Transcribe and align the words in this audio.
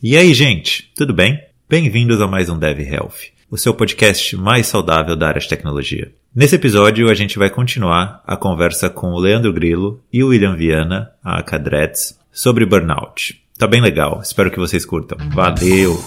E 0.00 0.16
aí, 0.16 0.32
gente, 0.32 0.92
tudo 0.94 1.12
bem? 1.12 1.42
Bem-vindos 1.68 2.20
a 2.20 2.28
mais 2.28 2.48
um 2.48 2.56
Dev 2.56 2.78
Health, 2.78 3.32
o 3.50 3.58
seu 3.58 3.74
podcast 3.74 4.36
mais 4.36 4.68
saudável 4.68 5.16
da 5.16 5.26
área 5.26 5.40
de 5.40 5.48
tecnologia. 5.48 6.12
Nesse 6.32 6.54
episódio, 6.54 7.10
a 7.10 7.14
gente 7.14 7.36
vai 7.36 7.50
continuar 7.50 8.22
a 8.24 8.36
conversa 8.36 8.88
com 8.88 9.08
o 9.08 9.18
Leandro 9.18 9.52
Grilo 9.52 10.00
e 10.12 10.22
o 10.22 10.28
William 10.28 10.54
Viana, 10.54 11.10
a 11.20 11.42
Cadrets, 11.42 12.16
sobre 12.30 12.64
burnout. 12.64 13.42
Tá 13.58 13.66
bem 13.66 13.80
legal, 13.80 14.20
espero 14.22 14.52
que 14.52 14.58
vocês 14.60 14.86
curtam. 14.86 15.18
Valeu! 15.30 16.00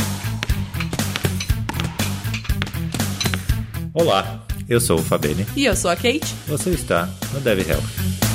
Olá, 3.94 4.42
eu 4.70 4.80
sou 4.80 5.00
o 5.00 5.04
Fabene. 5.04 5.46
E 5.54 5.66
eu 5.66 5.76
sou 5.76 5.92
a 5.92 5.98
Kate. 5.98 6.34
Você 6.48 6.70
está 6.70 7.10
no 7.34 7.42
Dev 7.42 7.60
Health. 7.70 8.31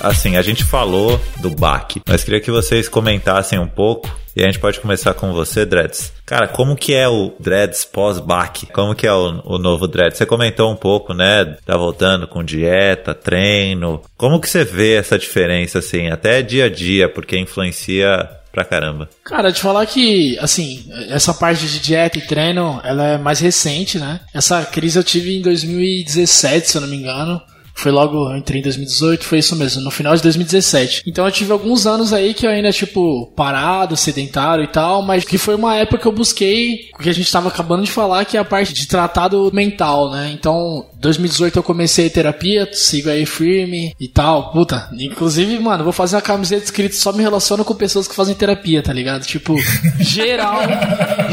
Assim, 0.00 0.36
a 0.36 0.42
gente 0.42 0.64
falou 0.64 1.20
do 1.40 1.50
baque, 1.50 2.00
mas 2.06 2.24
queria 2.24 2.40
que 2.40 2.50
vocês 2.50 2.88
comentassem 2.88 3.58
um 3.58 3.68
pouco. 3.68 4.08
E 4.36 4.42
a 4.42 4.46
gente 4.46 4.60
pode 4.60 4.78
começar 4.78 5.14
com 5.14 5.32
você, 5.32 5.66
Dreads. 5.66 6.12
Cara, 6.24 6.46
como 6.46 6.76
que 6.76 6.94
é 6.94 7.08
o 7.08 7.32
Dreads 7.40 7.84
pós-baque? 7.84 8.66
Como 8.66 8.94
que 8.94 9.04
é 9.04 9.12
o, 9.12 9.42
o, 9.44 9.58
novo 9.58 9.88
Dreads? 9.88 10.16
Você 10.16 10.24
comentou 10.24 10.70
um 10.70 10.76
pouco, 10.76 11.12
né? 11.12 11.56
Tá 11.66 11.76
voltando 11.76 12.28
com 12.28 12.44
dieta, 12.44 13.14
treino. 13.14 14.00
Como 14.16 14.40
que 14.40 14.48
você 14.48 14.62
vê 14.62 14.94
essa 14.94 15.18
diferença, 15.18 15.80
assim, 15.80 16.06
até 16.06 16.40
dia 16.40 16.66
a 16.66 16.70
dia, 16.70 17.08
porque 17.08 17.36
influencia 17.36 18.30
pra 18.52 18.64
caramba. 18.64 19.08
Cara, 19.24 19.50
te 19.50 19.60
falar 19.60 19.84
que, 19.86 20.38
assim, 20.38 20.88
essa 21.08 21.34
parte 21.34 21.66
de 21.66 21.80
dieta 21.80 22.18
e 22.18 22.22
treino, 22.22 22.80
ela 22.84 23.06
é 23.08 23.18
mais 23.18 23.40
recente, 23.40 23.98
né? 23.98 24.20
Essa 24.32 24.64
crise 24.64 24.98
eu 24.98 25.04
tive 25.04 25.36
em 25.36 25.42
2017, 25.42 26.70
se 26.70 26.76
eu 26.76 26.82
não 26.82 26.88
me 26.88 26.96
engano. 26.96 27.42
Foi 27.78 27.92
logo, 27.92 28.28
eu 28.28 28.36
entrei 28.36 28.58
em 28.58 28.64
2018, 28.64 29.24
foi 29.24 29.38
isso 29.38 29.54
mesmo, 29.54 29.82
no 29.82 29.90
final 29.92 30.16
de 30.16 30.20
2017. 30.20 31.04
Então 31.06 31.24
eu 31.24 31.30
tive 31.30 31.52
alguns 31.52 31.86
anos 31.86 32.12
aí 32.12 32.34
que 32.34 32.44
eu 32.44 32.50
ainda, 32.50 32.72
tipo, 32.72 33.32
parado, 33.36 33.96
sedentário 33.96 34.64
e 34.64 34.66
tal, 34.66 35.00
mas 35.00 35.24
que 35.24 35.38
foi 35.38 35.54
uma 35.54 35.76
época 35.76 35.98
que 35.98 36.08
eu 36.08 36.12
busquei, 36.12 36.90
o 36.98 37.02
que 37.02 37.08
a 37.08 37.14
gente 37.14 37.30
tava 37.30 37.48
acabando 37.48 37.84
de 37.84 37.92
falar, 37.92 38.24
que 38.24 38.36
é 38.36 38.40
a 38.40 38.44
parte 38.44 38.72
de 38.74 38.88
tratado 38.88 39.48
mental, 39.54 40.10
né? 40.10 40.28
Então, 40.32 40.86
2018 40.96 41.56
eu 41.56 41.62
comecei 41.62 42.10
terapia, 42.10 42.68
sigo 42.72 43.10
aí 43.10 43.24
firme 43.24 43.94
e 44.00 44.08
tal. 44.08 44.50
Puta, 44.50 44.90
inclusive, 44.98 45.56
mano, 45.60 45.84
vou 45.84 45.92
fazer 45.92 46.16
uma 46.16 46.22
camiseta 46.22 46.64
escrita 46.64 46.96
só 46.96 47.12
me 47.12 47.22
relaciono 47.22 47.64
com 47.64 47.76
pessoas 47.76 48.08
que 48.08 48.14
fazem 48.14 48.34
terapia, 48.34 48.82
tá 48.82 48.92
ligado? 48.92 49.24
Tipo, 49.24 49.54
geral, 50.00 50.62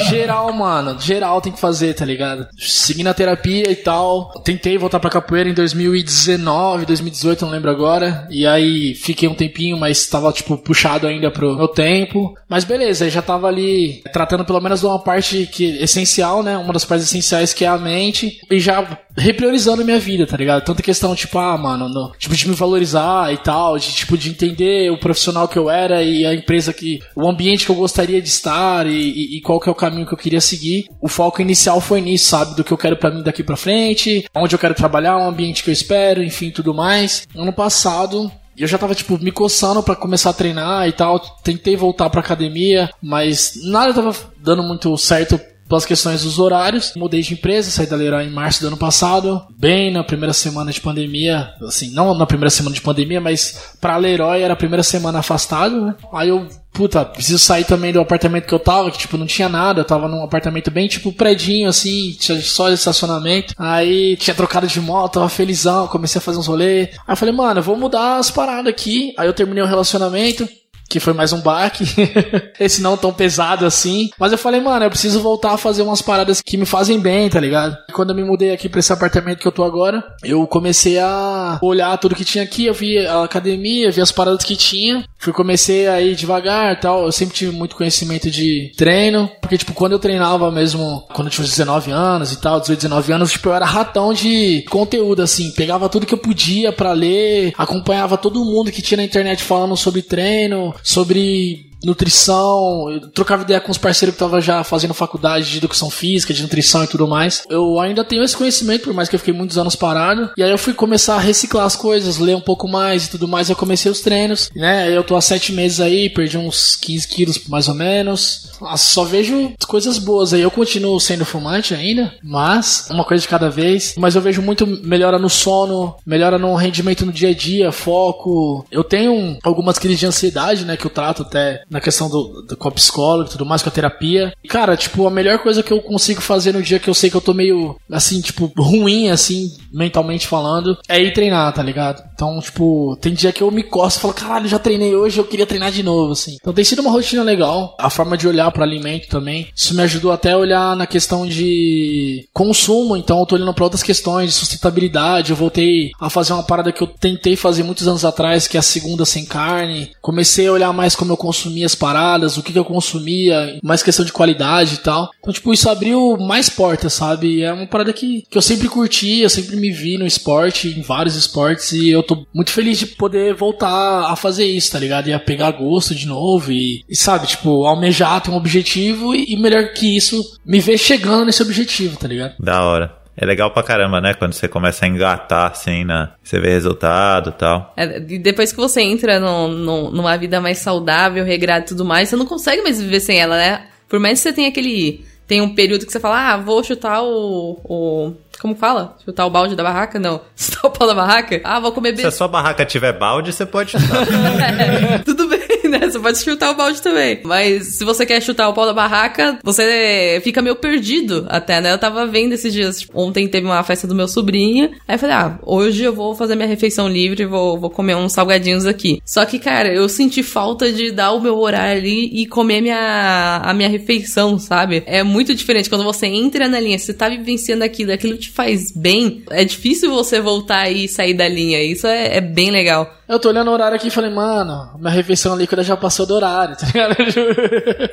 geral, 0.08 0.54
mano, 0.54 1.02
geral 1.02 1.42
tem 1.42 1.52
que 1.52 1.60
fazer, 1.60 1.96
tá 1.96 2.06
ligado? 2.06 2.48
Seguindo 2.56 3.08
a 3.08 3.16
terapia 3.16 3.72
e 3.72 3.76
tal. 3.76 4.32
Tentei 4.44 4.78
voltar 4.78 5.00
pra 5.00 5.10
capoeira 5.10 5.50
em 5.50 5.54
2019 5.54 6.35
2019, 6.38 6.86
2018, 6.86 7.46
não 7.46 7.52
lembro 7.52 7.72
agora. 7.72 8.28
E 8.30 8.46
aí 8.46 8.94
fiquei 8.96 9.28
um 9.28 9.34
tempinho, 9.34 9.78
mas 9.78 10.08
tava, 10.08 10.32
tipo, 10.32 10.58
puxado 10.58 11.08
ainda 11.08 11.32
pro 11.32 11.56
meu 11.56 11.68
tempo. 11.68 12.36
Mas 12.48 12.64
beleza, 12.64 13.10
já 13.10 13.22
tava 13.22 13.48
ali 13.48 14.02
tratando 14.14 14.46
pelo 14.46 14.62
menos 14.62 14.82
de 14.82 14.86
uma 14.86 15.00
parte 15.00 15.48
que 15.52 15.78
essencial, 15.82 16.44
né? 16.44 16.58
Uma 16.58 16.74
das 16.74 16.86
partes 16.86 17.08
essenciais 17.08 17.54
que 17.54 17.66
é 17.66 17.68
a 17.68 17.78
mente. 17.78 18.40
E 18.50 18.60
já 18.60 18.98
repriorizando 19.18 19.86
minha 19.86 20.00
vida, 20.00 20.26
tá 20.26 20.36
ligado? 20.38 20.64
Tanta 20.64 20.84
questão, 20.84 21.16
tipo, 21.16 21.38
ah, 21.38 21.58
mano, 21.58 21.88
no, 21.88 22.12
tipo, 22.18 22.36
de 22.36 22.48
me 22.48 22.56
valorizar 22.56 23.34
e 23.34 23.38
tal, 23.38 23.78
de, 23.78 23.94
tipo, 23.94 24.18
de 24.18 24.30
entender 24.30 24.92
o 24.92 25.00
profissional 25.00 25.48
que 25.48 25.58
eu 25.58 25.70
era 25.70 26.04
e 26.04 26.26
a 26.26 26.34
empresa 26.34 26.74
que, 26.74 27.00
o 27.16 27.28
ambiente 27.28 27.66
que 27.66 27.72
eu 27.72 27.76
gostaria 27.76 28.22
de 28.22 28.28
estar 28.28 28.86
e, 28.88 28.92
e, 28.92 29.38
e 29.38 29.42
qual 29.42 29.60
que 29.60 29.70
é 29.70 29.72
o 29.72 29.76
caminho 29.76 30.06
que 30.06 30.14
eu 30.14 30.18
queria 30.18 30.42
seguir. 30.42 30.88
O 31.02 31.08
foco 31.08 31.42
inicial 31.42 31.80
foi 31.80 32.02
nisso, 32.02 32.30
sabe? 32.30 32.56
Do 32.56 32.64
que 32.64 32.72
eu 32.72 32.78
quero 32.78 32.98
para 32.98 33.12
mim 33.12 33.24
daqui 33.24 33.44
para 33.44 33.56
frente, 33.56 34.26
onde 34.36 34.56
eu 34.56 34.60
quero 34.60 34.74
trabalhar, 34.74 35.18
o 35.18 35.28
ambiente 35.28 35.64
que 35.64 35.70
eu 35.70 35.74
espero, 35.74 36.24
enfim, 36.24 36.52
tudo 36.52 36.74
mais. 36.74 37.28
Ano 37.36 37.54
passado, 37.54 38.32
eu 38.58 38.68
já 38.68 38.78
tava, 38.78 38.96
tipo, 38.96 39.18
me 39.20 39.32
coçando 39.32 39.84
para 39.84 39.96
começar 39.96 40.30
a 40.30 40.34
treinar 40.34 40.88
e 40.88 40.92
tal. 40.92 41.20
Tentei 41.44 41.76
voltar 41.76 42.10
pra 42.10 42.22
academia, 42.22 42.90
mas 43.02 43.54
nada 43.64 43.94
tava 43.94 44.16
dando 44.38 44.64
muito 44.64 44.98
certo 44.98 45.40
pelas 45.68 45.86
questões 45.86 46.24
dos 46.24 46.40
horários. 46.40 46.94
Mudei 46.96 47.22
de 47.22 47.34
empresa, 47.34 47.72
saí 47.72 47.88
da 47.88 47.96
Leroy 47.96 48.26
em 48.26 48.32
março 48.32 48.62
do 48.62 48.68
ano 48.68 48.78
passado, 48.78 49.42
bem 49.58 49.92
na 49.92 50.04
primeira 50.04 50.34
semana 50.34 50.72
de 50.72 50.82
pandemia, 50.82 51.54
assim, 51.62 51.92
não 51.92 52.16
na 52.16 52.26
primeira 52.26 52.50
semana 52.50 52.76
de 52.76 52.82
pandemia, 52.82 53.22
mas 53.22 53.76
pra 53.80 53.98
Leroy 53.98 54.42
era 54.42 54.54
a 54.54 54.58
primeira 54.58 54.84
semana 54.84 55.20
afastado, 55.20 55.86
né? 55.86 55.96
Aí 56.14 56.30
eu 56.30 56.48
puta, 56.76 57.06
preciso 57.06 57.40
sair 57.40 57.64
também 57.64 57.94
do 57.94 58.02
apartamento 58.02 58.46
que 58.46 58.54
eu 58.54 58.60
tava, 58.60 58.92
que 58.92 58.98
tipo, 58.98 59.18
não 59.18 59.26
tinha 59.26 59.48
nada, 59.48 59.80
eu 59.80 59.86
tava 59.86 60.10
num 60.10 60.24
apartamento 60.24 60.70
bem, 60.70 60.90
tipo, 60.90 61.12
predinho, 61.14 61.70
assim, 61.70 62.14
tinha 62.20 62.40
só 62.42 62.70
estacionamento. 62.70 63.54
Aí 63.58 64.18
tinha 64.18 64.36
trocado 64.36 64.68
de 64.68 64.82
moto, 64.82 65.14
tava 65.14 65.30
felizão, 65.30 65.88
comecei 65.88 66.20
a 66.20 66.22
fazer 66.22 66.38
uns 66.38 66.48
rolês. 66.48 66.90
Aí 67.08 67.14
eu 67.14 67.18
falei, 67.18 67.34
mano, 67.34 67.60
eu 67.60 67.64
vou 67.64 67.78
mudar 67.78 68.18
as 68.18 68.30
paradas 68.30 68.68
aqui. 68.68 69.14
Aí 69.18 69.26
eu 69.26 69.34
terminei 69.34 69.64
o 69.64 69.68
relacionamento, 69.68 70.48
que 70.90 71.00
foi 71.00 71.14
mais 71.14 71.34
um 71.34 71.42
baque. 71.42 71.86
Esse 72.60 72.82
não 72.82 72.98
tão 72.98 73.14
pesado 73.14 73.66
assim. 73.66 74.10
Mas 74.20 74.32
eu 74.32 74.38
falei, 74.38 74.62
mano, 74.62 74.86
eu 74.86 74.90
preciso 74.90 75.20
voltar 75.20 75.54
a 75.54 75.58
fazer 75.58 75.82
umas 75.82 76.02
paradas 76.02 76.42
que 76.42 76.58
me 76.58 76.66
fazem 76.66 77.00
bem, 77.00 77.30
tá 77.30 77.40
ligado? 77.40 77.78
Quando 77.94 78.12
eu 78.12 78.16
me 78.16 78.24
mudei 78.24 78.52
aqui 78.52 78.70
pra 78.70 78.80
esse 78.80 78.94
apartamento 78.94 79.40
que 79.40 79.48
eu 79.48 79.52
tô 79.52 79.64
agora, 79.64 80.04
eu 80.24 80.46
comecei 80.48 81.00
a 81.00 81.60
olhar 81.62 81.98
tudo 81.98 82.16
que 82.16 82.26
tinha 82.26 82.44
aqui, 82.44 82.66
eu 82.66 82.74
vi 82.74 83.06
a 83.06 83.24
academia, 83.24 83.92
vi 83.92 84.02
as 84.02 84.12
paradas 84.12 84.44
que 84.44 84.56
tinha. 84.56 85.04
Fui 85.18 85.34
comecei 85.34 85.88
a 85.88 86.00
ir 86.00 86.16
devagar 86.16 86.80
tal. 86.80 87.06
Eu 87.06 87.12
sempre 87.12 87.36
tive 87.36 87.52
muito 87.52 87.76
conhecimento 87.76 88.30
de 88.30 88.72
treino. 88.78 89.30
Porque, 89.42 89.58
tipo, 89.58 89.74
quando 89.74 89.94
eu 89.94 90.00
treinava 90.00 90.52
mesmo, 90.52 91.04
quando 91.14 91.28
eu 91.28 91.32
tinha 91.32 91.48
19 91.48 91.92
anos 91.92 92.32
e 92.32 92.40
tal, 92.40 92.60
18, 92.60 92.80
19 92.80 93.12
anos, 93.12 93.32
tipo, 93.32 93.50
eu 93.50 93.56
era 93.56 93.66
ratão 93.66 94.14
de 94.14 94.64
conteúdo, 94.70 95.24
assim. 95.24 95.52
Pegava 95.52 95.90
tudo 95.90 96.06
que 96.06 96.14
eu 96.14 96.20
podia 96.20 96.72
para 96.72 96.92
ler, 96.92 97.54
acompanhava 97.58 98.18
todo 98.18 98.46
mundo 98.46 98.72
que 98.72 98.82
tinha 98.82 98.98
na 98.98 99.04
internet 99.04 99.44
falando 99.44 99.76
sobre 99.76 100.04
treino, 100.04 100.75
sobre 100.82 101.66
nutrição, 101.86 102.90
eu 102.92 103.02
trocava 103.10 103.44
ideia 103.44 103.62
com 103.62 103.72
os 103.72 103.78
parceiros 103.78 104.16
que 104.16 104.24
estavam 104.24 104.42
já 104.42 104.64
fazendo 104.64 104.94
faculdade 104.94 105.50
de 105.50 105.58
educação 105.58 105.90
física, 105.90 106.34
de 106.34 106.42
nutrição 106.42 106.84
e 106.84 106.88
tudo 106.88 107.08
mais. 107.08 107.44
Eu 107.50 107.80
ainda 107.80 108.04
tenho 108.04 108.24
esse 108.24 108.36
conhecimento, 108.36 108.84
por 108.84 108.94
mais 108.94 109.10
que 109.10 109.16
eu 109.16 109.20
fiquei 109.20 109.34
muitos 109.34 109.58
anos 109.58 109.76
parado. 109.76 110.30
E 110.38 110.44
aí 110.44 110.52
eu 110.52 110.58
fui 110.58 110.74
começar 110.74 111.16
a 111.16 111.20
reciclar 111.20 111.66
as 111.66 111.76
coisas, 111.76 112.18
ler 112.18 112.36
um 112.36 112.42
pouco 112.42 112.68
mais 112.68 113.06
e 113.06 113.10
tudo 113.10 113.28
mais. 113.28 113.50
Eu 113.50 113.56
comecei 113.56 113.92
os 113.92 114.02
treinos, 114.02 114.50
né? 114.56 114.96
Eu 114.96 115.04
tô 115.04 115.16
há 115.16 115.22
sete 115.22 115.52
meses 115.54 115.80
aí, 115.80 116.10
perdi 116.10 116.38
uns 116.38 116.76
15 116.76 117.08
quilos 117.08 117.48
mais 117.48 117.68
ou 117.68 117.76
menos. 117.76 118.50
Só 118.78 119.04
vejo 119.04 119.54
coisas 119.68 119.98
boas 119.98 120.34
aí. 120.34 120.42
Eu 120.42 120.52
continuo 120.52 121.00
sendo 121.00 121.26
fumante 121.26 121.74
ainda, 121.74 122.14
mas 122.24 122.88
uma 122.90 123.04
coisa 123.04 123.22
de 123.22 123.28
cada 123.28 123.50
vez. 123.50 123.94
Mas 123.98 124.16
eu 124.16 124.22
vejo 124.22 124.42
muito 124.42 124.66
melhora 124.66 125.20
no 125.20 125.30
sono, 125.30 125.96
melhora 126.06 126.38
no 126.38 126.56
rendimento 126.56 127.06
no 127.06 127.12
dia 127.12 127.30
a 127.30 127.34
dia, 127.34 127.72
foco. 127.72 128.66
Eu 128.72 128.84
tenho 128.84 129.38
algumas 129.44 129.78
crises 129.78 130.00
de 130.00 130.06
ansiedade, 130.06 130.66
né? 130.66 130.78
Que 130.78 130.86
eu 130.86 130.92
trato 130.92 131.24
até 131.24 131.64
na 131.76 131.82
questão 131.82 132.10
do, 132.10 132.42
do 132.48 132.56
com 132.56 132.70
a 132.70 132.72
psicóloga 132.72 133.28
e 133.28 133.32
tudo 133.34 133.46
mais, 133.46 133.62
com 133.62 133.68
a 133.68 133.72
terapia. 133.72 134.34
E, 134.42 134.48
cara, 134.48 134.78
tipo, 134.78 135.06
a 135.06 135.12
melhor 135.12 135.40
coisa 135.40 135.62
que 135.62 135.74
eu 135.74 135.82
consigo 135.82 136.22
fazer 136.22 136.54
no 136.54 136.64
dia 136.64 136.80
que 136.80 136.90
eu 136.90 136.94
sei 136.94 137.10
que 137.10 137.18
eu 137.18 137.22
tô 137.22 137.34
meio, 137.34 137.76
assim, 137.92 138.22
tipo, 138.22 138.52
ruim, 138.58 139.10
assim, 139.10 139.52
mentalmente 139.74 140.26
falando, 140.26 140.78
é 140.88 141.02
ir 141.02 141.12
treinar, 141.14 141.54
tá 141.54 141.62
ligado? 141.62 142.02
Então, 142.14 142.40
tipo, 142.40 142.98
tem 143.02 143.14
dia 143.14 143.34
que 143.34 143.44
eu 143.44 143.52
me 143.52 143.62
costo 143.62 143.98
e 143.98 144.02
falo, 144.02 144.14
caralho, 144.14 144.48
já 144.48 144.58
treinei 144.58 144.96
hoje, 144.96 145.20
eu 145.20 145.26
queria 145.26 145.46
treinar 145.46 145.70
de 145.70 145.84
novo, 145.84 146.14
assim. 146.14 146.38
Então 146.40 146.54
tem 146.54 146.64
sido 146.64 146.80
uma 146.80 146.92
rotina 146.92 147.24
legal. 147.24 147.76
A 147.78 147.90
forma 147.90 148.18
de 148.18 148.26
olhar 148.26 148.50
para 148.52 148.64
alimento 148.64 149.10
também. 149.10 149.48
Isso 149.54 149.76
me 149.76 149.82
ajudou 149.82 150.14
até 150.14 150.32
a 150.32 150.38
olhar 150.38 150.76
na 150.78 150.88
questão 150.88 151.28
de 151.28 152.26
consumo, 152.34 152.96
então 152.96 153.20
eu 153.20 153.26
tô 153.26 153.36
olhando 153.36 153.54
para 153.54 153.66
outras 153.66 153.84
questões 153.84 154.30
de 154.30 154.36
sustentabilidade. 154.38 155.32
Eu 155.32 155.36
voltei 155.36 155.92
a 156.00 156.10
fazer 156.10 156.32
uma 156.32 156.44
parada 156.44 156.72
que 156.72 156.82
eu 156.82 156.88
tentei 156.88 157.36
fazer 157.36 157.64
muitos 157.64 157.86
anos 157.86 158.06
atrás, 158.06 158.48
que 158.48 158.56
é 158.56 158.62
a 158.62 158.64
segunda 158.64 159.04
sem 159.04 159.26
carne. 159.26 159.92
Comecei 160.02 160.48
a 160.48 160.54
olhar 160.54 160.72
mais 160.72 160.96
como 160.96 161.12
eu 161.12 161.18
consumia 161.18 161.65
as 161.66 161.76
paradas, 161.76 162.38
o 162.38 162.44
que, 162.44 162.54
que 162.54 162.60
eu 162.60 162.66
consumia, 162.66 163.60
mais 163.64 163.84
questão 163.84 164.06
de 164.06 164.14
qualidade 164.14 164.76
e 164.76 164.78
tal. 164.78 165.10
Então, 165.20 165.34
tipo, 165.34 165.54
isso 165.54 165.70
abriu 165.70 166.18
mais 166.18 166.50
portas, 166.50 166.94
sabe? 166.94 167.42
É 167.42 167.52
uma 167.52 167.68
parada 167.68 167.94
que, 167.94 168.24
que 168.30 168.38
eu 168.38 168.42
sempre 168.42 168.68
curti, 168.68 169.22
eu 169.22 169.30
sempre 169.30 169.56
me 169.56 169.72
vi 169.72 169.98
no 169.98 170.06
esporte, 170.06 170.68
em 170.70 170.82
vários 170.82 171.16
esportes, 171.16 171.72
e 171.72 171.90
eu 171.90 172.04
tô 172.04 172.26
muito 172.34 172.52
feliz 172.52 172.78
de 172.80 172.88
poder 172.88 173.34
voltar 173.34 174.12
a 174.12 174.16
fazer 174.16 174.46
isso, 174.46 174.72
tá 174.72 174.80
ligado? 174.80 175.08
E 175.08 175.14
a 175.14 175.20
pegar 175.20 175.52
gosto 175.52 175.96
de 175.96 176.08
novo 176.08 176.52
e, 176.52 176.84
e 176.88 176.96
sabe, 176.96 177.28
tipo, 177.28 177.66
almejar 177.66 178.22
ter 178.22 178.32
um 178.32 178.36
objetivo 178.36 179.16
e, 179.16 179.34
e 179.34 179.38
melhor 179.38 179.74
que 179.74 179.96
isso, 179.96 180.22
me 180.46 180.60
ver 180.60 180.78
chegando 180.78 181.26
nesse 181.26 181.42
objetivo, 181.42 181.98
tá 181.98 182.08
ligado? 182.08 182.36
Da 182.40 182.64
hora. 182.64 183.05
É 183.18 183.26
legal 183.26 183.50
pra 183.52 183.64
caramba, 183.64 184.02
né? 184.02 184.14
Quando 184.14 184.34
você 184.34 184.48
começa 184.48 184.86
a 184.86 184.88
engatar, 184.88 185.52
assim, 185.52 185.86
na... 185.86 186.12
você 186.22 186.40
vê 186.40 186.50
resultado 186.50 187.30
e 187.30 187.34
tal. 187.34 187.74
É, 187.78 188.00
depois 188.00 188.52
que 188.52 188.58
você 188.58 188.82
entra 188.82 189.20
no, 189.20 189.48
no, 189.48 189.92
numa 189.92 190.18
vida 190.18 190.42
mais 190.42 190.58
saudável, 190.58 191.24
regrada 191.24 191.66
e 191.66 191.68
tudo 191.68 191.86
mais, 191.86 192.10
você 192.10 192.16
não 192.16 192.26
consegue 192.26 192.62
mais 192.62 192.82
viver 192.82 193.00
sem 193.00 193.20
ela, 193.20 193.38
né? 193.38 193.68
Por 193.88 194.00
mais 194.00 194.20
que 194.20 194.30
você 194.30 194.34
tenha 194.34 194.50
aquele. 194.50 195.06
Tem 195.28 195.42
um 195.42 195.56
período 195.56 195.86
que 195.86 195.92
você 195.92 196.00
fala, 196.00 196.34
ah, 196.34 196.38
vou 196.38 196.64
chutar 196.64 197.02
o. 197.02 197.60
o 197.64 198.14
como 198.40 198.56
fala? 198.56 198.98
Chutar 199.04 199.26
o 199.26 199.30
balde 199.30 199.56
da 199.56 199.64
barraca? 199.64 199.98
Não. 199.98 200.22
Chutar 200.36 200.68
o 200.68 200.72
pau 200.72 200.88
da 200.88 200.94
barraca? 200.94 201.40
Ah, 201.44 201.60
vou 201.60 201.72
comer... 201.72 201.96
Se 201.98 202.06
a 202.06 202.12
sua 202.12 202.28
barraca 202.28 202.66
tiver 202.66 202.94
balde, 202.94 203.32
você 203.32 203.46
pode 203.46 203.72
chutar. 203.72 204.06
é, 204.94 204.98
tudo 205.00 205.28
bem, 205.28 205.40
né? 205.70 205.80
Você 205.80 206.00
pode 206.00 206.18
chutar 206.20 206.52
o 206.52 206.56
balde 206.56 206.82
também. 206.82 207.20
Mas 207.24 207.76
se 207.76 207.84
você 207.84 208.06
quer 208.06 208.22
chutar 208.22 208.50
o 208.50 208.54
pau 208.54 208.66
da 208.66 208.74
barraca, 208.74 209.40
você 209.44 210.20
fica 210.24 210.42
meio 210.42 210.56
perdido 210.56 211.26
até, 211.30 211.62
né? 211.62 211.74
Eu 211.74 211.78
tava 211.78 212.06
vendo 212.06 212.34
esses 212.34 212.54
dias, 212.54 212.82
tipo, 212.82 213.00
ontem 213.00 213.28
teve 213.28 213.46
uma 213.46 213.64
festa 213.64 213.88
do 213.88 213.96
meu 213.96 214.08
sobrinho. 214.08 214.72
Aí 214.88 214.96
eu 214.96 215.00
falei, 215.00 215.16
ah, 215.16 215.40
hoje 215.44 215.84
eu 215.84 215.94
vou 215.94 216.16
fazer 216.16 216.36
minha 216.36 216.48
refeição 216.48 216.88
livre, 216.88 217.26
vou, 217.26 217.60
vou 217.60 217.70
comer 217.70 217.96
uns 217.96 218.14
salgadinhos 218.14 218.66
aqui. 218.66 219.02
Só 219.06 219.26
que, 219.26 219.40
cara, 219.40 219.74
eu 219.74 219.88
senti 219.90 220.24
falta 220.24 220.72
de 220.72 220.92
dar 220.92 221.12
o 221.12 221.22
meu 221.22 221.38
horário 221.38 221.80
ali 221.80 222.10
e 222.14 222.26
comer 222.26 222.62
minha, 222.62 223.42
a 223.44 223.54
minha 223.54 223.70
refeição, 223.70 224.38
sabe? 224.40 224.84
É 224.86 225.04
muito 225.04 225.34
diferente 225.34 225.70
quando 225.70 225.84
você 225.84 226.08
entra 226.08 226.48
na 226.48 226.60
linha, 226.60 226.78
você 226.78 226.94
tá 226.94 227.10
vivenciando 227.10 227.64
aquilo, 227.64 227.92
aquilo 227.92 228.18
te 228.18 228.30
faz 228.32 228.72
bem. 228.72 229.24
É 229.30 229.44
difícil 229.44 229.90
você 229.90 230.20
voltar 230.20 230.70
e 230.70 230.88
sair 230.88 231.14
da 231.14 231.28
linha. 231.28 231.62
Isso 231.64 231.88
é, 231.88 232.18
é 232.18 232.22
bem 232.22 232.52
legal. 232.52 232.96
Eu 233.08 233.20
tô 233.20 233.30
olhando 233.30 233.50
o 233.50 233.54
horário 233.54 233.76
aqui 233.76 233.88
e 233.88 233.92
falei, 233.92 234.10
mano, 234.10 234.78
minha 234.80 234.92
refeição 234.92 235.38
líquida 235.38 235.64
já 235.64 235.78
passou 235.78 236.08
do 236.08 236.16
horário, 236.16 236.56
tá 236.58 236.66
ligado? 236.66 236.96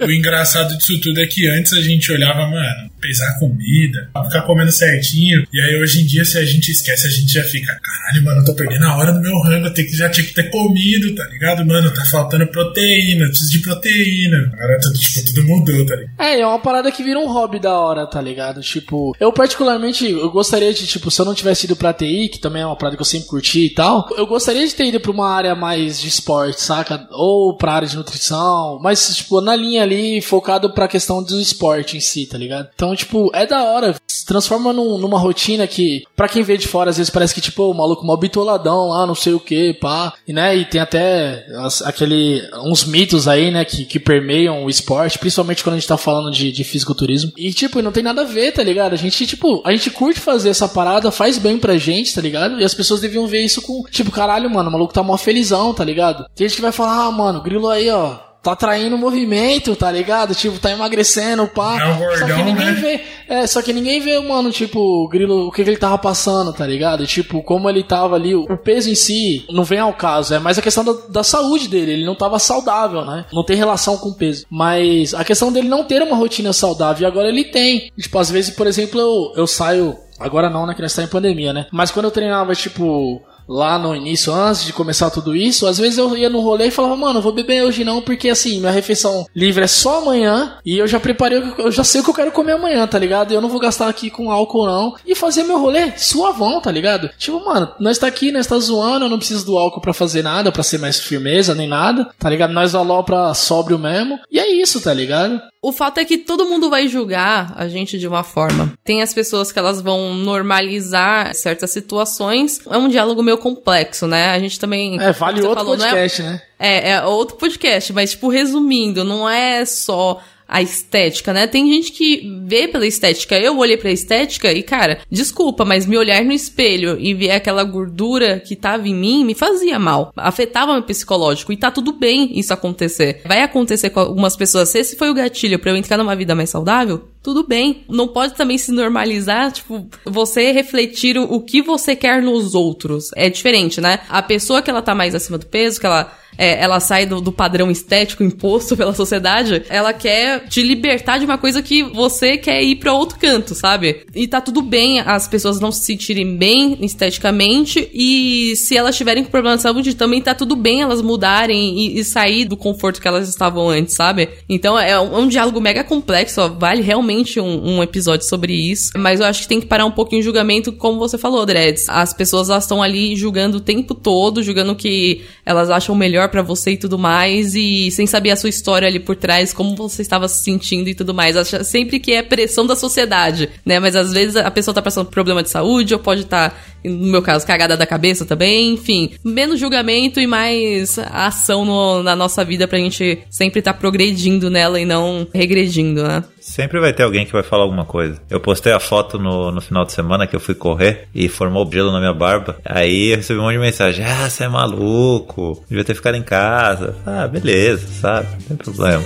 o 0.06 0.10
engraçado 0.10 0.76
disso 0.76 0.98
tudo 1.02 1.20
é 1.20 1.26
que 1.26 1.46
antes 1.48 1.74
a 1.74 1.82
gente 1.82 2.10
olhava, 2.10 2.48
mano, 2.48 2.90
pesar 2.98 3.28
a 3.28 3.38
comida, 3.38 4.10
ficar 4.24 4.42
comendo 4.42 4.72
certinho. 4.72 5.46
E 5.52 5.60
aí 5.60 5.80
hoje 5.80 6.02
em 6.02 6.06
dia, 6.06 6.24
se 6.24 6.38
a 6.38 6.44
gente 6.44 6.70
esquece, 6.70 7.06
a 7.06 7.10
gente 7.10 7.30
já 7.30 7.44
fica, 7.44 7.78
caralho, 7.82 8.24
mano, 8.24 8.40
eu 8.40 8.44
tô 8.46 8.54
perdendo 8.54 8.86
a 8.86 8.96
hora 8.96 9.12
do 9.12 9.20
meu 9.20 9.38
rango, 9.42 9.66
eu 9.66 9.96
já 9.96 10.08
tinha 10.08 10.26
que 10.26 10.32
ter 10.32 10.50
comido, 10.50 11.14
tá 11.14 11.24
ligado? 11.24 11.66
Mano, 11.66 11.92
tá 11.92 12.04
faltando 12.06 12.46
proteína, 12.46 13.26
preciso 13.26 13.52
de 13.52 13.58
proteína. 13.58 14.50
Agora 14.54 14.80
tudo, 14.80 14.98
tipo, 14.98 15.26
tudo 15.26 15.44
mudou, 15.44 15.84
tá 15.84 15.96
ligado? 15.96 16.14
É, 16.18 16.40
é 16.40 16.46
uma 16.46 16.58
parada 16.58 16.90
que 16.90 17.02
vira 17.02 17.18
um 17.18 17.28
hobby 17.28 17.60
da 17.60 17.78
hora, 17.78 18.06
tá 18.06 18.20
ligado? 18.20 18.62
Tipo, 18.62 19.14
eu 19.20 19.30
particularmente, 19.30 20.08
eu 20.08 20.30
gostaria 20.30 20.72
de, 20.72 20.86
tipo, 20.86 21.10
se 21.10 21.20
eu 21.20 21.26
não 21.26 21.34
tivesse 21.34 21.66
ido 21.66 21.76
pra 21.76 21.92
TI, 21.92 22.30
que 22.30 22.38
também 22.38 22.62
é 22.62 22.66
uma 22.66 22.76
parada 22.76 22.96
que 22.96 23.02
eu 23.02 23.06
sempre 23.06 23.28
curti 23.28 23.66
e 23.66 23.70
tal, 23.70 24.08
eu 24.16 24.26
gostaria 24.26 24.66
de 24.66 24.74
ter 24.74 24.86
ido 24.86 25.01
pra 25.02 25.10
uma 25.10 25.28
área 25.28 25.54
mais 25.54 26.00
de 26.00 26.08
esporte, 26.08 26.60
saca? 26.60 27.06
Ou 27.10 27.56
pra 27.56 27.74
área 27.74 27.88
de 27.88 27.96
nutrição, 27.96 28.78
mas, 28.80 29.16
tipo, 29.16 29.40
na 29.40 29.54
linha 29.54 29.82
ali, 29.82 30.22
focado 30.22 30.70
pra 30.70 30.88
questão 30.88 31.22
do 31.22 31.40
esporte 31.40 31.96
em 31.96 32.00
si, 32.00 32.26
tá 32.26 32.38
ligado? 32.38 32.68
Então, 32.74 32.94
tipo, 32.94 33.30
é 33.34 33.46
da 33.46 33.64
hora. 33.64 33.94
Se 34.22 34.26
transforma 34.26 34.72
num, 34.72 34.98
numa 34.98 35.18
rotina 35.18 35.66
que, 35.66 36.04
pra 36.14 36.28
quem 36.28 36.44
vê 36.44 36.56
de 36.56 36.68
fora, 36.68 36.90
às 36.90 36.96
vezes 36.96 37.10
parece 37.10 37.34
que, 37.34 37.40
tipo, 37.40 37.64
o 37.64 37.74
maluco 37.74 38.06
mó 38.06 38.16
bitoladão 38.16 38.88
lá, 38.88 39.04
não 39.04 39.16
sei 39.16 39.34
o 39.34 39.40
que, 39.40 39.74
pá. 39.74 40.14
E, 40.26 40.32
né, 40.32 40.56
e 40.56 40.64
tem 40.64 40.80
até 40.80 41.44
as, 41.56 41.82
aquele, 41.82 42.40
uns 42.64 42.84
mitos 42.84 43.26
aí, 43.26 43.50
né, 43.50 43.64
que, 43.64 43.84
que 43.84 43.98
permeiam 43.98 44.64
o 44.64 44.70
esporte, 44.70 45.18
principalmente 45.18 45.64
quando 45.64 45.74
a 45.74 45.78
gente 45.78 45.88
tá 45.88 45.96
falando 45.96 46.30
de, 46.30 46.52
de 46.52 46.62
fisiculturismo. 46.64 47.32
E, 47.36 47.52
tipo, 47.52 47.82
não 47.82 47.90
tem 47.92 48.02
nada 48.02 48.22
a 48.22 48.24
ver, 48.24 48.52
tá 48.52 48.62
ligado? 48.62 48.92
A 48.92 48.96
gente, 48.96 49.26
tipo, 49.26 49.60
a 49.64 49.72
gente 49.72 49.90
curte 49.90 50.20
fazer 50.20 50.50
essa 50.50 50.68
parada, 50.68 51.10
faz 51.10 51.36
bem 51.36 51.58
pra 51.58 51.76
gente, 51.76 52.14
tá 52.14 52.20
ligado? 52.20 52.60
E 52.60 52.64
as 52.64 52.74
pessoas 52.74 53.00
deviam 53.00 53.26
ver 53.26 53.40
isso 53.40 53.60
com, 53.60 53.82
tipo, 53.90 54.12
caralho, 54.12 54.48
mano, 54.48 54.68
o 54.68 54.72
maluco 54.72 54.94
tá 54.94 55.02
mó 55.02 55.16
feliz 55.16 55.42
felizão, 55.42 55.74
tá 55.74 55.84
ligado? 55.84 56.26
Tem 56.34 56.46
gente 56.48 56.56
que 56.56 56.62
vai 56.62 56.72
falar, 56.72 57.06
ah, 57.06 57.10
mano, 57.10 57.42
grilo 57.42 57.68
aí, 57.68 57.90
ó, 57.90 58.16
tá 58.42 58.56
traindo 58.56 58.98
movimento, 58.98 59.76
tá 59.76 59.90
ligado? 59.90 60.34
Tipo, 60.34 60.58
tá 60.58 60.70
emagrecendo, 60.70 61.46
pá. 61.46 61.80
É 61.80 61.86
um 61.86 61.98
gordão, 61.98 62.28
só 62.28 62.34
que 62.34 62.42
ninguém 62.42 62.66
né? 62.66 62.72
vê. 62.72 63.00
É, 63.28 63.46
só 63.46 63.62
que 63.62 63.72
ninguém 63.72 64.00
vê, 64.00 64.18
mano, 64.18 64.50
tipo, 64.50 64.78
o 64.78 65.08
grilo, 65.08 65.46
o 65.46 65.52
que, 65.52 65.62
que 65.62 65.70
ele 65.70 65.78
tava 65.78 65.96
passando, 65.96 66.52
tá 66.52 66.66
ligado? 66.66 67.06
Tipo, 67.06 67.42
como 67.42 67.70
ele 67.70 67.84
tava 67.84 68.16
ali, 68.16 68.34
o 68.34 68.58
peso 68.58 68.90
em 68.90 68.94
si 68.94 69.46
não 69.48 69.62
vem 69.62 69.78
ao 69.78 69.92
caso, 69.94 70.34
é 70.34 70.38
mais 70.40 70.58
a 70.58 70.62
questão 70.62 70.84
da, 70.84 70.92
da 71.08 71.22
saúde 71.22 71.68
dele. 71.68 71.92
Ele 71.92 72.04
não 72.04 72.16
tava 72.16 72.38
saudável, 72.38 73.04
né? 73.04 73.24
Não 73.32 73.44
tem 73.44 73.56
relação 73.56 73.96
com 73.96 74.08
o 74.08 74.14
peso. 74.14 74.44
Mas 74.50 75.14
a 75.14 75.24
questão 75.24 75.52
dele 75.52 75.68
não 75.68 75.84
ter 75.84 76.02
uma 76.02 76.16
rotina 76.16 76.52
saudável, 76.52 77.04
e 77.04 77.06
agora 77.06 77.28
ele 77.28 77.44
tem. 77.44 77.92
Tipo, 77.96 78.18
às 78.18 78.30
vezes, 78.30 78.54
por 78.54 78.66
exemplo, 78.66 79.00
eu, 79.00 79.32
eu 79.36 79.46
saio. 79.46 79.96
Agora 80.18 80.50
não, 80.50 80.66
né? 80.66 80.74
Que 80.74 80.82
nós 80.82 80.94
tá 80.94 81.02
em 81.02 81.08
pandemia, 81.08 81.52
né? 81.52 81.66
Mas 81.72 81.90
quando 81.90 82.06
eu 82.06 82.10
treinava, 82.10 82.54
tipo, 82.54 83.22
lá 83.48 83.78
no 83.78 83.94
início, 83.94 84.32
antes 84.32 84.64
de 84.64 84.72
começar 84.72 85.10
tudo 85.10 85.34
isso, 85.34 85.66
às 85.66 85.78
vezes 85.78 85.98
eu 85.98 86.16
ia 86.16 86.30
no 86.30 86.40
rolê 86.40 86.66
e 86.66 86.70
falava, 86.70 86.96
mano, 86.96 87.20
vou 87.20 87.32
beber 87.32 87.62
hoje 87.62 87.84
não, 87.84 88.02
porque 88.02 88.28
assim, 88.28 88.60
minha 88.60 88.72
refeição 88.72 89.26
livre 89.34 89.64
é 89.64 89.66
só 89.66 89.98
amanhã 90.02 90.58
e 90.64 90.78
eu 90.78 90.86
já 90.86 90.98
preparei, 91.00 91.42
eu 91.58 91.70
já 91.70 91.84
sei 91.84 92.00
o 92.00 92.04
que 92.04 92.10
eu 92.10 92.14
quero 92.14 92.32
comer 92.32 92.52
amanhã, 92.52 92.86
tá 92.86 92.98
ligado? 92.98 93.32
Eu 93.32 93.40
não 93.40 93.48
vou 93.48 93.60
gastar 93.60 93.88
aqui 93.88 94.10
com 94.10 94.30
álcool 94.30 94.66
não 94.66 94.94
e 95.06 95.14
fazer 95.14 95.42
meu 95.44 95.60
rolê 95.60 95.92
suavão, 95.96 96.60
tá 96.60 96.70
ligado? 96.70 97.10
Tipo, 97.18 97.44
mano, 97.44 97.70
nós 97.78 97.98
tá 97.98 98.06
aqui, 98.06 98.32
nós 98.32 98.46
tá 98.46 98.58
zoando, 98.58 99.04
eu 99.04 99.10
não 99.10 99.18
preciso 99.18 99.44
do 99.44 99.56
álcool 99.56 99.80
para 99.80 99.92
fazer 99.92 100.22
nada, 100.22 100.52
para 100.52 100.62
ser 100.62 100.78
mais 100.78 100.98
firmeza 100.98 101.54
nem 101.54 101.68
nada, 101.68 102.08
tá 102.18 102.28
ligado? 102.28 102.52
Nós 102.52 102.72
pra 103.04 103.34
sóbrio 103.34 103.78
mesmo 103.78 104.18
e 104.30 104.38
é 104.38 104.50
isso, 104.50 104.80
tá 104.80 104.92
ligado? 104.92 105.40
O 105.64 105.70
fato 105.70 105.98
é 105.98 106.04
que 106.04 106.18
todo 106.18 106.44
mundo 106.44 106.68
vai 106.68 106.88
julgar 106.88 107.54
a 107.56 107.68
gente 107.68 107.96
de 107.96 108.08
uma 108.08 108.24
forma. 108.24 108.72
Tem 108.82 109.00
as 109.00 109.14
pessoas 109.14 109.52
que 109.52 109.58
elas 109.60 109.80
vão 109.80 110.12
normalizar 110.12 111.32
certas 111.36 111.70
situações. 111.70 112.60
É 112.68 112.76
um 112.76 112.88
diálogo 112.88 113.22
meio 113.22 113.38
complexo, 113.38 114.08
né? 114.08 114.30
A 114.30 114.40
gente 114.40 114.58
também. 114.58 115.00
É, 115.00 115.12
vale 115.12 115.40
outro 115.40 115.64
falou, 115.64 115.78
podcast, 115.78 116.20
é, 116.20 116.24
né? 116.24 116.42
É, 116.58 116.90
é 116.90 117.04
outro 117.04 117.36
podcast, 117.36 117.92
mas, 117.92 118.10
tipo, 118.10 118.28
resumindo, 118.28 119.04
não 119.04 119.28
é 119.30 119.64
só 119.64 120.20
a 120.52 120.60
estética, 120.60 121.32
né? 121.32 121.46
Tem 121.46 121.66
gente 121.72 121.92
que 121.92 122.30
vê 122.44 122.68
pela 122.68 122.86
estética. 122.86 123.38
Eu 123.38 123.56
olhei 123.56 123.78
pra 123.78 123.90
estética 123.90 124.52
e, 124.52 124.62
cara, 124.62 125.00
desculpa, 125.10 125.64
mas 125.64 125.86
me 125.86 125.96
olhar 125.96 126.22
no 126.22 126.32
espelho 126.32 126.98
e 127.00 127.14
ver 127.14 127.30
aquela 127.30 127.64
gordura 127.64 128.38
que 128.38 128.54
tava 128.54 128.86
em 128.86 128.94
mim 128.94 129.24
me 129.24 129.34
fazia 129.34 129.78
mal. 129.78 130.12
Afetava 130.14 130.74
meu 130.74 130.82
psicológico. 130.82 131.54
E 131.54 131.56
tá 131.56 131.70
tudo 131.70 131.94
bem 131.94 132.38
isso 132.38 132.52
acontecer. 132.52 133.22
Vai 133.24 133.40
acontecer 133.40 133.88
com 133.88 134.00
algumas 134.00 134.36
pessoas. 134.36 134.68
Se 134.68 134.78
esse 134.78 134.94
foi 134.94 135.08
o 135.08 135.14
gatilho 135.14 135.58
para 135.58 135.70
eu 135.70 135.76
entrar 135.76 135.96
numa 135.96 136.14
vida 136.14 136.34
mais 136.34 136.50
saudável, 136.50 137.02
tudo 137.22 137.46
bem. 137.46 137.86
Não 137.88 138.08
pode 138.08 138.34
também 138.34 138.58
se 138.58 138.72
normalizar, 138.72 139.52
tipo, 139.52 139.88
você 140.04 140.52
refletir 140.52 141.16
o, 141.16 141.22
o 141.32 141.40
que 141.40 141.62
você 141.62 141.96
quer 141.96 142.20
nos 142.20 142.54
outros. 142.54 143.08
É 143.16 143.30
diferente, 143.30 143.80
né? 143.80 144.00
A 144.06 144.20
pessoa 144.20 144.60
que 144.60 144.68
ela 144.68 144.82
tá 144.82 144.94
mais 144.94 145.14
acima 145.14 145.38
do 145.38 145.46
peso, 145.46 145.80
que 145.80 145.86
ela 145.86 146.12
é, 146.36 146.62
ela 146.62 146.80
sai 146.80 147.06
do, 147.06 147.20
do, 147.20 147.32
padrão 147.32 147.70
estético 147.70 148.22
imposto 148.22 148.76
pela 148.76 148.94
sociedade, 148.94 149.62
ela 149.68 149.92
quer 149.92 150.46
te 150.48 150.62
libertar 150.62 151.18
de 151.18 151.24
uma 151.24 151.38
coisa 151.38 151.62
que 151.62 151.82
você 151.82 152.36
quer 152.36 152.62
ir 152.62 152.76
para 152.76 152.92
outro 152.92 153.18
canto, 153.18 153.54
sabe? 153.54 154.04
E 154.14 154.26
tá 154.26 154.40
tudo 154.40 154.62
bem 154.62 155.00
as 155.00 155.28
pessoas 155.28 155.60
não 155.60 155.72
se 155.72 155.84
sentirem 155.84 156.36
bem 156.36 156.78
esteticamente 156.80 157.88
e 157.92 158.54
se 158.56 158.76
elas 158.76 158.96
tiverem 158.96 159.24
problema 159.24 159.56
de 159.56 159.62
saúde, 159.62 159.94
também 159.94 160.20
tá 160.20 160.34
tudo 160.34 160.56
bem 160.56 160.82
elas 160.82 161.02
mudarem 161.02 161.78
e, 161.78 161.98
e 161.98 162.04
sair 162.04 162.44
do 162.44 162.56
conforto 162.56 163.00
que 163.00 163.08
elas 163.08 163.28
estavam 163.28 163.68
antes, 163.68 163.94
sabe? 163.94 164.28
Então 164.48 164.78
é 164.78 164.98
um, 164.98 165.16
é 165.16 165.18
um 165.18 165.28
diálogo 165.28 165.60
mega 165.60 165.84
complexo, 165.84 166.40
ó, 166.40 166.48
vale 166.48 166.82
realmente 166.82 167.40
um, 167.40 167.76
um, 167.76 167.82
episódio 167.82 168.26
sobre 168.26 168.52
isso, 168.52 168.92
mas 168.96 169.20
eu 169.20 169.26
acho 169.26 169.42
que 169.42 169.48
tem 169.48 169.60
que 169.60 169.66
parar 169.66 169.84
um 169.84 169.90
pouquinho 169.90 170.20
o 170.20 170.24
julgamento, 170.24 170.72
como 170.72 170.98
você 170.98 171.18
falou, 171.18 171.44
Dreds. 171.44 171.88
As 171.88 172.12
pessoas 172.12 172.48
elas 172.48 172.64
estão 172.64 172.82
ali 172.82 173.16
julgando 173.16 173.58
o 173.58 173.60
tempo 173.60 173.94
todo, 173.94 174.42
julgando 174.42 174.74
que 174.74 175.22
elas 175.44 175.70
acham 175.70 175.94
melhor 175.94 176.21
melhor 176.22 176.28
para 176.28 176.42
você 176.42 176.72
e 176.72 176.76
tudo 176.76 176.98
mais, 176.98 177.54
e 177.54 177.90
sem 177.90 178.06
saber 178.06 178.30
a 178.30 178.36
sua 178.36 178.48
história 178.48 178.86
ali 178.86 179.00
por 179.00 179.16
trás, 179.16 179.52
como 179.52 179.74
você 179.74 180.02
estava 180.02 180.28
se 180.28 180.42
sentindo 180.42 180.88
e 180.88 180.94
tudo 180.94 181.12
mais. 181.12 181.36
Acha 181.36 181.64
sempre 181.64 181.98
que 181.98 182.12
é 182.12 182.22
pressão 182.22 182.66
da 182.66 182.76
sociedade, 182.76 183.48
né? 183.64 183.80
Mas 183.80 183.96
às 183.96 184.12
vezes 184.12 184.36
a 184.36 184.50
pessoa 184.50 184.74
tá 184.74 184.82
passando 184.82 185.06
por 185.06 185.12
problema 185.12 185.42
de 185.42 185.50
saúde, 185.50 185.94
ou 185.94 186.00
pode 186.00 186.22
estar, 186.22 186.50
tá, 186.50 186.56
no 186.84 187.06
meu 187.06 187.22
caso, 187.22 187.46
cagada 187.46 187.76
da 187.76 187.86
cabeça 187.86 188.24
também, 188.24 188.74
enfim. 188.74 189.12
Menos 189.24 189.60
julgamento 189.60 190.20
e 190.20 190.26
mais 190.26 190.98
ação 190.98 191.64
no, 191.64 192.02
na 192.02 192.16
nossa 192.16 192.44
vida 192.44 192.66
pra 192.66 192.78
gente 192.78 193.18
sempre 193.30 193.60
estar 193.60 193.72
tá 193.72 193.78
progredindo 193.78 194.50
nela 194.50 194.80
e 194.80 194.84
não 194.84 195.26
regredindo, 195.32 196.02
né? 196.02 196.24
Sempre 196.40 196.80
vai 196.80 196.92
ter 196.92 197.04
alguém 197.04 197.24
que 197.24 197.32
vai 197.32 197.42
falar 197.42 197.62
alguma 197.62 197.84
coisa. 197.84 198.20
Eu 198.28 198.40
postei 198.40 198.72
a 198.72 198.80
foto 198.80 199.18
no, 199.18 199.52
no 199.52 199.60
final 199.60 199.84
de 199.84 199.92
semana 199.92 200.26
que 200.26 200.34
eu 200.34 200.40
fui 200.40 200.54
correr 200.54 201.06
e 201.14 201.28
formou 201.28 201.70
gelo 201.70 201.92
na 201.92 202.00
minha 202.00 202.12
barba. 202.12 202.56
Aí 202.64 203.12
eu 203.12 203.16
recebi 203.16 203.38
um 203.38 203.44
monte 203.44 203.54
de 203.54 203.60
mensagem: 203.60 204.04
Ah, 204.04 204.28
você 204.28 204.44
é 204.44 204.48
maluco, 204.48 205.64
devia 205.68 205.84
ter 205.84 205.94
ficado 205.94 206.16
em 206.16 206.22
casa. 206.22 206.96
Ah, 207.06 207.28
beleza, 207.28 207.86
sabe? 207.86 208.28
Não 208.32 208.56
tem 208.56 208.56
problema. 208.56 209.04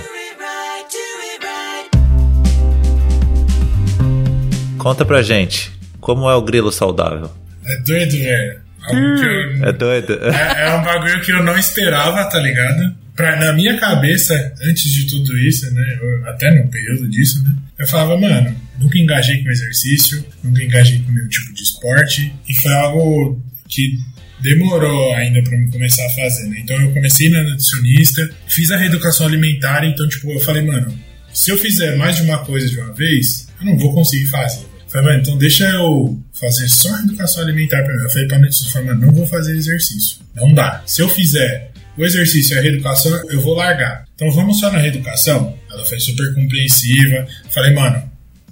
Conta 4.79 5.03
pra 5.03 5.21
gente, 5.21 5.71
como 5.99 6.29
é 6.29 6.35
o 6.35 6.41
grilo 6.41 6.71
saudável? 6.71 7.29
É 7.67 7.81
doido, 7.81 8.11
velho. 8.11 8.59
É, 8.89 9.69
é 9.69 9.71
doido. 9.73 10.13
É, 10.13 10.67
é 10.67 10.73
um 10.75 10.83
bagulho 10.83 11.21
que 11.21 11.31
eu 11.31 11.43
não 11.43 11.57
esperava, 11.57 12.25
tá 12.25 12.39
ligado? 12.39 12.95
pra, 13.17 13.35
na 13.35 13.51
minha 13.51 13.75
cabeça, 13.77 14.53
antes 14.61 14.93
de 14.93 15.07
tudo 15.07 15.37
isso, 15.39 15.69
né, 15.73 15.99
eu, 15.99 16.27
até 16.29 16.53
no 16.53 16.69
período 16.69 17.09
disso, 17.09 17.43
né, 17.43 17.53
eu 17.79 17.87
falava, 17.87 18.15
mano, 18.15 18.55
nunca 18.79 18.97
engajei 18.97 19.43
com 19.43 19.49
exercício, 19.49 20.23
nunca 20.43 20.63
engajei 20.63 20.99
com 20.99 21.11
nenhum 21.11 21.27
tipo 21.27 21.51
de 21.53 21.63
esporte, 21.63 22.31
e 22.47 22.55
foi 22.61 22.73
algo 22.73 23.41
que 23.67 23.97
demorou 24.39 25.15
ainda 25.15 25.41
para 25.41 25.57
me 25.57 25.69
começar 25.71 26.05
a 26.05 26.09
fazer, 26.11 26.47
né? 26.47 26.59
Então 26.59 26.79
eu 26.79 26.91
comecei 26.93 27.27
na 27.27 27.41
nutricionista, 27.41 28.29
fiz 28.47 28.69
a 28.69 28.77
reeducação 28.77 29.25
alimentar, 29.25 29.83
então 29.83 30.07
tipo, 30.07 30.31
eu 30.31 30.39
falei, 30.39 30.61
mano, 30.61 30.93
se 31.33 31.49
eu 31.49 31.57
fizer 31.57 31.97
mais 31.97 32.17
de 32.17 32.21
uma 32.21 32.37
coisa 32.45 32.69
de 32.69 32.79
uma 32.79 32.93
vez, 32.93 33.47
eu 33.59 33.65
não 33.65 33.77
vou 33.77 33.93
conseguir 33.93 34.27
fazer. 34.27 34.65
Falei, 35.03 35.19
então 35.19 35.37
deixa 35.37 35.65
eu 35.65 36.19
fazer 36.39 36.67
só 36.67 36.93
a 36.95 36.99
educação 37.01 37.43
alimentar 37.43 37.77
primeiro. 37.77 38.03
Eu 38.05 38.09
falei 38.09 38.27
pra 38.27 38.39
nutricionista, 38.39 38.95
não 38.95 39.11
vou 39.11 39.27
fazer 39.27 39.55
exercício. 39.55 40.19
Não 40.35 40.53
dá. 40.53 40.81
Se 40.85 41.01
eu 41.01 41.09
fizer 41.09 41.71
o 41.97 42.05
exercício 42.05 42.55
e 42.55 42.59
a 42.59 42.61
reeducação 42.61 43.11
eu 43.29 43.41
vou 43.41 43.55
largar. 43.55 44.05
Então 44.15 44.31
vamos 44.31 44.59
só 44.59 44.71
na 44.71 44.79
reeducação? 44.79 45.57
Ela 45.71 45.85
foi 45.85 45.99
super 45.99 46.33
compreensiva. 46.33 47.27
Falei, 47.49 47.73
mano, 47.73 48.03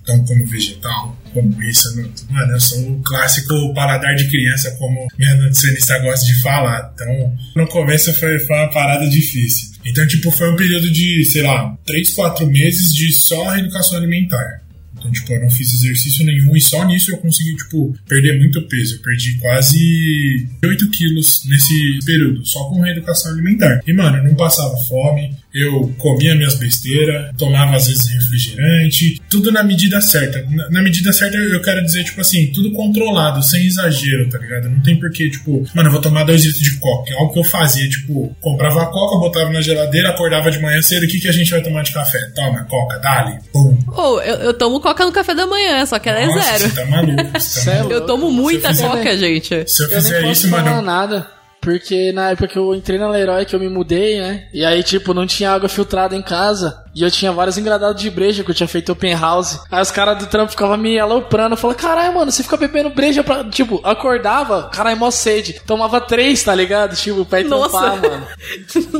então 0.01 0.23
como 0.25 0.45
vegetal, 0.47 1.17
como 1.33 1.61
isso, 1.63 1.95
mano, 2.29 2.51
eu 2.51 2.59
sou 2.59 2.79
o 2.91 3.01
clássico 3.03 3.73
paladar 3.73 4.15
de 4.15 4.29
criança, 4.29 4.71
como 4.77 5.07
minha 5.17 5.33
nutricionista 5.35 5.97
gosta 5.99 6.25
de 6.25 6.41
falar. 6.41 6.91
Então, 6.93 7.35
no 7.55 7.67
começo 7.67 8.13
foi, 8.13 8.39
foi 8.39 8.55
uma 8.55 8.69
parada 8.69 9.07
difícil. 9.09 9.69
Então, 9.83 10.05
tipo, 10.07 10.31
foi 10.31 10.51
um 10.51 10.55
período 10.55 10.91
de, 10.91 11.25
sei 11.25 11.41
lá, 11.41 11.75
3, 11.85 12.13
4 12.13 12.47
meses 12.47 12.93
de 12.93 13.11
só 13.13 13.49
reeducação 13.49 13.97
alimentar. 13.97 14.61
Então, 15.05 15.11
tipo, 15.11 15.33
eu 15.33 15.41
não 15.41 15.49
fiz 15.49 15.73
exercício 15.73 16.25
nenhum 16.25 16.55
e 16.55 16.61
só 16.61 16.85
nisso 16.85 17.11
eu 17.11 17.17
consegui, 17.17 17.55
tipo, 17.55 17.95
perder 18.07 18.39
muito 18.39 18.61
peso. 18.63 18.95
Eu 18.95 19.01
perdi 19.01 19.37
quase 19.37 20.47
8 20.63 20.89
quilos 20.89 21.43
nesse 21.45 21.99
período, 22.05 22.45
só 22.45 22.63
com 22.69 22.81
reeducação 22.81 23.31
alimentar. 23.31 23.81
E, 23.85 23.93
mano, 23.93 24.17
eu 24.17 24.23
não 24.23 24.35
passava 24.35 24.75
fome, 24.77 25.35
eu 25.55 25.95
comia 25.97 26.35
minhas 26.35 26.55
besteiras, 26.55 27.31
tomava 27.37 27.77
às 27.77 27.87
vezes 27.87 28.11
refrigerante, 28.11 29.21
tudo 29.29 29.53
na 29.53 29.63
medida 29.63 30.01
certa. 30.01 30.45
Na, 30.49 30.69
na, 30.69 30.81
medida 30.81 31.13
certa 31.13 31.37
eu 31.37 31.61
quero 31.61 31.81
dizer, 31.81 32.03
tipo 32.03 32.19
assim, 32.19 32.51
tudo 32.51 32.73
controlado, 32.73 33.41
sem 33.41 33.65
exagero, 33.65 34.27
tá 34.27 34.37
ligado? 34.37 34.69
Não 34.69 34.81
tem 34.81 34.99
porquê, 34.99 35.29
tipo, 35.29 35.65
mano, 35.73 35.87
eu 35.87 35.93
vou 35.93 36.01
tomar 36.01 36.25
dois 36.25 36.43
litros 36.43 36.61
de 36.61 36.77
coca. 36.77 37.13
É 37.13 37.17
algo 37.17 37.31
que 37.31 37.39
eu 37.39 37.43
fazia, 37.45 37.87
tipo, 37.87 38.35
comprava 38.41 38.83
a 38.83 38.87
coca, 38.87 39.17
botava 39.17 39.49
na 39.49 39.61
geladeira, 39.61 40.09
acordava 40.09 40.51
de 40.51 40.59
manhã 40.59 40.81
cedo, 40.81 41.03
o 41.03 41.07
que, 41.07 41.21
que 41.21 41.29
a 41.29 41.31
gente 41.31 41.49
vai 41.49 41.61
tomar 41.61 41.83
de 41.83 41.93
café? 41.93 42.19
Toma, 42.35 42.65
coca, 42.65 42.99
dali, 42.99 43.39
pum. 43.53 43.77
Ou 43.87 44.15
oh, 44.15 44.21
eu, 44.21 44.35
eu, 44.35 44.53
tomo 44.53 44.81
coca 44.81 45.05
no 45.05 45.11
café 45.13 45.33
da 45.33 45.47
manhã, 45.47 45.85
só 45.85 45.97
que 45.99 46.09
ela 46.09 46.25
Nossa, 46.25 46.39
é 46.39 46.57
zero. 46.57 46.69
Você 46.69 46.81
tá 46.81 46.85
maluco, 46.85 47.39
você 47.39 47.65
tá 47.65 47.75
maluco. 47.75 47.93
Eu 47.93 48.05
tomo 48.05 48.29
muita 48.29 48.69
fizer, 48.69 48.87
coca, 48.89 49.17
gente. 49.17 49.71
Se 49.71 49.83
eu 49.83 49.89
Eu 49.89 50.01
fizer 50.01 50.29
isso, 50.29 50.49
mano. 50.49 50.81
nada. 50.81 51.34
Porque 51.65 52.11
na 52.11 52.29
época 52.29 52.47
que 52.47 52.59
eu 52.59 52.75
entrei 52.75 52.99
na 52.99 53.09
Leroy, 53.09 53.43
que 53.43 53.55
eu 53.55 53.59
me 53.59 53.67
mudei, 53.67 54.19
né? 54.19 54.43
E 54.53 54.63
aí, 54.63 54.83
tipo, 54.83 55.15
não 55.15 55.25
tinha 55.25 55.49
água 55.49 55.67
filtrada 55.67 56.15
em 56.15 56.21
casa. 56.21 56.83
E 56.93 57.01
eu 57.01 57.09
tinha 57.09 57.31
vários 57.31 57.57
engradados 57.57 57.99
de 57.99 58.07
breja 58.11 58.43
que 58.43 58.51
eu 58.51 58.53
tinha 58.53 58.67
feito 58.67 58.91
open 58.91 59.15
house. 59.15 59.59
Aí 59.71 59.81
os 59.81 59.89
caras 59.89 60.19
do 60.19 60.27
trampo 60.27 60.51
ficavam 60.51 60.77
me 60.77 60.99
aloprando. 60.99 61.57
Falei, 61.57 61.75
caralho, 61.75 62.13
mano, 62.13 62.31
você 62.31 62.43
fica 62.43 62.55
bebendo 62.55 62.91
breja 62.91 63.23
pra. 63.23 63.43
Tipo, 63.45 63.81
acordava, 63.83 64.69
caralho, 64.71 64.95
mó 64.97 65.09
sede. 65.09 65.59
Tomava 65.65 65.99
três, 65.99 66.43
tá 66.43 66.53
ligado? 66.53 66.95
Tipo, 66.95 67.25
pra 67.25 67.41
ir 67.41 67.45
Nossa. 67.45 67.79
trampar, 67.79 68.11
mano. 68.11 68.27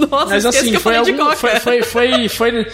Nossa, 0.09 0.25
Mas 0.25 0.45
assim, 0.47 0.71
que 0.71 0.77
eu 0.77 0.81
foi, 0.81 0.95
falei 0.95 1.13
de 1.13 1.21
algum, 1.21 1.35
coca. 1.35 1.35
foi, 1.37 1.59
foi, 1.59 1.83
foi, 1.83 2.29
foi, 2.29 2.67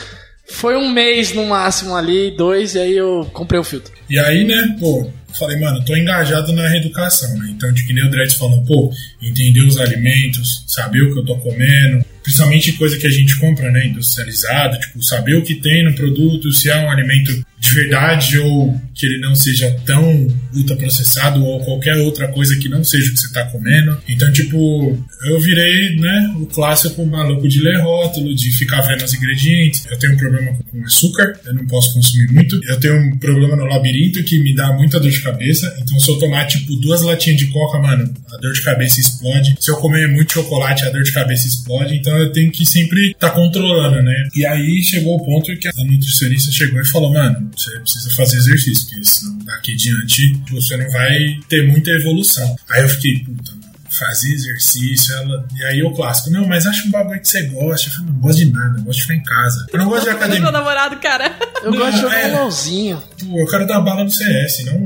foi 0.48 0.76
um 0.78 0.90
mês 0.90 1.34
no 1.34 1.46
máximo 1.48 1.96
ali, 1.98 2.32
dois, 2.32 2.76
e 2.76 2.80
aí 2.80 2.96
eu 2.96 3.30
comprei 3.34 3.60
o 3.60 3.64
filtro. 3.66 3.92
E 4.10 4.18
aí, 4.18 4.46
né, 4.46 4.76
pô, 4.80 5.12
falei, 5.38 5.60
mano, 5.60 5.84
tô 5.84 5.96
engajado 5.96 6.54
na 6.54 6.68
reeducação, 6.68 7.38
né? 7.38 7.50
Então, 7.52 7.72
de 7.72 7.86
que 7.86 7.94
nem 7.94 8.06
o 8.06 8.10
Dredd 8.10 8.34
falou, 8.36 8.64
pô, 8.64 8.92
entender 9.22 9.62
os 9.62 9.78
alimentos, 9.78 10.64
saber 10.68 11.02
o 11.02 11.14
que 11.14 11.20
eu 11.20 11.26
tô 11.26 11.38
comendo, 11.38 12.04
principalmente 12.24 12.74
coisa 12.74 12.98
que 12.98 13.08
a 13.08 13.12
gente 13.12 13.38
compra, 13.40 13.72
né, 13.72 13.88
industrializado, 13.88 14.80
tipo, 14.80 15.02
saber 15.04 15.36
o 15.36 15.44
que 15.44 15.56
tem 15.56 15.84
no 15.84 15.96
produto, 15.96 16.52
se 16.52 16.70
é 16.70 16.78
um 16.78 16.90
alimento 16.90 17.46
de 17.62 17.76
verdade 17.76 18.40
ou 18.40 18.76
que 18.96 19.06
ele 19.06 19.20
não 19.20 19.36
seja 19.36 19.72
tão 19.86 20.28
ultraprocessado 20.56 21.46
ou 21.46 21.64
qualquer 21.64 21.96
outra 21.98 22.28
coisa 22.28 22.58
que 22.58 22.68
não 22.68 22.84
seja 22.84 23.10
o 23.10 23.14
que 23.14 23.20
você 23.20 23.32
tá 23.32 23.46
comendo. 23.46 23.98
Então, 24.10 24.32
tipo, 24.32 24.98
eu 25.26 25.40
virei, 25.40 25.96
né, 25.96 26.34
o 26.40 26.48
clássico 26.48 27.06
maluco 27.06 27.48
de 27.48 27.62
ler 27.62 27.80
rótulo, 27.80 28.34
de 28.34 28.52
ficar 28.52 28.82
vendo 28.82 29.04
os 29.04 29.14
ingredientes. 29.14 29.86
Eu 29.92 30.00
tenho 30.00 30.14
um 30.14 30.18
problema 30.18 30.58
com 30.72 30.84
açúcar, 30.84 31.40
eu 31.46 31.54
não 31.54 31.68
posso 31.68 31.94
consumir 31.94 32.32
muito. 32.32 32.60
Eu 32.66 32.80
tenho 32.80 32.96
um 32.96 33.18
problema 33.18 33.56
no 33.56 33.66
labirinto 33.66 34.24
que 34.24 34.42
me 34.42 34.56
dá 34.56 34.74
muita 34.74 35.00
dor 35.00 35.12
de 35.12 35.22
cabeça. 35.22 35.72
Então, 35.80 36.00
se 36.00 36.10
eu 36.10 36.18
tomar, 36.18 36.46
tipo, 36.46 36.76
duas 36.78 37.04
latinhas 37.04 37.40
de 37.40 37.46
coca, 37.48 37.78
mano, 37.78 38.12
a 38.34 38.38
dor 38.38 38.54
de 38.54 38.62
cabeça 38.64 39.00
explode. 39.00 39.56
Se 39.60 39.70
eu 39.70 39.78
comer 39.78 40.08
muito 40.08 40.34
chocolate, 40.34 40.84
a 40.84 40.90
dor 40.90 41.04
de 41.04 41.12
cabeça 41.12 41.48
explode. 41.48 41.96
Então, 41.96 42.18
eu 42.18 42.32
tenho 42.32 42.52
que 42.52 42.66
sempre 42.66 43.12
estar 43.12 43.30
tá 43.30 43.36
controlando, 43.36 44.02
né? 44.02 44.30
E 44.36 44.44
aí 44.48 44.82
chegou 44.84 45.18
o 45.18 45.24
ponto 45.24 45.56
que 45.56 45.68
a 45.68 45.72
nutricionista 45.86 46.52
chegou 46.52 46.82
e 46.82 46.88
falou, 46.88 47.14
mano, 47.14 47.51
você 47.56 47.80
precisa 47.80 48.10
fazer 48.16 48.38
exercício, 48.38 48.88
porque 48.88 49.06
senão 49.06 49.38
daqui 49.40 49.76
diante 49.76 50.42
você 50.52 50.78
não 50.78 50.90
vai 50.92 51.40
ter 51.50 51.68
muita 51.68 51.92
evolução. 51.92 52.56
Aí 52.70 52.82
eu 52.82 52.90
fiquei, 52.90 53.20
puta, 53.20 53.52
mano, 53.52 53.72
fazer 53.90 54.34
exercício, 54.34 55.14
ela. 55.16 55.46
E 55.56 55.64
aí 55.66 55.84
o 55.84 55.92
clássico, 55.92 56.30
não, 56.30 56.48
mas 56.48 56.66
acha 56.66 56.88
um 56.88 56.92
bagulho 56.92 57.20
que 57.20 57.28
você 57.28 57.44
gosta. 57.44 57.90
Eu 57.90 57.94
falei, 57.94 58.12
não 58.12 58.20
gosto 58.20 58.38
de 58.38 58.46
nada, 58.52 58.80
eu 58.80 58.84
gosto 58.84 58.98
de 58.98 59.02
ficar 59.04 59.16
em 59.16 59.24
casa. 59.24 59.68
Eu 59.72 59.80
não 59.80 59.90
gosto 59.90 60.04
de 60.04 60.10
Meu 60.10 60.18
academia. 60.18 60.52
namorado, 60.52 60.98
cara. 60.98 61.36
Eu 61.64 61.74
gosto 61.74 61.96
de 61.96 62.02
jogar 62.02 62.20
é. 62.20 62.32
LOLzinho. 62.40 63.04
Pô, 63.20 63.40
eu 63.40 63.48
quero 63.48 63.68
dar 63.68 63.82
bala 63.82 64.04
no 64.04 64.10
CS, 64.10 64.66
não 64.66 64.80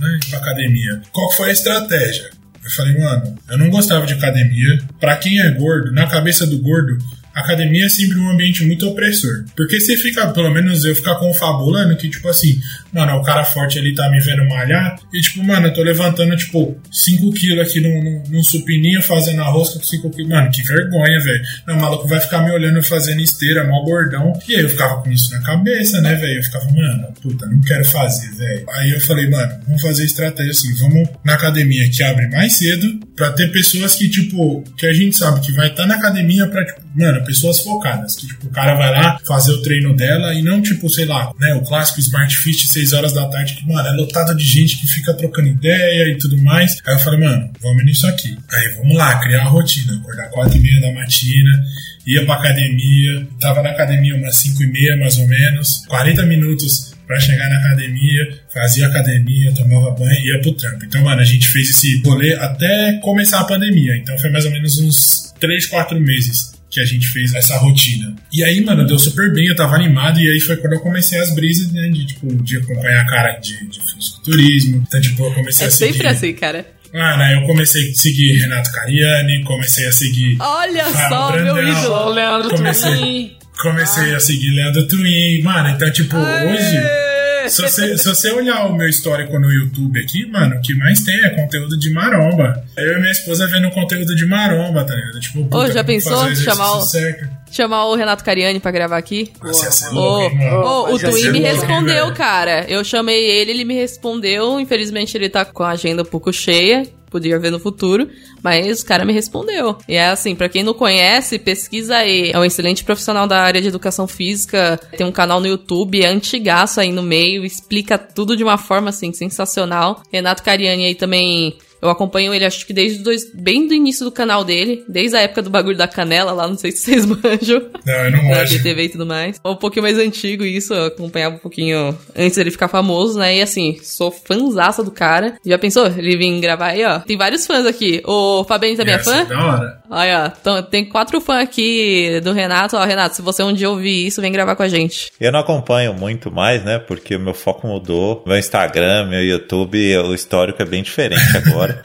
né, 0.00 0.18
ir 0.22 0.30
pra 0.30 0.38
academia. 0.38 1.02
Qual 1.12 1.28
que 1.28 1.36
foi 1.36 1.50
a 1.50 1.52
estratégia? 1.52 2.30
Eu 2.64 2.70
falei, 2.70 2.98
mano, 2.98 3.34
eu 3.50 3.58
não 3.58 3.68
gostava 3.68 4.06
de 4.06 4.14
academia. 4.14 4.80
Pra 4.98 5.16
quem 5.16 5.40
é 5.40 5.50
gordo, 5.50 5.92
na 5.92 6.06
cabeça 6.06 6.46
do 6.46 6.58
gordo, 6.58 6.96
academia 7.34 7.86
é 7.86 7.88
sempre 7.88 8.18
um 8.18 8.30
ambiente 8.30 8.64
muito 8.64 8.88
opressor. 8.88 9.44
Porque 9.56 9.80
você 9.80 9.96
fica, 9.96 10.26
pelo 10.28 10.50
menos 10.50 10.84
eu 10.84 10.94
ficar 10.94 11.16
confabulando 11.16 11.96
que, 11.96 12.08
tipo 12.08 12.28
assim, 12.28 12.60
mano, 12.92 13.16
o 13.16 13.22
cara 13.22 13.44
forte 13.44 13.78
ali 13.78 13.94
tá 13.94 14.08
me 14.10 14.20
vendo 14.20 14.44
malhar, 14.48 14.98
e 15.12 15.20
tipo, 15.20 15.42
mano, 15.42 15.66
eu 15.66 15.72
tô 15.72 15.82
levantando, 15.82 16.36
tipo, 16.36 16.76
5 16.90 17.32
quilos 17.32 17.66
aqui 17.66 17.80
num, 17.80 18.02
num, 18.02 18.22
num 18.28 18.42
supininho, 18.42 19.02
fazendo 19.02 19.42
a 19.42 19.46
rosca 19.46 19.78
com 19.78 19.84
5 19.84 20.10
quilos. 20.10 20.30
Mano, 20.30 20.50
que 20.50 20.62
vergonha, 20.62 21.20
velho. 21.20 21.42
Não, 21.66 21.76
o 21.76 21.80
maluco 21.80 22.08
vai 22.08 22.20
ficar 22.20 22.42
me 22.42 22.50
olhando 22.52 22.82
fazendo 22.82 23.20
esteira, 23.20 23.64
mó 23.64 23.82
gordão. 23.84 24.32
E 24.48 24.54
aí 24.54 24.62
eu 24.62 24.68
ficava 24.68 25.02
com 25.02 25.10
isso 25.10 25.32
na 25.32 25.40
cabeça, 25.42 26.00
né, 26.00 26.14
velho? 26.14 26.38
Eu 26.38 26.42
ficava, 26.42 26.66
mano, 26.72 27.08
puta, 27.20 27.46
não 27.46 27.60
quero 27.60 27.84
fazer, 27.84 28.30
velho. 28.36 28.64
Aí 28.70 28.90
eu 28.90 29.00
falei, 29.00 29.28
mano, 29.28 29.52
vamos 29.66 29.82
fazer 29.82 30.04
estratégia 30.04 30.52
assim, 30.52 30.74
vamos 30.74 31.08
na 31.24 31.34
academia 31.34 31.88
que 31.90 32.02
abre 32.02 32.28
mais 32.28 32.56
cedo, 32.56 33.00
pra 33.16 33.30
ter 33.32 33.50
pessoas 33.52 33.96
que, 33.96 34.08
tipo, 34.08 34.62
que 34.76 34.86
a 34.86 34.92
gente 34.92 35.16
sabe 35.16 35.40
que 35.40 35.52
vai 35.52 35.68
estar 35.68 35.82
tá 35.82 35.88
na 35.88 35.96
academia 35.96 36.46
pra, 36.46 36.64
tipo, 36.64 36.80
mano, 36.94 37.23
pessoas 37.24 37.60
focadas. 37.60 38.14
Que, 38.16 38.26
tipo, 38.26 38.46
o 38.46 38.50
cara 38.50 38.74
vai 38.74 38.90
lá 38.90 39.18
fazer 39.26 39.52
o 39.52 39.62
treino 39.62 39.94
dela 39.94 40.34
e 40.34 40.42
não, 40.42 40.60
tipo, 40.60 40.88
sei 40.88 41.04
lá, 41.04 41.32
né, 41.38 41.54
o 41.54 41.62
clássico 41.62 42.00
Smart 42.00 42.36
Fit 42.36 42.66
6 42.66 42.92
horas 42.92 43.12
da 43.12 43.26
tarde, 43.28 43.54
que, 43.54 43.66
mano, 43.66 43.88
é 43.88 43.92
lotado 43.92 44.34
de 44.36 44.44
gente 44.44 44.78
que 44.78 44.86
fica 44.86 45.14
trocando 45.14 45.48
ideia 45.48 46.08
e 46.08 46.18
tudo 46.18 46.38
mais. 46.38 46.76
Aí 46.86 46.94
eu 46.94 46.98
falei, 46.98 47.20
mano, 47.20 47.50
vamos 47.60 47.84
nisso 47.84 48.06
aqui. 48.06 48.36
Aí 48.52 48.74
vamos 48.76 48.96
lá, 48.96 49.18
criar 49.18 49.42
a 49.42 49.48
rotina, 49.48 49.96
acordar 49.96 50.28
4 50.30 50.56
e 50.56 50.60
meia 50.60 50.80
da 50.80 50.92
matina, 50.92 51.64
ia 52.06 52.24
pra 52.24 52.34
academia, 52.34 53.26
tava 53.40 53.62
na 53.62 53.70
academia 53.70 54.14
umas 54.16 54.36
5 54.36 54.62
e 54.62 54.66
meia 54.66 54.96
mais 54.96 55.18
ou 55.18 55.26
menos, 55.26 55.84
40 55.88 56.26
minutos 56.26 56.94
para 57.06 57.20
chegar 57.20 57.48
na 57.50 57.58
academia, 57.58 58.40
fazia 58.52 58.86
academia, 58.86 59.52
tomava 59.52 59.90
banho 59.90 60.18
e 60.20 60.28
ia 60.28 60.40
pro 60.40 60.54
trampo. 60.54 60.84
Então, 60.84 61.02
mano, 61.02 61.20
a 61.20 61.24
gente 61.24 61.46
fez 61.48 61.70
esse 61.70 62.00
rolê 62.02 62.34
até 62.34 62.94
começar 63.02 63.40
a 63.40 63.44
pandemia. 63.44 63.96
Então 63.96 64.16
foi 64.18 64.30
mais 64.30 64.44
ou 64.46 64.50
menos 64.50 64.78
uns 64.78 65.34
3, 65.38 65.66
4 65.66 66.00
meses 66.00 66.53
que 66.74 66.80
a 66.80 66.84
gente 66.84 67.06
fez 67.08 67.32
essa 67.34 67.56
rotina. 67.58 68.14
E 68.32 68.42
aí, 68.42 68.60
mano, 68.64 68.84
deu 68.84 68.98
super 68.98 69.32
bem, 69.32 69.46
eu 69.46 69.54
tava 69.54 69.76
animado, 69.76 70.18
e 70.18 70.28
aí 70.28 70.40
foi 70.40 70.56
quando 70.56 70.72
eu 70.72 70.80
comecei 70.80 71.18
as 71.20 71.32
brisas, 71.32 71.70
né, 71.72 71.88
de, 71.88 72.04
tipo, 72.04 72.34
de 72.42 72.56
acompanhar 72.58 73.02
a 73.02 73.06
cara 73.06 73.38
de, 73.38 73.64
de 73.68 73.78
fisiculturismo. 73.80 74.84
Então, 74.86 75.00
tipo, 75.00 75.24
eu 75.24 75.32
comecei 75.32 75.64
É 75.66 75.68
a 75.68 75.70
seguir... 75.70 75.92
sempre 75.92 76.08
assim, 76.08 76.32
cara. 76.34 76.66
Mano, 76.92 77.22
aí 77.22 77.34
eu 77.34 77.42
comecei 77.42 77.90
a 77.90 77.94
seguir 77.94 78.38
Renato 78.38 78.72
Cariani, 78.72 79.44
comecei 79.44 79.86
a 79.86 79.92
seguir... 79.92 80.36
Olha 80.40 80.84
Fábio 80.86 81.08
só, 81.08 81.32
Brandão. 81.32 81.54
meu 81.54 81.68
ídolo. 81.68 82.08
Leandro 82.10 82.50
Comecei. 82.50 82.90
também. 82.90 83.38
Comecei 83.60 84.14
a 84.14 84.20
seguir 84.20 84.50
Leandro 84.50 84.86
Twin. 84.88 85.42
Mano, 85.42 85.68
então, 85.70 85.90
tipo, 85.92 86.16
hoje... 86.16 87.03
Se 87.48 87.62
você, 87.62 87.96
se 87.98 88.04
você 88.08 88.30
olhar 88.32 88.66
o 88.66 88.74
meu 88.76 88.88
histórico 88.88 89.38
no 89.38 89.50
YouTube 89.50 90.00
aqui, 90.00 90.26
mano, 90.30 90.56
o 90.56 90.60
que 90.60 90.74
mais 90.74 91.00
tem 91.02 91.14
é 91.24 91.30
conteúdo 91.30 91.78
de 91.78 91.90
maromba. 91.92 92.62
Eu 92.76 92.94
e 92.96 93.00
minha 93.00 93.10
esposa 93.12 93.46
vendo 93.46 93.70
conteúdo 93.70 94.14
de 94.14 94.26
maromba, 94.26 94.84
tá 94.84 94.94
ligado? 94.94 95.20
Tipo, 95.20 95.44
puta, 95.46 95.72
já 95.72 95.84
pensou 95.84 96.34
chamar 96.34 96.78
o- 96.78 96.82
certo. 96.82 97.28
Chamar 97.50 97.84
o 97.86 97.94
Renato 97.94 98.24
Cariani 98.24 98.58
pra 98.58 98.70
gravar 98.72 98.96
aqui. 98.98 99.30
Nossa, 99.42 99.94
Ô, 99.94 100.20
hein, 100.22 100.34
mano? 100.36 100.56
ô, 100.64 100.94
o 100.94 100.98
Twin 100.98 101.30
me 101.30 101.38
respondeu, 101.40 102.12
cara. 102.12 102.64
Eu 102.68 102.82
chamei 102.82 103.24
ele, 103.24 103.52
ele 103.52 103.64
me 103.64 103.74
respondeu. 103.74 104.58
Infelizmente, 104.58 105.16
ele 105.16 105.28
tá 105.28 105.44
com 105.44 105.62
a 105.62 105.70
agenda 105.70 106.02
um 106.02 106.06
pouco 106.06 106.32
cheia. 106.32 106.84
Podia 107.14 107.38
ver 107.38 107.52
no 107.52 107.60
futuro. 107.60 108.08
Mas 108.42 108.80
o 108.80 108.86
cara 108.86 109.04
me 109.04 109.12
respondeu. 109.12 109.78
E 109.88 109.94
é 109.94 110.08
assim, 110.08 110.34
pra 110.34 110.48
quem 110.48 110.64
não 110.64 110.74
conhece, 110.74 111.38
pesquisa 111.38 111.98
aí. 111.98 112.32
É 112.34 112.38
um 112.40 112.44
excelente 112.44 112.82
profissional 112.82 113.28
da 113.28 113.40
área 113.40 113.62
de 113.62 113.68
educação 113.68 114.08
física. 114.08 114.80
Tem 114.96 115.06
um 115.06 115.12
canal 115.12 115.38
no 115.40 115.46
YouTube, 115.46 116.02
é 116.02 116.08
antigaço 116.08 116.80
aí 116.80 116.90
no 116.90 117.04
meio. 117.04 117.44
Explica 117.44 117.96
tudo 117.96 118.36
de 118.36 118.42
uma 118.42 118.58
forma, 118.58 118.88
assim, 118.88 119.12
sensacional. 119.12 120.02
Renato 120.12 120.42
Cariani 120.42 120.86
aí 120.86 120.94
também... 120.96 121.56
Eu 121.84 121.90
acompanho 121.90 122.32
ele, 122.32 122.46
acho 122.46 122.66
que 122.66 122.72
desde 122.72 123.02
dois, 123.02 123.30
bem 123.34 123.68
do 123.68 123.74
início 123.74 124.04
do 124.04 124.10
canal 124.10 124.42
dele, 124.42 124.84
desde 124.88 125.16
a 125.16 125.20
época 125.20 125.42
do 125.42 125.50
bagulho 125.50 125.76
da 125.76 125.86
canela 125.86 126.32
lá, 126.32 126.48
não 126.48 126.56
sei 126.56 126.72
se 126.72 126.78
vocês 126.78 127.04
manjam 127.06 127.62
Não, 127.84 127.94
eu 127.94 128.10
não. 128.10 128.44
BTV 128.48 128.82
e 128.82 128.88
tudo 128.88 129.04
mais. 129.04 129.38
Um 129.44 129.54
pouquinho 129.54 129.82
mais 129.82 129.98
antigo 129.98 130.44
isso, 130.44 130.72
eu 130.72 130.86
acompanhava 130.86 131.36
um 131.36 131.38
pouquinho 131.38 131.96
antes 132.16 132.36
dele 132.36 132.50
ficar 132.50 132.68
famoso, 132.68 133.18
né? 133.18 133.36
E 133.36 133.42
assim, 133.42 133.78
sou 133.82 134.10
fãzaça 134.10 134.82
do 134.82 134.90
cara. 134.90 135.34
Já 135.44 135.58
pensou? 135.58 135.86
Ele 135.86 136.16
vir 136.16 136.40
gravar 136.40 136.68
aí, 136.68 136.84
ó. 136.84 137.00
Tem 137.00 137.18
vários 137.18 137.46
fãs 137.46 137.66
aqui. 137.66 138.02
O 138.06 138.44
Fabinho 138.44 138.76
também 138.76 138.94
é 138.94 138.98
ser 138.98 139.10
fã? 139.10 139.24
Da 139.26 139.44
hora. 139.44 139.82
Olha, 139.94 140.32
então, 140.40 140.60
tem 140.62 140.84
quatro 140.84 141.20
fãs 141.20 141.42
aqui 141.42 142.20
do 142.22 142.32
Renato. 142.32 142.76
Ó, 142.76 142.84
Renato, 142.84 143.14
se 143.14 143.22
você 143.22 143.42
um 143.42 143.52
dia 143.52 143.70
ouvir 143.70 144.06
isso, 144.06 144.20
vem 144.20 144.32
gravar 144.32 144.56
com 144.56 144.62
a 144.64 144.68
gente. 144.68 145.12
Eu 145.20 145.30
não 145.30 145.38
acompanho 145.38 145.94
muito 145.94 146.32
mais, 146.32 146.64
né? 146.64 146.78
Porque 146.80 147.14
o 147.14 147.20
meu 147.20 147.34
foco 147.34 147.66
mudou. 147.68 148.24
Meu 148.26 148.36
Instagram, 148.36 149.06
meu 149.06 149.22
YouTube, 149.22 149.96
o 149.98 150.14
histórico 150.14 150.60
é 150.60 150.64
bem 150.64 150.82
diferente 150.82 151.22
agora. 151.46 151.84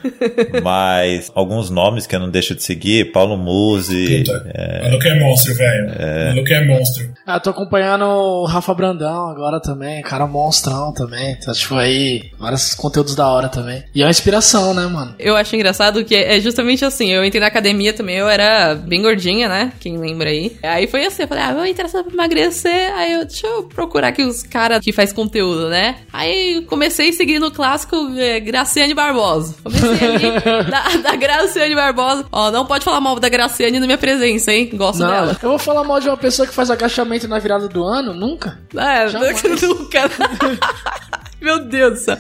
Mas 0.64 1.32
alguns 1.36 1.70
nomes 1.70 2.08
que 2.08 2.16
eu 2.16 2.20
não 2.20 2.30
deixo 2.30 2.56
de 2.56 2.64
seguir, 2.64 3.12
Paulo 3.12 3.38
Musi. 3.38 4.24
Puta, 4.26 4.80
o 4.80 4.84
maluco 4.86 5.08
é 5.08 5.20
monstro, 5.20 5.56
velho. 5.56 5.86
O 5.86 6.30
maluco 6.30 6.54
é 6.54 6.66
monstro. 6.66 7.14
Ah, 7.26 7.40
tô 7.40 7.52
acompanhando 7.52 8.06
o 8.06 8.46
Rafa 8.46 8.74
Brandão 8.74 9.30
agora 9.30 9.60
também, 9.60 10.02
cara 10.02 10.26
monstrão 10.26 10.92
também. 10.94 11.36
Tá, 11.36 11.52
tipo, 11.54 11.76
aí, 11.76 12.32
vários 12.40 12.74
conteúdos 12.74 13.16
da 13.16 13.28
hora 13.28 13.50
também. 13.50 13.84
E 13.94 14.02
é 14.02 14.06
uma 14.06 14.12
inspiração, 14.12 14.74
né, 14.74 14.88
mano? 14.88 15.14
Eu 15.20 15.36
acho 15.36 15.56
engraçado 15.56 16.04
que 16.04 16.16
é 16.16 16.40
justamente 16.40 16.84
assim. 16.84 17.12
Eu 17.12 17.24
entrei 17.24 17.40
na 17.40 17.48
academia 17.48 17.94
também 18.00 18.16
eu 18.16 18.30
era 18.30 18.76
bem 18.76 19.02
gordinha, 19.02 19.50
né? 19.50 19.74
Quem 19.78 19.98
lembra 19.98 20.30
aí. 20.30 20.56
Aí 20.64 20.88
foi 20.88 21.06
assim, 21.06 21.24
eu 21.24 21.28
falei, 21.28 21.44
ah, 21.44 21.54
vou 21.54 21.66
interessar 21.66 22.02
pra 22.02 22.14
emagrecer. 22.14 22.96
Aí 22.96 23.12
eu, 23.12 23.26
deixa 23.26 23.46
eu 23.46 23.64
procurar 23.64 24.08
aqui 24.08 24.24
os 24.24 24.42
caras 24.42 24.80
que 24.80 24.94
faz 24.94 25.12
conteúdo, 25.12 25.68
né? 25.68 25.98
Aí 26.14 26.62
comecei 26.70 27.10
a 27.10 27.14
seguir 27.14 27.40
no 27.40 27.52
clássico 27.52 27.98
é, 28.18 28.40
Graciane 28.40 28.94
Barbosa. 28.94 29.56
Comecei 29.62 30.08
ali 30.08 30.32
da, 30.72 31.10
da 31.10 31.16
Graciane 31.18 31.76
Barbosa. 31.76 32.26
Ó, 32.32 32.50
não 32.52 32.66
pode 32.66 32.86
falar 32.86 33.02
mal 33.02 33.20
da 33.20 33.28
Graciane 33.28 33.82
na 33.82 33.86
minha 33.86 33.98
presença, 33.98 34.54
hein? 34.54 34.70
Gosto 34.74 35.00
Não, 35.00 35.12
dela. 35.12 35.38
eu 35.44 35.50
vou 35.50 35.60
falar 35.60 35.84
mal 35.84 36.00
de 36.00 36.08
uma 36.08 36.16
pessoa 36.16 36.48
que 36.48 36.54
faz 36.54 36.72
agachamento 36.72 37.28
na 37.28 37.38
virada 37.38 37.68
do 37.68 37.84
ano? 37.84 38.14
Nunca. 38.14 38.58
É, 38.78 39.10
Jamais. 39.10 39.42
nunca. 39.62 40.10
Meu 41.42 41.60
Deus 41.66 41.94
do 41.94 42.00
céu. 42.00 42.18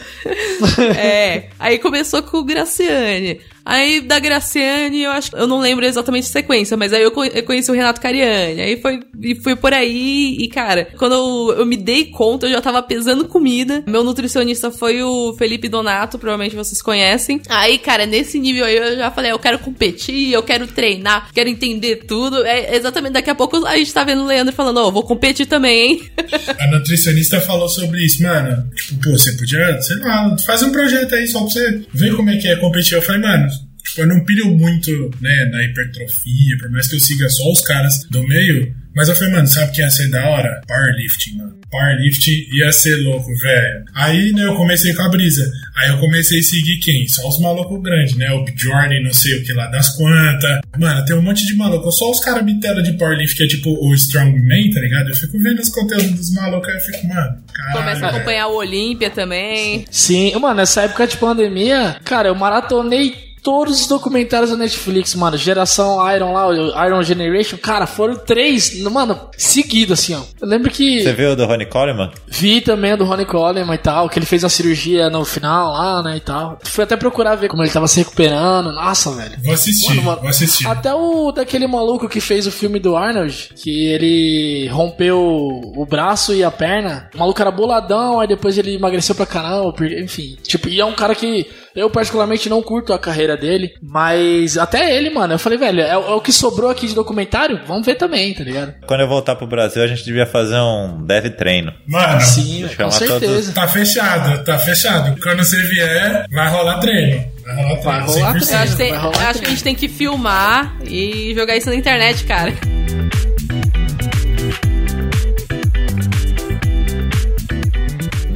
É, 0.98 1.50
aí 1.60 1.78
começou 1.80 2.22
com 2.24 2.38
o 2.38 2.44
Graciane. 2.44 3.42
Aí 3.66 4.02
da 4.02 4.20
Graciane, 4.20 5.04
eu 5.04 5.12
acho 5.12 5.36
eu 5.36 5.46
não 5.48 5.60
lembro 5.60 5.86
exatamente 5.86 6.24
a 6.26 6.30
sequência, 6.32 6.76
mas 6.78 6.92
aí 6.94 7.04
eu, 7.04 7.12
co- 7.12 7.24
eu 7.26 7.44
conheci 7.44 7.70
o 7.70 7.74
Renato 7.74 8.02
Cariani. 8.02 8.62
Aí 8.62 8.82
foi, 8.82 9.00
e 9.22 9.36
foi 9.36 9.56
por 9.56 9.74
aí, 9.74 10.36
e 10.40 10.48
cara, 10.48 10.88
quando 10.98 11.14
eu, 11.14 11.60
eu 11.60 11.66
me 11.66 11.78
dei 11.78 12.06
conta, 12.06 12.48
eu 12.48 12.52
já 12.52 12.62
tava 12.62 12.82
pesando 12.82 13.26
comida. 13.26 13.84
Meu 13.88 14.04
nutricionista 14.04 14.72
foi 14.72 15.02
o 15.04 15.34
Felipe 15.38 15.68
Donato, 15.70 16.18
provavelmente 16.18 16.56
vocês 16.56 16.82
conhecem. 16.82 17.42
Aí, 17.50 17.78
cara, 17.78 18.06
nesse 18.06 18.40
nível 18.40 18.66
aí 18.66 18.76
eu 18.76 18.96
já 18.98 19.12
falei, 19.12 19.32
eu 19.32 19.40
quero 19.40 19.60
competir, 19.60 20.32
eu 20.32 20.42
quero 20.44 20.66
treinar, 20.68 21.30
quero 21.34 21.50
entender 21.50 22.06
tudo. 22.08 22.44
É 22.46 22.76
exatamente 22.76 23.14
daqui 23.14 23.30
a 23.30 23.36
pouco 23.36 23.66
a 23.66 23.78
gente 23.78 23.94
tá 23.94 24.04
vendo 24.04 24.24
o 24.24 24.26
Leandro 24.28 24.54
falando, 24.54 24.78
ó, 24.78 24.90
vou 24.90 25.04
competir 25.04 25.46
também, 25.46 25.92
hein? 25.92 26.12
A 26.60 26.68
nutricionista 26.72 27.40
falou 27.42 27.68
sobre 27.70 28.04
isso, 28.06 28.22
mano. 28.24 28.68
Tipo, 28.76 29.02
pô, 29.04 29.12
você 29.12 29.34
podia, 29.34 29.80
sei 29.82 29.98
lá, 29.98 30.36
faz 30.46 30.64
um 30.64 30.72
projeto 30.72 31.14
aí 31.16 31.28
só 31.28 31.40
pra 31.40 31.50
você 31.50 31.82
ver 31.94 32.16
como 32.16 32.30
é 32.30 32.38
que 32.38 32.48
é 32.48 32.56
competir. 32.56 32.94
Eu 32.96 33.02
falei, 33.02 33.22
mano, 33.22 33.48
tipo, 33.90 34.02
eu 34.02 34.08
não 34.08 34.24
pilho 34.24 34.48
muito, 34.56 34.92
né, 35.22 35.46
na 35.52 35.64
hipertrofia, 35.64 36.58
por 36.60 36.72
mais 36.72 36.88
que 36.88 36.96
eu 36.96 37.00
siga 37.00 37.30
só 37.30 37.52
os 37.52 37.62
caras 37.62 38.04
do 38.10 38.28
meio. 38.28 38.74
Mas 38.96 39.08
eu 39.08 39.16
falei, 39.16 39.34
mano, 39.34 39.48
sabe 39.48 39.70
o 39.70 39.72
que 39.72 39.82
ia 39.82 39.90
ser 39.90 40.10
da 40.10 40.28
hora? 40.28 40.62
Powerlifting, 40.68 41.38
mano. 41.38 41.60
Powerlifting 41.70 42.48
ia 42.58 42.72
ser 42.72 42.96
louco, 42.98 43.34
velho. 43.38 43.86
Aí, 43.94 44.34
né, 44.34 44.44
eu 44.44 44.56
comecei 44.56 44.94
com 44.94 45.04
a 45.04 45.10
brisa. 45.10 45.50
Aí 45.78 45.90
eu 45.90 46.00
comecei 46.00 46.40
a 46.40 46.44
seguir 46.44 46.80
quem? 46.80 47.08
Só 47.08 47.28
os 47.30 47.40
malucos 47.40 47.82
grandes, 47.82 48.16
né? 48.16 48.32
O 48.32 48.44
Bjorn, 48.44 49.02
não 49.04 49.14
sei 49.14 49.38
o 49.38 49.44
que 49.46 49.54
lá 49.54 49.68
das 49.68 49.96
quantas. 49.96 50.60
Mano, 50.78 51.06
tem 51.06 51.16
um 51.16 51.22
monte 51.22 51.46
de 51.46 51.56
maluco. 51.56 51.92
Só 51.92 52.10
os 52.10 52.20
caras 52.20 52.44
bitela 52.44 52.82
de 52.82 52.94
powerlifting, 52.94 53.38
que 53.38 53.44
é 53.44 53.48
tipo 53.48 53.70
o 53.70 53.94
Strongman, 53.94 54.72
tá 54.72 54.82
ligado? 54.82 55.10
Eu 55.10 55.16
fico 55.16 55.40
vendo 55.40 55.60
os 55.60 55.70
conteúdos 55.70 56.12
dos 56.12 56.34
malucos, 56.34 56.68
aí 56.68 56.76
eu 56.76 56.82
fico, 56.82 57.08
mano, 57.08 57.44
caralho. 57.54 57.78
Começa 57.78 58.06
a 58.06 58.10
acompanhar 58.10 58.48
o 58.48 58.58
Olímpia 58.58 59.12
também. 59.12 59.86
Sim, 59.92 60.34
mano, 60.40 60.56
nessa 60.56 60.82
época 60.82 61.08
de 61.08 61.16
pandemia, 61.16 61.98
cara, 62.04 62.28
eu 62.28 62.36
maratonei 62.36 63.29
todos 63.50 63.82
os 63.82 63.88
documentários 63.88 64.52
da 64.52 64.58
Netflix, 64.58 65.16
mano. 65.16 65.36
Geração 65.36 65.98
Iron 66.14 66.34
lá, 66.34 66.48
o 66.48 66.86
Iron 66.86 67.02
Generation, 67.02 67.58
cara, 67.58 67.88
foram 67.88 68.16
três, 68.16 68.80
mano, 68.84 69.20
seguido 69.36 69.94
assim, 69.94 70.14
ó. 70.14 70.22
Eu 70.40 70.48
lembro 70.48 70.70
que 70.70 71.02
Você 71.02 71.14
viu 71.14 71.32
o 71.32 71.36
do 71.36 71.46
Ronnie 71.48 71.66
Coleman? 71.66 72.12
vi 72.28 72.62
também 72.62 72.96
do 72.96 73.06
Ronnie 73.06 73.26
Coleman 73.26 73.74
e 73.74 73.78
tal, 73.80 74.08
que 74.08 74.20
ele 74.20 74.28
fez 74.28 74.44
a 74.44 74.50
cirurgia 74.50 75.10
no 75.10 75.26
final 75.26 75.72
lá, 75.74 76.04
né, 76.04 76.18
e 76.18 76.20
tal. 76.20 76.60
Fui 76.64 76.84
até 76.84 76.96
procurar 76.96 77.36
ver 77.36 77.48
como 77.50 77.64
ele 77.64 77.72
tava 77.72 77.88
se 77.88 78.00
recuperando. 78.00 78.72
Nossa, 78.72 79.12
velho. 79.16 79.36
Vou 79.44 79.54
assistir, 79.56 79.90
Mano, 79.96 80.04
mano, 80.04 80.22
vou 80.22 80.30
assistir. 80.30 80.68
Até 80.68 80.94
o 80.94 81.32
daquele 81.32 81.66
maluco 81.66 82.08
que 82.08 82.22
fez 82.22 82.46
o 82.46 82.52
filme 82.52 82.80
do 82.80 82.96
Arnold, 82.96 83.50
que 83.56 83.88
ele 83.88 84.68
rompeu 84.68 85.20
o 85.20 85.86
braço 85.90 86.36
e 86.36 86.44
a 86.44 86.52
perna. 86.52 87.10
O 87.16 87.18
maluco 87.18 87.42
era 87.42 87.50
boladão, 87.50 88.20
aí 88.20 88.28
depois 88.28 88.58
ele 88.60 88.76
emagreceu 88.76 89.16
pra 89.16 89.26
caramba, 89.26 89.74
enfim. 90.00 90.38
Tipo, 90.44 90.70
e 90.70 90.80
é 90.80 90.86
um 90.86 90.94
cara 90.94 91.16
que 91.16 91.48
eu 91.76 91.90
particularmente 91.90 92.50
não 92.50 92.62
curto 92.62 92.94
a 92.94 93.00
carreira 93.00 93.36
dele, 93.38 93.74
mas 93.82 94.58
até 94.58 94.96
ele, 94.96 95.10
mano, 95.10 95.34
eu 95.34 95.40
falei, 95.40 95.58
velho, 95.58 95.82
é, 95.82 95.98
o- 95.98 96.08
é 96.08 96.14
o 96.16 96.22
que 96.22 96.32
sobrou 96.32 96.70
aqui 96.70 96.88
de 96.88 96.96
documentário? 96.96 97.60
Vamos 97.68 97.86
ver 97.86 97.96
também, 97.96 98.34
tá 98.34 98.44
ligado? 98.44 98.74
Quando 98.88 99.02
eu 99.02 99.08
voltar 99.08 99.36
pro 99.36 99.48
Brasil, 99.48 99.82
a 99.84 99.88
gente 99.88 100.04
devia 100.04 100.26
fazer 100.26 100.58
um 100.60 101.06
dev 101.06 101.28
treino. 101.38 101.72
Mano, 101.88 102.22
Sim, 102.22 102.68
com 102.78 102.92
certeza. 102.92 103.54
tá 103.54 103.68
fechado, 103.68 104.44
tá 104.44 104.58
fechado. 104.58 105.20
Quando 105.22 105.44
você 105.44 105.62
vier, 105.62 106.26
vai 106.32 106.50
rolar 106.50 106.80
treino. 106.80 107.26
Vai 107.46 107.56
rolar 107.56 107.78
treino. 107.78 107.84
Vai 107.84 108.02
rolar 108.02 108.34
100%. 108.34 108.52
Eu 108.52 108.58
acho, 108.60 108.72
que 108.72 108.78
tem- 108.78 108.94
acho 108.94 109.40
que 109.40 109.46
a 109.46 109.50
gente 109.50 109.64
tem 109.64 109.76
que 109.76 109.88
filmar 109.88 110.78
e 110.86 111.34
jogar 111.36 111.56
isso 111.56 111.70
na 111.70 111.76
internet, 111.76 112.24
cara. 112.26 112.54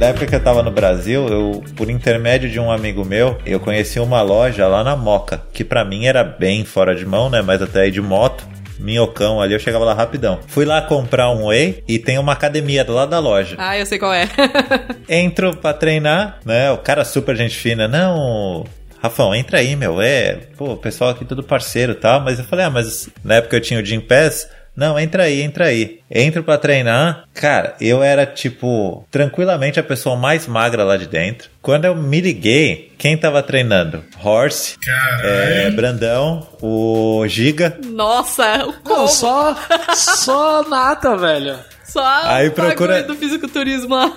Da 0.04 0.10
época 0.10 0.26
que 0.26 0.34
eu 0.34 0.40
tava 0.40 0.62
no 0.62 0.70
Brasil, 0.70 1.26
eu, 1.28 1.64
por 1.74 1.88
intermédio 1.88 2.50
de 2.50 2.60
um 2.60 2.70
amigo 2.70 3.06
meu, 3.06 3.38
eu 3.46 3.58
conheci 3.58 3.98
uma 3.98 4.20
loja 4.20 4.68
lá 4.68 4.84
na 4.84 4.94
Moca, 4.94 5.40
que 5.50 5.64
pra 5.64 5.82
mim 5.82 6.04
era 6.04 6.22
bem 6.22 6.62
fora 6.62 6.94
de 6.94 7.06
mão, 7.06 7.30
né? 7.30 7.40
Mas 7.40 7.62
até 7.62 7.80
aí 7.80 7.90
de 7.90 8.02
moto, 8.02 8.46
minhocão 8.78 9.40
ali, 9.40 9.54
eu 9.54 9.58
chegava 9.58 9.82
lá 9.82 9.94
rapidão. 9.94 10.40
Fui 10.46 10.66
lá 10.66 10.82
comprar 10.82 11.30
um 11.30 11.46
whey 11.46 11.82
e 11.88 11.98
tem 11.98 12.18
uma 12.18 12.34
academia 12.34 12.84
do 12.84 12.92
lado 12.92 13.08
da 13.08 13.18
loja. 13.18 13.56
Ah, 13.58 13.78
eu 13.78 13.86
sei 13.86 13.98
qual 13.98 14.12
é. 14.12 14.28
Entro 15.08 15.56
pra 15.56 15.72
treinar, 15.72 16.38
né? 16.44 16.70
O 16.70 16.76
cara 16.76 17.02
super 17.02 17.34
gente 17.34 17.56
fina, 17.56 17.88
não. 17.88 18.66
Rafão, 19.02 19.34
entra 19.34 19.60
aí, 19.60 19.74
meu. 19.74 20.02
É, 20.02 20.34
pô, 20.54 20.72
o 20.72 20.76
pessoal 20.76 21.12
aqui 21.12 21.24
tudo 21.24 21.42
parceiro 21.42 21.92
e 21.92 21.96
tal. 21.96 22.20
Mas 22.20 22.38
eu 22.38 22.44
falei, 22.44 22.66
ah, 22.66 22.70
mas 22.70 23.08
na 23.24 23.36
época 23.36 23.56
eu 23.56 23.60
tinha 23.62 23.80
o 23.80 23.82
Gym 23.82 24.00
Pass. 24.00 24.50
Não, 24.76 24.98
entra 24.98 25.24
aí, 25.24 25.40
entra 25.40 25.66
aí. 25.66 26.00
Entro 26.10 26.42
pra 26.42 26.58
treinar. 26.58 27.24
Cara, 27.32 27.74
eu 27.80 28.02
era, 28.02 28.26
tipo, 28.26 29.06
tranquilamente 29.10 29.78
a 29.78 29.84
pessoa 29.84 30.16
mais 30.16 30.46
magra 30.48 30.82
lá 30.82 30.96
de 30.96 31.06
dentro. 31.06 31.48
Quando 31.62 31.84
eu 31.84 31.94
me 31.94 32.20
liguei, 32.20 32.92
quem 32.98 33.16
tava 33.16 33.42
treinando? 33.42 34.02
Horse, 34.22 34.76
é, 35.22 35.70
Brandão, 35.70 36.46
o 36.60 37.24
Giga. 37.28 37.78
Nossa, 37.84 38.44
o 38.66 38.72
Não, 38.72 38.82
como? 38.82 39.08
só, 39.08 39.56
só 39.94 40.62
nata, 40.68 41.16
velho. 41.16 41.56
Só 41.84 42.02
Aí 42.24 42.50
procura- 42.50 43.02
do 43.04 43.14
fisiculturismo 43.14 43.94
lá. 43.94 44.12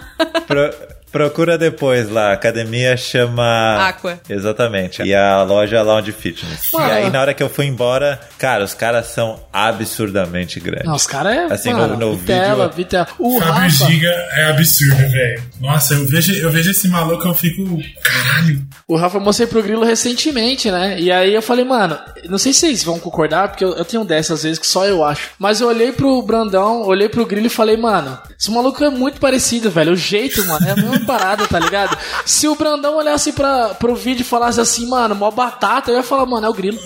Pro- 0.47 0.73
procura 1.11 1.57
depois 1.57 2.09
lá, 2.09 2.29
a 2.29 2.33
academia 2.33 2.95
chama. 2.97 3.87
Aqua. 3.87 4.19
Exatamente. 4.29 5.01
E 5.03 5.13
a 5.15 5.41
loja 5.43 5.81
Lounge 5.81 6.11
Fitness. 6.11 6.69
Mano. 6.73 6.87
E 6.87 6.91
aí, 6.91 7.09
na 7.09 7.21
hora 7.21 7.33
que 7.33 7.41
eu 7.43 7.49
fui 7.49 7.65
embora, 7.65 8.19
cara, 8.37 8.63
os 8.63 8.73
caras 8.73 9.07
são 9.07 9.39
absurdamente 9.51 10.59
grandes. 10.59 10.85
Não, 10.85 10.95
os 10.95 11.07
caras 11.07 11.33
é. 11.35 11.53
Assim, 11.53 11.73
mano, 11.73 11.95
no- 11.97 12.11
no 12.11 12.17
Vitela, 12.17 12.65
vídeo- 12.67 12.75
Vitela. 12.77 13.07
O 13.19 13.39
Fábio 13.39 13.53
Rafa. 13.53 13.85
Giga 13.85 14.09
é 14.33 14.45
absurdo, 14.49 14.97
velho. 15.09 15.43
Nossa, 15.61 15.93
eu 15.93 16.05
vejo, 16.05 16.33
eu 16.33 16.49
vejo 16.51 16.71
esse 16.71 16.87
maluco 16.87 17.27
eu 17.27 17.33
fico. 17.33 17.63
Caralho. 18.03 18.65
O 18.87 18.95
Rafa 18.95 19.17
eu 19.17 19.21
mostrei 19.21 19.47
pro 19.47 19.63
Grilo 19.63 19.83
recentemente, 19.85 20.69
né? 20.71 20.99
E 20.99 21.11
aí 21.11 21.33
eu 21.33 21.41
falei, 21.41 21.65
mano, 21.65 21.97
não 22.29 22.37
sei 22.37 22.53
se 22.53 22.59
vocês 22.61 22.83
vão 22.83 22.99
concordar, 22.99 23.49
porque 23.49 23.63
eu, 23.63 23.73
eu 23.75 23.85
tenho 23.85 24.03
dessas 24.03 24.43
vezes 24.43 24.59
que 24.59 24.67
só 24.67 24.85
eu 24.85 25.03
acho. 25.03 25.29
Mas 25.39 25.61
eu 25.61 25.67
olhei 25.67 25.91
pro 25.91 26.21
Brandão, 26.21 26.83
olhei 26.83 27.09
pro 27.09 27.25
Grilo 27.25 27.47
e 27.47 27.49
falei, 27.49 27.77
mano, 27.77 28.17
esse 28.39 28.51
maluco 28.51 28.83
é 28.83 28.89
muito 28.89 29.19
parecido, 29.19 29.69
velho. 29.71 29.93
O 29.93 29.95
jeito, 29.95 30.45
mano, 30.45 30.67
é 30.67 30.75
parada, 31.05 31.47
tá 31.47 31.59
ligado? 31.59 31.97
Se 32.25 32.47
o 32.47 32.55
Brandão 32.55 32.95
olhasse 32.95 33.31
pra, 33.31 33.69
pro 33.75 33.95
vídeo 33.95 34.21
e 34.21 34.25
falasse 34.25 34.59
assim, 34.59 34.87
mano, 34.87 35.15
mó 35.15 35.31
batata, 35.31 35.91
eu 35.91 35.97
ia 35.97 36.03
falar, 36.03 36.25
mano, 36.25 36.47
é 36.47 36.49
o 36.49 36.53
Grilo. 36.53 36.79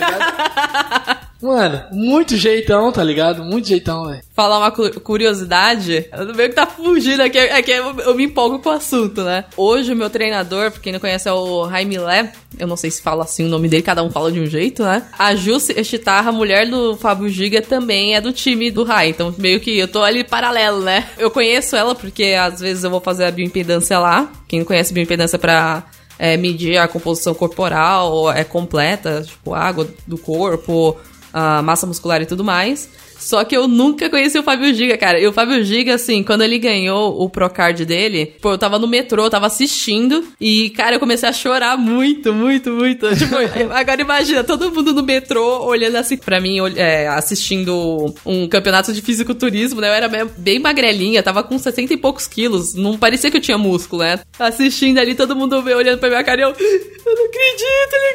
Tá? 0.00 1.20
Mano, 1.40 1.80
muito 1.92 2.36
jeitão, 2.36 2.90
tá 2.90 3.04
ligado? 3.04 3.44
Muito 3.44 3.68
jeitão, 3.68 4.06
velho. 4.08 4.20
Falar 4.34 4.58
uma 4.58 4.72
cu- 4.72 5.00
curiosidade, 5.00 6.06
eu 6.12 6.34
meio 6.34 6.48
que 6.48 6.54
tá 6.56 6.66
fugindo 6.66 7.20
aqui, 7.22 7.38
é 7.38 7.62
que 7.62 7.70
eu, 7.70 8.14
me 8.14 8.24
empolgo 8.24 8.58
com 8.58 8.68
o 8.70 8.72
assunto, 8.72 9.22
né? 9.22 9.44
Hoje 9.56 9.92
o 9.92 9.96
meu 9.96 10.10
treinador, 10.10 10.72
pra 10.72 10.80
quem 10.80 10.92
não 10.92 10.98
conhece, 10.98 11.28
é 11.28 11.32
o 11.32 11.68
Jaime 11.70 11.96
Lé, 11.96 12.32
eu 12.58 12.66
não 12.66 12.76
sei 12.76 12.90
se 12.90 13.00
fala 13.00 13.22
assim 13.22 13.44
o 13.44 13.48
nome 13.48 13.68
dele, 13.68 13.84
cada 13.84 14.02
um 14.02 14.10
fala 14.10 14.32
de 14.32 14.40
um 14.40 14.46
jeito, 14.46 14.82
né? 14.82 15.04
A 15.16 15.34
Ju 15.36 15.58
Chitarra, 15.84 16.32
mulher 16.32 16.68
do 16.68 16.96
Fábio 16.96 17.28
Giga, 17.28 17.62
também 17.62 18.16
é 18.16 18.20
do 18.20 18.32
time 18.32 18.68
do 18.70 18.82
Rai, 18.82 19.10
então 19.10 19.32
meio 19.38 19.60
que 19.60 19.78
eu 19.78 19.86
tô 19.86 20.02
ali 20.02 20.24
paralelo, 20.24 20.80
né? 20.80 21.06
Eu 21.16 21.30
conheço 21.30 21.76
ela 21.76 21.94
porque 21.94 22.36
às 22.36 22.58
vezes 22.60 22.82
eu 22.82 22.90
vou 22.90 23.00
fazer 23.00 23.26
a 23.26 23.30
bioimpedância 23.30 23.96
lá, 24.00 24.28
quem 24.48 24.58
não 24.58 24.66
conhece 24.66 24.92
bioimpedância 24.92 25.38
pra 25.38 25.84
é, 26.18 26.36
medir 26.36 26.78
a 26.78 26.88
composição 26.88 27.32
corporal, 27.32 28.32
é 28.32 28.42
completa, 28.42 29.22
tipo, 29.24 29.54
água 29.54 29.86
do 30.04 30.18
corpo, 30.18 30.96
a 31.32 31.62
massa 31.62 31.86
muscular 31.86 32.20
e 32.22 32.26
tudo 32.26 32.44
mais. 32.44 32.88
Só 33.18 33.44
que 33.44 33.56
eu 33.56 33.66
nunca 33.66 34.08
conheci 34.08 34.38
o 34.38 34.42
Fábio 34.42 34.72
Giga, 34.72 34.96
cara. 34.96 35.18
E 35.18 35.26
o 35.26 35.32
Fábio 35.32 35.62
Giga, 35.64 35.94
assim, 35.94 36.22
quando 36.22 36.42
ele 36.42 36.58
ganhou 36.58 37.20
o 37.20 37.28
Procard 37.28 37.84
dele, 37.84 38.34
pô, 38.40 38.52
eu 38.52 38.58
tava 38.58 38.78
no 38.78 38.86
metrô, 38.86 39.24
eu 39.24 39.30
tava 39.30 39.46
assistindo, 39.46 40.24
e, 40.40 40.70
cara, 40.70 40.96
eu 40.96 41.00
comecei 41.00 41.28
a 41.28 41.32
chorar 41.32 41.76
muito, 41.76 42.32
muito, 42.32 42.70
muito. 42.70 43.08
Tipo, 43.18 43.34
agora 43.74 44.00
imagina, 44.00 44.44
todo 44.44 44.70
mundo 44.70 44.92
no 44.92 45.02
metrô 45.02 45.64
olhando 45.64 45.96
assim 45.96 46.16
pra 46.16 46.40
mim, 46.40 46.58
é, 46.76 47.08
assistindo 47.08 48.14
um 48.24 48.46
campeonato 48.48 48.92
de 48.92 49.02
fisiculturismo, 49.02 49.80
né? 49.80 49.88
Eu 49.88 49.94
era 49.94 50.08
bem 50.36 50.60
magrelinha, 50.60 51.22
tava 51.22 51.42
com 51.42 51.58
60 51.58 51.92
e 51.92 51.96
poucos 51.96 52.28
quilos, 52.28 52.74
não 52.74 52.96
parecia 52.96 53.30
que 53.30 53.36
eu 53.36 53.40
tinha 53.40 53.58
músculo, 53.58 54.02
né? 54.02 54.20
Assistindo 54.38 54.98
ali, 54.98 55.16
todo 55.16 55.34
mundo 55.34 55.56
olhando 55.56 55.98
pra 55.98 56.08
minha 56.08 56.22
cara 56.22 56.40
e 56.40 56.44
eu, 56.44 56.50
eu 56.50 57.14
não 57.14 57.24
acredito, 57.26 57.92
ele 57.92 58.14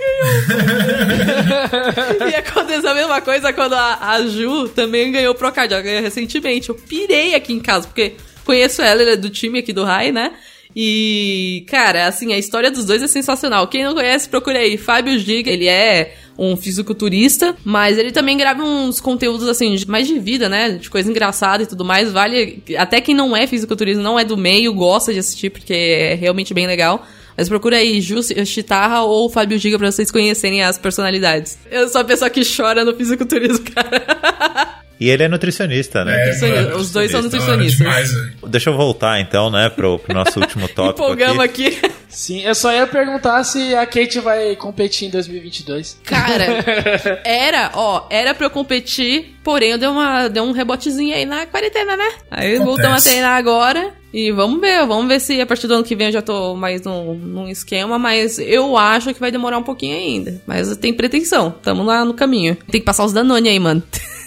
ganhou. 1.44 2.30
e 2.32 2.36
aconteceu 2.36 2.90
a 2.90 2.96
mesma 2.96 3.22
coisa 3.22 3.52
quando 3.52 3.74
a, 3.74 3.98
a 4.12 4.26
Ju 4.26 4.70
também 4.70 4.93
ganhou 5.12 5.34
o 5.34 5.38
Procard. 5.38 5.74
Ela 5.74 5.84
ganhou 5.84 6.02
recentemente. 6.02 6.70
Eu 6.70 6.76
pirei 6.76 7.36
aqui 7.36 7.54
em 7.54 7.60
casa, 7.60 7.88
porque 7.88 8.14
conheço 8.46 8.82
ela, 8.82 9.02
ela 9.02 9.12
é 9.12 9.16
do 9.16 9.30
time 9.30 9.60
aqui 9.60 9.74
do 9.74 9.84
Rai, 9.84 10.12
né? 10.12 10.34
E, 10.76 11.66
cara, 11.68 12.08
assim, 12.08 12.34
a 12.34 12.38
história 12.38 12.72
dos 12.72 12.86
dois 12.86 13.04
é 13.04 13.08
sensacional. 13.08 13.68
Quem 13.68 13.84
não 13.84 13.94
conhece, 13.94 14.28
procure 14.28 14.58
aí. 14.58 14.78
Fábio 14.78 15.18
Giga, 15.20 15.52
ele 15.52 15.68
é 15.68 16.16
um 16.38 16.58
fisiculturista, 16.58 17.56
mas 17.64 17.98
ele 17.98 18.12
também 18.12 18.36
grava 18.36 18.64
uns 18.64 19.00
conteúdos, 19.00 19.48
assim, 19.48 19.76
mais 19.88 20.08
de 20.08 20.18
vida, 20.18 20.50
né? 20.50 20.72
De 20.72 20.90
coisa 20.90 21.10
engraçada 21.10 21.64
e 21.64 21.68
tudo 21.68 21.86
mais. 21.86 22.12
Vale. 22.12 22.64
Até 22.78 23.00
quem 23.02 23.14
não 23.14 23.36
é 23.36 23.46
fisiculturista, 23.46 24.02
não 24.02 24.20
é 24.20 24.26
do 24.26 24.36
meio, 24.36 24.74
gosta 24.74 25.14
de 25.14 25.20
assistir, 25.20 25.52
porque 25.52 25.74
é 25.74 26.16
realmente 26.16 26.54
bem 26.54 26.66
legal. 26.66 27.06
Mas 27.38 27.50
procura 27.50 27.78
aí, 27.78 28.00
Ju 28.00 28.22
Chitarra 28.46 29.04
ou 29.04 29.30
Fábio 29.30 29.58
Giga 29.58 29.78
pra 29.78 29.92
vocês 29.92 30.12
conhecerem 30.12 30.64
as 30.64 30.78
personalidades. 30.78 31.58
Eu 31.70 31.88
sou 31.90 32.02
a 32.02 32.04
pessoa 32.04 32.30
que 32.30 32.42
chora 32.44 32.86
no 32.86 32.96
fisiculturismo, 32.96 33.66
cara. 33.74 34.83
E 35.00 35.10
ele 35.10 35.24
é 35.24 35.28
nutricionista, 35.28 36.06
né? 36.06 36.30
É, 36.30 36.42
mano, 36.42 36.78
Os 36.78 36.92
dois 36.92 37.12
são 37.12 37.22
nutricionistas. 37.22 37.78
Demais, 37.78 38.12
Deixa 38.48 38.70
eu 38.70 38.78
voltar 38.78 39.20
então, 39.20 39.50
né, 39.50 39.70
pro, 39.70 40.00
pro 40.00 40.14
nosso 40.14 40.40
último 40.40 40.68
tópico. 40.74 41.04
Empolgamos 41.04 41.40
aqui. 41.40 41.68
aqui. 41.68 41.92
Sim, 42.08 42.42
eu 42.42 42.54
só 42.54 42.72
ia 42.72 42.86
perguntar 42.86 43.44
se 43.44 43.76
a 43.76 43.86
Kate 43.86 44.20
vai 44.20 44.56
competir 44.56 45.08
em 45.08 45.12
2022. 45.12 46.00
Cara, 46.04 46.46
era, 47.26 47.72
ó, 47.74 48.06
era 48.10 48.34
pra 48.34 48.46
eu 48.46 48.52
competir, 48.52 49.36
porém 49.44 49.72
eu 49.72 49.78
dei, 49.78 49.90
uma, 49.90 50.28
dei 50.28 50.42
um 50.42 50.52
rebotezinho 50.52 51.16
aí 51.16 51.26
na 51.26 51.46
quarentena, 51.48 51.98
né? 51.98 52.12
Aí 52.30 52.56
Acontece. 52.56 52.66
voltamos 52.66 53.02
a 53.02 53.10
treinar 53.10 53.38
agora. 53.38 53.94
E 54.14 54.32
vamos 54.32 54.62
ver, 54.62 54.86
vamos 54.86 55.08
ver 55.08 55.20
se 55.20 55.42
a 55.42 55.46
partir 55.46 55.66
do 55.66 55.74
ano 55.74 55.84
que 55.84 55.96
vem 55.96 56.06
eu 56.08 56.14
já 56.14 56.22
tô 56.22 56.56
mais 56.56 56.84
num, 56.84 57.16
num 57.16 57.48
esquema, 57.50 57.98
mas 57.98 58.38
eu 58.38 58.78
acho 58.78 59.12
que 59.12 59.20
vai 59.20 59.32
demorar 59.32 59.58
um 59.58 59.64
pouquinho 59.64 59.98
ainda. 59.98 60.40
Mas 60.46 60.78
tem 60.78 60.94
pretensão, 60.94 61.50
tamo 61.50 61.84
lá 61.84 62.06
no 62.06 62.14
caminho. 62.14 62.56
Tem 62.70 62.80
que 62.80 62.86
passar 62.86 63.06
os 63.06 63.12
Danone 63.12 63.50
aí, 63.50 63.60
mano. 63.60 63.82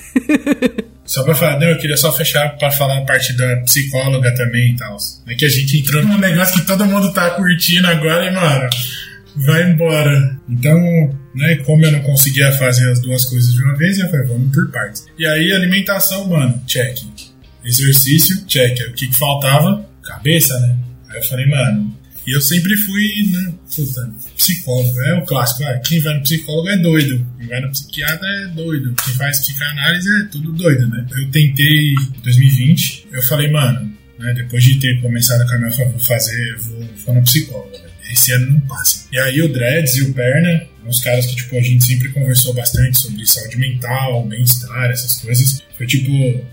Só 1.05 1.23
pra 1.23 1.35
falar, 1.35 1.61
não, 1.61 1.69
eu 1.69 1.79
queria 1.79 1.97
só 1.97 2.13
fechar 2.13 2.57
pra 2.59 2.71
falar 2.71 2.99
a 2.99 3.05
parte 3.05 3.33
da 3.35 3.59
psicóloga 3.59 4.35
também 4.35 4.73
e 4.73 4.77
tal. 4.77 4.97
É 5.29 5.35
que 5.35 5.45
a 5.45 5.49
gente 5.49 5.79
entrou 5.79 6.03
num 6.03 6.19
negócio 6.19 6.61
que 6.61 6.67
todo 6.67 6.85
mundo 6.85 7.13
tá 7.13 7.31
curtindo 7.31 7.87
agora 7.87 8.27
e, 8.27 8.31
mano, 8.33 8.69
vai 9.37 9.71
embora. 9.71 10.37
Então, 10.49 10.77
né, 11.35 11.57
como 11.65 11.85
eu 11.85 11.93
não 11.93 12.01
conseguia 12.01 12.51
fazer 12.53 12.91
as 12.91 13.01
duas 13.01 13.25
coisas 13.25 13.53
de 13.53 13.63
uma 13.63 13.77
vez, 13.77 13.99
eu 13.99 14.11
falei, 14.11 14.27
vamos 14.27 14.53
por 14.53 14.69
partes. 14.73 15.07
E 15.17 15.25
aí, 15.25 15.53
alimentação, 15.53 16.29
mano, 16.29 16.61
check. 16.67 16.99
Exercício, 17.65 18.45
check. 18.47 18.79
O 18.89 18.93
que, 18.93 19.07
que 19.07 19.17
faltava? 19.17 19.87
Cabeça, 20.03 20.59
né? 20.61 20.77
Aí 21.11 21.19
eu 21.19 21.25
falei, 21.25 21.47
mano, 21.47 21.97
e 22.27 22.35
eu 22.35 22.41
sempre 22.41 22.77
fui, 22.77 23.31
né, 23.31 23.55
puta, 23.75 24.11
psicólogo. 24.37 25.01
É 25.01 25.15
o 25.15 25.25
clássico, 25.25 25.63
ah, 25.63 25.79
quem 25.79 26.01
vai 26.01 26.15
no 26.15 26.23
psicólogo 26.23 26.69
é 26.69 26.77
doido. 26.77 27.25
Quem 27.39 27.47
vai 27.47 27.61
no 27.61 27.71
psiquiatra 27.71 28.29
é 28.29 28.47
doido. 28.49 28.95
Quem 29.05 29.15
faz 29.15 29.39
psicanálise 29.41 30.09
é 30.23 30.25
tudo 30.25 30.53
doido, 30.53 30.89
né? 30.89 31.07
Eu 31.11 31.31
tentei 31.31 31.95
em 31.95 32.21
2020, 32.23 33.09
eu 33.13 33.23
falei, 33.23 33.49
mano, 33.51 33.93
né, 34.19 34.35
depois 34.35 34.65
de 34.65 34.81
ter 34.81 35.01
começado 35.01 35.43
a 35.43 35.47
caminhar, 35.47 35.79
eu 35.79 35.91
vou 35.91 36.01
fazer, 36.01 36.57
vou, 36.59 36.89
vou 37.05 37.15
no 37.15 37.23
psicólogo. 37.23 37.77
Esse 38.11 38.33
ano 38.33 38.53
não 38.53 38.61
passa. 38.61 39.07
E 39.13 39.19
aí 39.19 39.41
o 39.43 39.53
Dreads 39.53 39.97
e 39.97 40.03
o 40.03 40.15
Perna, 40.15 40.63
uns 40.85 41.01
caras 41.01 41.27
que 41.27 41.37
tipo, 41.37 41.57
a 41.57 41.61
gente 41.61 41.85
sempre 41.85 42.09
conversou 42.11 42.55
bastante 42.55 42.99
sobre 42.99 43.27
saúde 43.27 43.57
mental, 43.57 44.27
bem-estar, 44.27 44.91
essas 44.91 45.21
coisas. 45.21 45.63
Foi 45.77 45.87
tipo 45.87 46.11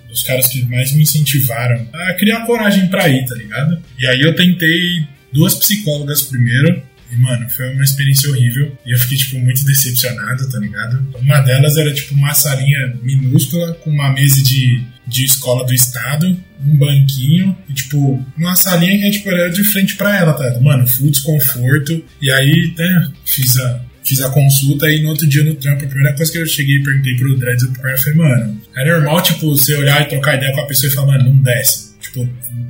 dos 0.08 0.24
caras 0.24 0.48
que 0.50 0.64
mais 0.66 0.94
me 0.94 1.04
incentivaram 1.04 1.88
a 1.94 2.14
criar 2.14 2.46
coragem 2.46 2.88
pra 2.90 3.08
ir, 3.08 3.26
tá 3.26 3.36
ligado? 3.36 3.82
E 3.98 4.06
aí 4.08 4.22
eu 4.22 4.36
tentei 4.36 5.08
duas 5.34 5.56
psicólogas 5.56 6.24
primeiro. 6.24 6.82
E, 7.12 7.18
mano, 7.18 7.48
foi 7.50 7.72
uma 7.74 7.84
experiência 7.84 8.30
horrível. 8.30 8.76
E 8.86 8.92
eu 8.92 8.98
fiquei, 8.98 9.18
tipo, 9.18 9.38
muito 9.38 9.64
decepcionado, 9.66 10.50
tá 10.50 10.58
ligado? 10.58 11.06
Uma 11.22 11.42
delas 11.42 11.78
era, 11.78 11.94
tipo, 11.94 12.16
uma 12.16 12.34
salinha 12.34 12.98
minúscula 13.04 13.74
com 13.76 13.92
uma 13.92 14.12
mesa 14.12 14.42
de, 14.42 14.82
de 15.06 15.24
escola 15.24 15.64
do 15.64 15.74
estado, 15.74 16.26
um 16.66 16.78
banquinho 16.78 17.56
e, 17.70 17.74
tipo, 17.74 18.26
uma 18.36 18.56
salinha 18.56 18.98
que, 19.00 19.18
tipo, 19.18 19.30
era 19.30 19.50
de 19.50 19.64
frente 19.64 19.96
para 19.96 20.18
ela, 20.18 20.34
tá? 20.34 20.60
Mano, 20.60 20.88
full 20.88 21.12
desconforto. 21.12 22.04
E 22.20 22.32
aí, 22.32 22.74
né, 22.76 23.12
fiz 23.26 23.58
a, 23.58 23.82
fiz 24.04 24.22
a 24.22 24.30
consulta 24.30 24.90
e 24.90 25.02
no 25.02 25.10
outro 25.10 25.28
dia 25.28 25.44
no 25.44 25.56
trampo, 25.56 25.86
a 25.86 25.88
primeira 25.88 26.16
coisa 26.16 26.32
que 26.32 26.38
eu 26.38 26.48
cheguei 26.48 26.78
e 26.78 26.84
perguntei 26.84 27.16
pro 27.16 27.38
Dreads, 27.38 27.68
cara, 27.78 27.98
foi, 27.98 28.14
mano, 28.16 28.62
é 28.76 28.86
normal, 28.86 29.22
tipo, 29.22 29.56
você 29.56 29.76
olhar 29.76 30.02
e 30.02 30.06
trocar 30.06 30.36
ideia 30.36 30.52
com 30.52 30.62
a 30.62 30.68
pessoa 30.68 30.92
e 30.92 30.96
falar, 30.96 31.18
mano, 31.18 31.30
não 31.30 31.44
desce. 31.44 31.93
Tipo, 32.14 32.30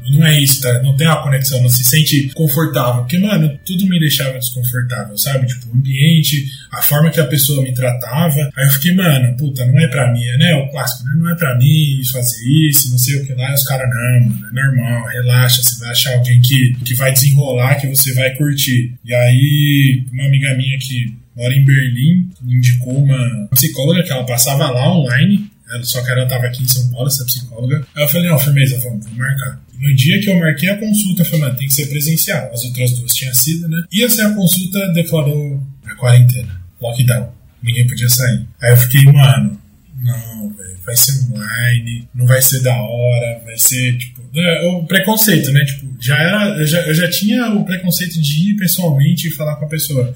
não 0.09 0.25
é 0.25 0.39
isso, 0.39 0.61
tá? 0.61 0.81
Não 0.81 0.95
tem 0.95 1.05
uma 1.05 1.21
conexão, 1.21 1.61
não 1.61 1.69
se 1.69 1.83
sente 1.83 2.29
confortável. 2.33 3.01
Porque, 3.01 3.17
mano, 3.17 3.59
tudo 3.65 3.85
me 3.87 3.99
deixava 3.99 4.39
desconfortável, 4.39 5.17
sabe? 5.17 5.47
Tipo, 5.47 5.69
o 5.69 5.77
ambiente, 5.77 6.45
a 6.71 6.81
forma 6.81 7.11
que 7.11 7.19
a 7.19 7.25
pessoa 7.25 7.61
me 7.61 7.73
tratava. 7.73 8.49
Aí 8.55 8.65
eu 8.65 8.71
fiquei, 8.71 8.93
mano, 8.93 9.35
puta, 9.35 9.65
não 9.65 9.77
é 9.79 9.87
pra 9.87 10.11
mim, 10.13 10.25
né? 10.37 10.55
O 10.55 10.71
clássico, 10.71 11.09
né? 11.09 11.15
Não 11.17 11.29
é 11.29 11.35
pra 11.35 11.57
mim 11.57 12.01
fazer 12.09 12.47
isso, 12.69 12.89
não 12.89 12.97
sei 12.97 13.21
o 13.21 13.25
que 13.25 13.33
lá. 13.33 13.51
E 13.51 13.53
os 13.53 13.63
caras, 13.65 13.89
não, 13.89 14.29
mano, 14.29 14.47
é 14.49 14.53
normal, 14.53 15.07
relaxa, 15.07 15.61
você 15.61 15.79
vai 15.79 15.91
achar 15.91 16.13
alguém 16.13 16.39
que, 16.41 16.73
que 16.85 16.95
vai 16.95 17.11
desenrolar, 17.11 17.75
que 17.75 17.87
você 17.87 18.13
vai 18.13 18.33
curtir. 18.35 18.93
E 19.03 19.13
aí, 19.13 20.05
uma 20.13 20.25
amiga 20.25 20.55
minha 20.55 20.77
que 20.79 21.13
mora 21.35 21.53
em 21.53 21.65
Berlim 21.65 22.29
indicou 22.47 23.03
uma 23.03 23.47
psicóloga 23.51 24.03
que 24.03 24.11
ela 24.11 24.25
passava 24.25 24.69
lá 24.69 24.95
online 24.95 25.51
só 25.83 26.03
que 26.03 26.11
ela 26.11 26.27
tava 26.27 26.45
aqui 26.45 26.63
em 26.63 26.67
São 26.67 26.89
Paulo, 26.89 27.07
essa 27.07 27.25
psicóloga. 27.25 27.85
Aí 27.95 28.03
eu 28.03 28.07
falei, 28.07 28.29
não, 28.29 28.39
firmeza, 28.39 28.77
vamos, 28.79 29.05
marcar. 29.15 29.61
No 29.77 29.95
dia 29.95 30.19
que 30.21 30.29
eu 30.29 30.39
marquei 30.39 30.69
a 30.69 30.77
consulta, 30.77 31.21
eu 31.21 31.25
falei, 31.25 31.55
tem 31.55 31.67
que 31.67 31.73
ser 31.73 31.87
presencial. 31.87 32.51
As 32.53 32.63
outras 32.63 32.91
duas 32.97 33.13
tinham 33.13 33.33
sido, 33.33 33.67
né? 33.67 33.83
Ia 33.91 34.09
ser 34.09 34.23
a 34.23 34.33
consulta, 34.33 34.93
declarou 34.93 35.61
a 35.85 35.95
quarentena, 35.95 36.61
lockdown. 36.81 37.33
Ninguém 37.61 37.87
podia 37.87 38.09
sair. 38.09 38.45
Aí 38.61 38.71
eu 38.71 38.77
fiquei, 38.77 39.03
mano, 39.05 39.59
não, 40.03 40.53
velho, 40.53 40.77
vai 40.85 40.95
ser 40.95 41.13
online, 41.31 42.07
não 42.13 42.25
vai 42.25 42.41
ser 42.41 42.61
da 42.61 42.75
hora, 42.75 43.41
vai 43.45 43.57
ser, 43.57 43.97
tipo, 43.97 44.21
é, 44.35 44.67
o 44.67 44.85
preconceito, 44.85 45.51
né? 45.51 45.63
Tipo, 45.63 45.95
já 46.01 46.17
era, 46.17 46.57
eu 46.57 46.67
já, 46.67 46.81
eu 46.81 46.93
já 46.93 47.09
tinha 47.09 47.49
o 47.53 47.63
preconceito 47.63 48.21
de 48.21 48.51
ir 48.51 48.55
pessoalmente 48.55 49.27
e 49.27 49.31
falar 49.31 49.55
com 49.55 49.65
a 49.65 49.69
pessoa. 49.69 50.13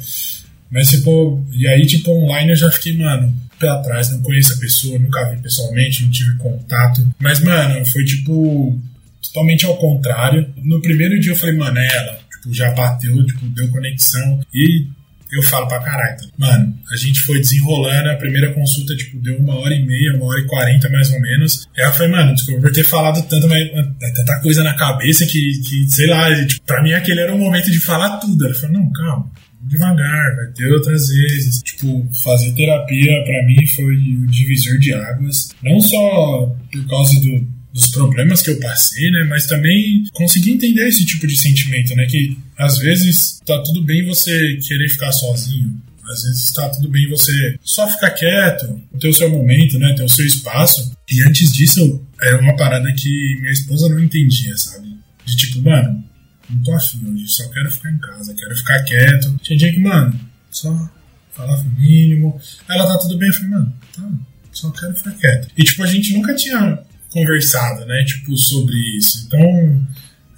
Mas, 0.69 0.89
tipo, 0.89 1.45
e 1.51 1.67
aí, 1.67 1.85
tipo, 1.85 2.11
online 2.11 2.51
eu 2.51 2.55
já 2.55 2.71
fiquei, 2.71 2.97
mano, 2.97 3.33
pé 3.59 3.67
atrás, 3.69 4.11
não 4.11 4.21
conheço 4.21 4.53
a 4.53 4.57
pessoa, 4.57 4.99
nunca 4.99 5.29
vi 5.29 5.41
pessoalmente, 5.41 6.03
não 6.03 6.11
tive 6.11 6.35
contato. 6.37 7.05
Mas, 7.19 7.39
mano, 7.39 7.85
foi 7.85 8.03
tipo 8.05 8.79
totalmente 9.21 9.65
ao 9.65 9.77
contrário. 9.77 10.47
No 10.57 10.81
primeiro 10.81 11.19
dia 11.19 11.31
eu 11.31 11.35
falei, 11.35 11.55
mano, 11.55 11.77
é 11.77 11.87
ela. 11.87 12.19
Tipo, 12.31 12.53
já 12.53 12.71
bateu, 12.71 13.25
tipo, 13.25 13.45
deu 13.47 13.69
conexão. 13.69 14.39
E 14.53 14.87
eu 15.31 15.43
falo 15.43 15.67
pra 15.67 15.79
caralho. 15.79 16.17
Tá? 16.17 16.27
Mano, 16.37 16.77
a 16.91 16.95
gente 16.95 17.21
foi 17.21 17.39
desenrolando, 17.39 18.09
a 18.09 18.15
primeira 18.15 18.53
consulta, 18.53 18.95
tipo, 18.95 19.17
deu 19.19 19.37
uma 19.37 19.55
hora 19.55 19.73
e 19.73 19.85
meia, 19.85 20.15
uma 20.15 20.25
hora 20.27 20.39
e 20.39 20.45
quarenta 20.45 20.89
mais 20.89 21.11
ou 21.11 21.19
menos. 21.19 21.67
E 21.75 21.81
aí 21.81 21.91
eu 21.99 22.09
mano, 22.09 22.33
desculpa 22.33 22.61
por 22.61 22.71
ter 22.71 22.83
falado 22.83 23.21
tanto, 23.27 23.47
mas 23.47 23.67
é 23.67 24.11
tanta 24.13 24.39
coisa 24.41 24.63
na 24.63 24.75
cabeça 24.75 25.25
que, 25.25 25.59
que 25.61 25.89
sei 25.89 26.07
lá, 26.07 26.33
tipo, 26.45 26.65
pra 26.65 26.81
mim 26.81 26.93
aquele 26.93 27.21
era 27.21 27.33
o 27.33 27.39
momento 27.39 27.71
de 27.71 27.79
falar 27.79 28.17
tudo. 28.17 28.45
Ela 28.45 28.55
falou, 28.55 28.79
não, 28.79 28.91
calma 28.91 29.29
devagar, 29.67 30.35
vai 30.35 30.47
ter 30.53 30.71
outras 30.71 31.07
vezes. 31.09 31.61
Tipo, 31.61 32.07
fazer 32.23 32.53
terapia 32.53 33.23
para 33.23 33.45
mim 33.45 33.67
foi 33.75 33.95
o 33.95 34.27
divisor 34.27 34.77
de 34.79 34.93
águas. 34.93 35.49
Não 35.63 35.79
só 35.81 36.55
por 36.71 36.87
causa 36.87 37.19
do, 37.21 37.47
dos 37.73 37.87
problemas 37.87 38.41
que 38.41 38.49
eu 38.49 38.59
passei, 38.59 39.11
né? 39.11 39.25
Mas 39.29 39.45
também 39.45 40.05
conseguir 40.13 40.51
entender 40.51 40.87
esse 40.87 41.05
tipo 41.05 41.27
de 41.27 41.39
sentimento, 41.39 41.95
né? 41.95 42.05
Que 42.05 42.37
às 42.57 42.79
vezes 42.79 43.39
tá 43.45 43.61
tudo 43.61 43.83
bem 43.83 44.05
você 44.05 44.57
querer 44.67 44.89
ficar 44.89 45.11
sozinho. 45.11 45.79
Às 46.09 46.23
vezes 46.23 46.53
tá 46.53 46.69
tudo 46.69 46.89
bem 46.89 47.09
você 47.09 47.59
só 47.61 47.87
ficar 47.87 48.11
quieto, 48.11 48.81
ter 48.97 49.09
o 49.09 49.13
seu 49.13 49.29
momento, 49.29 49.77
né? 49.77 49.93
Ter 49.93 50.03
o 50.03 50.09
seu 50.09 50.25
espaço. 50.25 50.91
E 51.09 51.21
antes 51.21 51.51
disso, 51.51 52.01
era 52.21 52.41
uma 52.41 52.55
parada 52.55 52.91
que 52.93 53.37
minha 53.41 53.51
esposa 53.51 53.89
não 53.89 53.99
entendia, 53.99 54.55
sabe? 54.57 54.87
De 55.25 55.35
tipo, 55.35 55.61
mano, 55.61 56.03
não 56.49 56.63
tô 56.63 56.73
afim 56.73 57.05
hoje, 57.11 57.27
só 57.27 57.47
quero 57.49 57.71
ficar 57.71 57.91
em 57.91 57.97
casa, 57.97 58.33
quero 58.33 58.55
ficar 58.55 58.83
quieto. 58.83 59.39
Tinha 59.41 59.57
dia 59.57 59.73
que, 59.73 59.79
mano, 59.79 60.19
só 60.49 60.91
falava 61.31 61.61
o 61.61 61.79
mínimo. 61.79 62.39
Ela 62.69 62.87
tá 62.87 62.97
tudo 62.99 63.17
bem, 63.17 63.27
eu 63.27 63.33
falei, 63.33 63.49
mano, 63.49 63.73
tá, 63.95 64.09
só 64.51 64.71
quero 64.71 64.95
ficar 64.95 65.11
quieto. 65.11 65.47
E, 65.57 65.63
tipo, 65.63 65.83
a 65.83 65.87
gente 65.87 66.13
nunca 66.13 66.33
tinha 66.33 66.79
conversado, 67.09 67.85
né, 67.85 68.03
tipo, 68.05 68.35
sobre 68.37 68.75
isso. 68.97 69.25
Então, 69.27 69.87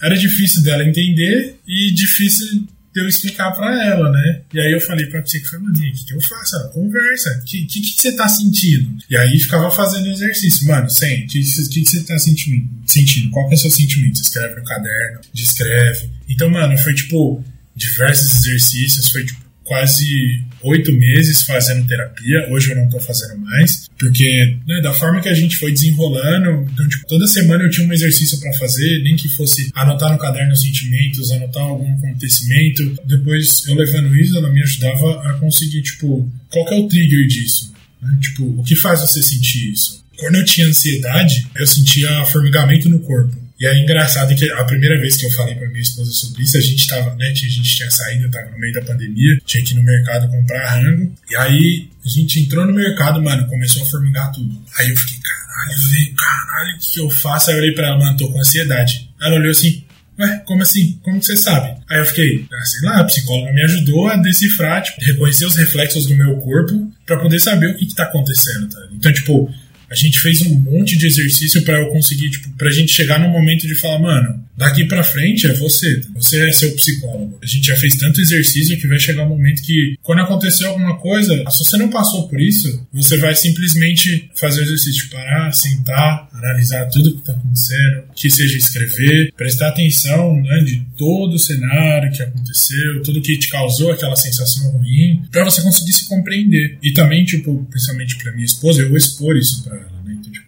era 0.01 0.17
difícil 0.17 0.63
dela 0.63 0.83
entender 0.83 1.59
e 1.67 1.91
difícil 1.93 2.67
eu 2.95 3.08
explicar 3.08 3.52
para 3.52 3.86
ela, 3.86 4.12
né? 4.12 4.41
E 4.54 4.60
aí 4.60 4.71
eu 4.71 4.82
falei 4.82 5.06
pra 5.06 5.19
mano, 5.19 5.78
o 5.78 5.80
que, 5.82 6.13
eu 6.13 6.21
faço? 6.21 6.56
Ela, 6.56 6.69
conversa. 6.69 7.39
O 7.41 7.45
que, 7.45 7.65
que, 7.65 7.82
que, 7.82 8.02
você 8.02 8.12
tá 8.13 8.28
sentindo? 8.28 8.97
E 9.10 9.15
aí 9.15 9.39
ficava 9.39 9.69
fazendo 9.69 10.08
exercício. 10.08 10.67
Mano, 10.67 10.89
sente. 10.89 11.39
O 11.39 11.41
que, 11.41 11.82
que, 11.82 11.86
você 11.86 12.04
tá 12.04 12.17
sentindo? 12.17 12.67
sentindo? 12.86 13.30
Qual 13.30 13.47
que 13.47 13.54
é 13.54 13.58
o 13.58 13.60
seu 13.60 13.71
sentimento? 13.71 14.19
Escreve 14.19 14.56
no 14.56 14.63
caderno, 14.63 15.21
descreve. 15.34 16.10
Então, 16.28 16.49
mano, 16.49 16.78
foi 16.78 16.93
tipo 16.93 17.43
diversos 17.75 18.36
exercícios, 18.36 19.10
foi 19.10 19.25
tipo 19.25 19.38
quase 19.69 20.43
oito 20.63 20.91
meses 20.91 21.43
fazendo 21.43 21.88
terapia. 21.88 22.49
Hoje 22.49 22.71
eu 22.71 22.75
não 22.75 22.89
tô 22.89 22.99
fazendo 22.99 23.38
mais, 23.38 23.88
porque 23.99 24.58
né, 24.67 24.82
da 24.82 24.91
forma 24.91 25.21
que 25.21 25.29
a 25.29 25.34
gente 25.34 25.55
foi 25.58 25.71
desenrolando, 25.71 26.67
então, 26.73 26.89
tipo, 26.89 27.05
toda 27.08 27.27
semana 27.27 27.63
eu 27.63 27.69
tinha 27.69 27.88
um 27.88 27.93
exercício 27.93 28.39
para 28.39 28.51
fazer, 28.53 29.03
nem 29.03 29.15
que 29.15 29.29
fosse 29.29 29.69
anotar 29.75 30.12
no 30.12 30.17
caderno 30.17 30.53
os 30.53 30.62
sentimentos, 30.62 31.32
anotar 31.32 31.62
algum 31.62 31.93
acontecimento. 31.93 32.97
Depois 33.05 33.67
eu 33.67 33.75
levando 33.75 34.15
isso, 34.17 34.36
ela 34.36 34.51
me 34.51 34.63
ajudava 34.63 35.29
a 35.29 35.34
conseguir, 35.34 35.84
tipo, 35.84 36.27
qual 36.49 36.65
que 36.65 36.73
é 36.73 36.77
o 36.79 36.88
trigger 36.88 37.27
disso? 37.27 37.71
Né? 38.01 38.17
Tipo, 38.19 38.45
o 38.60 38.63
que 38.63 38.75
faz 38.75 39.01
você 39.01 39.21
sentir 39.21 39.71
isso? 39.71 40.03
Quando 40.17 40.36
eu 40.36 40.45
tinha 40.45 40.65
ansiedade, 40.65 41.47
eu 41.55 41.67
sentia 41.67 42.25
formigamento 42.25 42.89
no 42.89 42.99
corpo. 42.99 43.38
E 43.59 43.65
é 43.65 43.77
engraçado 43.77 44.33
que 44.35 44.49
a 44.51 44.63
primeira 44.63 44.97
vez 44.99 45.17
que 45.17 45.25
eu 45.25 45.31
falei 45.31 45.53
pra 45.55 45.67
minha 45.67 45.81
esposa 45.81 46.11
sobre 46.11 46.43
isso, 46.43 46.57
a 46.57 46.61
gente 46.61 46.87
tava, 46.87 47.13
né, 47.15 47.27
a 47.27 47.33
gente 47.33 47.61
tinha 47.61 47.91
saído, 47.91 48.31
tava 48.31 48.49
no 48.51 48.57
meio 48.57 48.73
da 48.73 48.81
pandemia, 48.81 49.37
tinha 49.45 49.63
que 49.63 49.73
ir 49.73 49.75
no 49.75 49.83
mercado 49.83 50.29
comprar 50.29 50.75
rango, 50.75 51.13
e 51.29 51.35
aí 51.35 51.89
a 52.05 52.09
gente 52.09 52.39
entrou 52.39 52.65
no 52.65 52.73
mercado, 52.73 53.21
mano, 53.21 53.45
começou 53.47 53.83
a 53.83 53.85
formigar 53.85 54.31
tudo. 54.31 54.63
Aí 54.77 54.89
eu 54.89 54.95
fiquei, 54.95 55.17
caralho, 55.19 55.89
velho, 55.89 56.15
caralho, 56.15 56.75
o 56.75 56.79
que 56.79 56.99
eu 57.01 57.09
faço? 57.09 57.49
Aí 57.49 57.57
eu 57.57 57.61
olhei 57.61 57.73
pra 57.73 57.87
ela, 57.87 57.99
mano, 57.99 58.17
tô 58.17 58.31
com 58.31 58.39
ansiedade. 58.39 59.09
Ela 59.21 59.35
olhou 59.35 59.51
assim, 59.51 59.83
Ué, 60.19 60.41
como 60.45 60.61
assim? 60.61 60.99
Como 61.01 61.17
que 61.17 61.25
você 61.25 61.37
sabe? 61.37 61.77
Aí 61.89 61.99
eu 61.99 62.05
fiquei, 62.05 62.45
ah, 62.51 62.65
sei 62.65 62.89
lá, 62.89 62.99
a 62.99 63.03
psicóloga 63.05 63.53
me 63.53 63.63
ajudou 63.63 64.09
a 64.09 64.17
decifrar, 64.17 64.83
tipo, 64.83 64.99
reconhecer 64.99 65.45
os 65.45 65.55
reflexos 65.55 66.05
do 66.07 66.15
meu 66.15 66.35
corpo 66.37 66.91
para 67.05 67.19
poder 67.19 67.39
saber 67.39 67.71
o 67.71 67.77
que, 67.77 67.85
que 67.85 67.95
tá 67.95 68.03
acontecendo, 68.03 68.67
tá? 68.67 68.79
Então, 68.91 69.13
tipo, 69.13 69.49
a 69.89 69.95
gente 69.95 70.19
fez 70.19 70.41
um 70.41 70.54
monte 70.54 70.97
de 70.97 71.08
exercício 71.08 71.63
para 71.63 71.80
eu 71.80 71.88
conseguir, 71.88 72.30
tipo, 72.30 72.49
pra 72.52 72.69
gente 72.69 72.91
chegar 72.91 73.19
no 73.19 73.30
momento 73.30 73.67
de 73.67 73.75
falar, 73.75 73.99
mano, 73.99 74.48
daqui 74.59 74.83
para 74.83 75.03
frente 75.03 75.47
é 75.47 75.53
você, 75.53 76.01
você 76.13 76.49
é 76.49 76.51
seu 76.51 76.75
psicólogo. 76.75 77.39
A 77.41 77.45
gente 77.45 77.67
já 77.67 77.77
fez 77.77 77.95
tanto 77.95 78.19
exercício 78.19 78.77
que 78.77 78.87
vai 78.87 78.99
chegar 78.99 79.23
um 79.23 79.29
momento 79.29 79.61
que, 79.63 79.95
quando 80.03 80.19
acontecer 80.21 80.65
alguma 80.65 80.97
coisa, 80.97 81.33
se 81.49 81.63
você 81.63 81.77
não 81.77 81.89
passou 81.89 82.27
por 82.27 82.39
isso, 82.41 82.85
você 82.91 83.17
vai 83.17 83.33
simplesmente 83.33 84.29
fazer 84.35 84.59
o 84.59 84.63
exercício, 84.65 85.09
parar, 85.09 85.53
sentar, 85.53 86.27
analisar 86.33 86.85
tudo 86.89 87.15
que 87.15 87.23
tá 87.23 87.31
acontecendo, 87.31 88.03
que 88.13 88.29
seja 88.29 88.57
escrever, 88.57 89.31
prestar 89.37 89.69
atenção, 89.69 90.35
né, 90.41 90.59
de 90.65 90.85
todo 90.97 91.35
o 91.35 91.39
cenário 91.39 92.11
que 92.11 92.21
aconteceu, 92.21 93.01
tudo 93.01 93.21
que 93.21 93.37
te 93.37 93.47
causou 93.49 93.93
aquela 93.93 94.17
sensação 94.17 94.71
ruim, 94.71 95.23
para 95.31 95.45
você 95.45 95.61
conseguir 95.61 95.93
se 95.93 96.05
compreender. 96.09 96.77
E 96.83 96.91
também, 96.91 97.23
tipo, 97.23 97.65
principalmente 97.69 98.17
para 98.17 98.33
minha 98.33 98.45
esposa, 98.45 98.81
eu 98.81 98.89
vou 98.89 98.97
expor 98.97 99.37
isso 99.37 99.63
para 99.63 99.77
ela, 99.77 100.01
né? 100.05 100.17
Então, 100.19 100.31
tipo, 100.33 100.38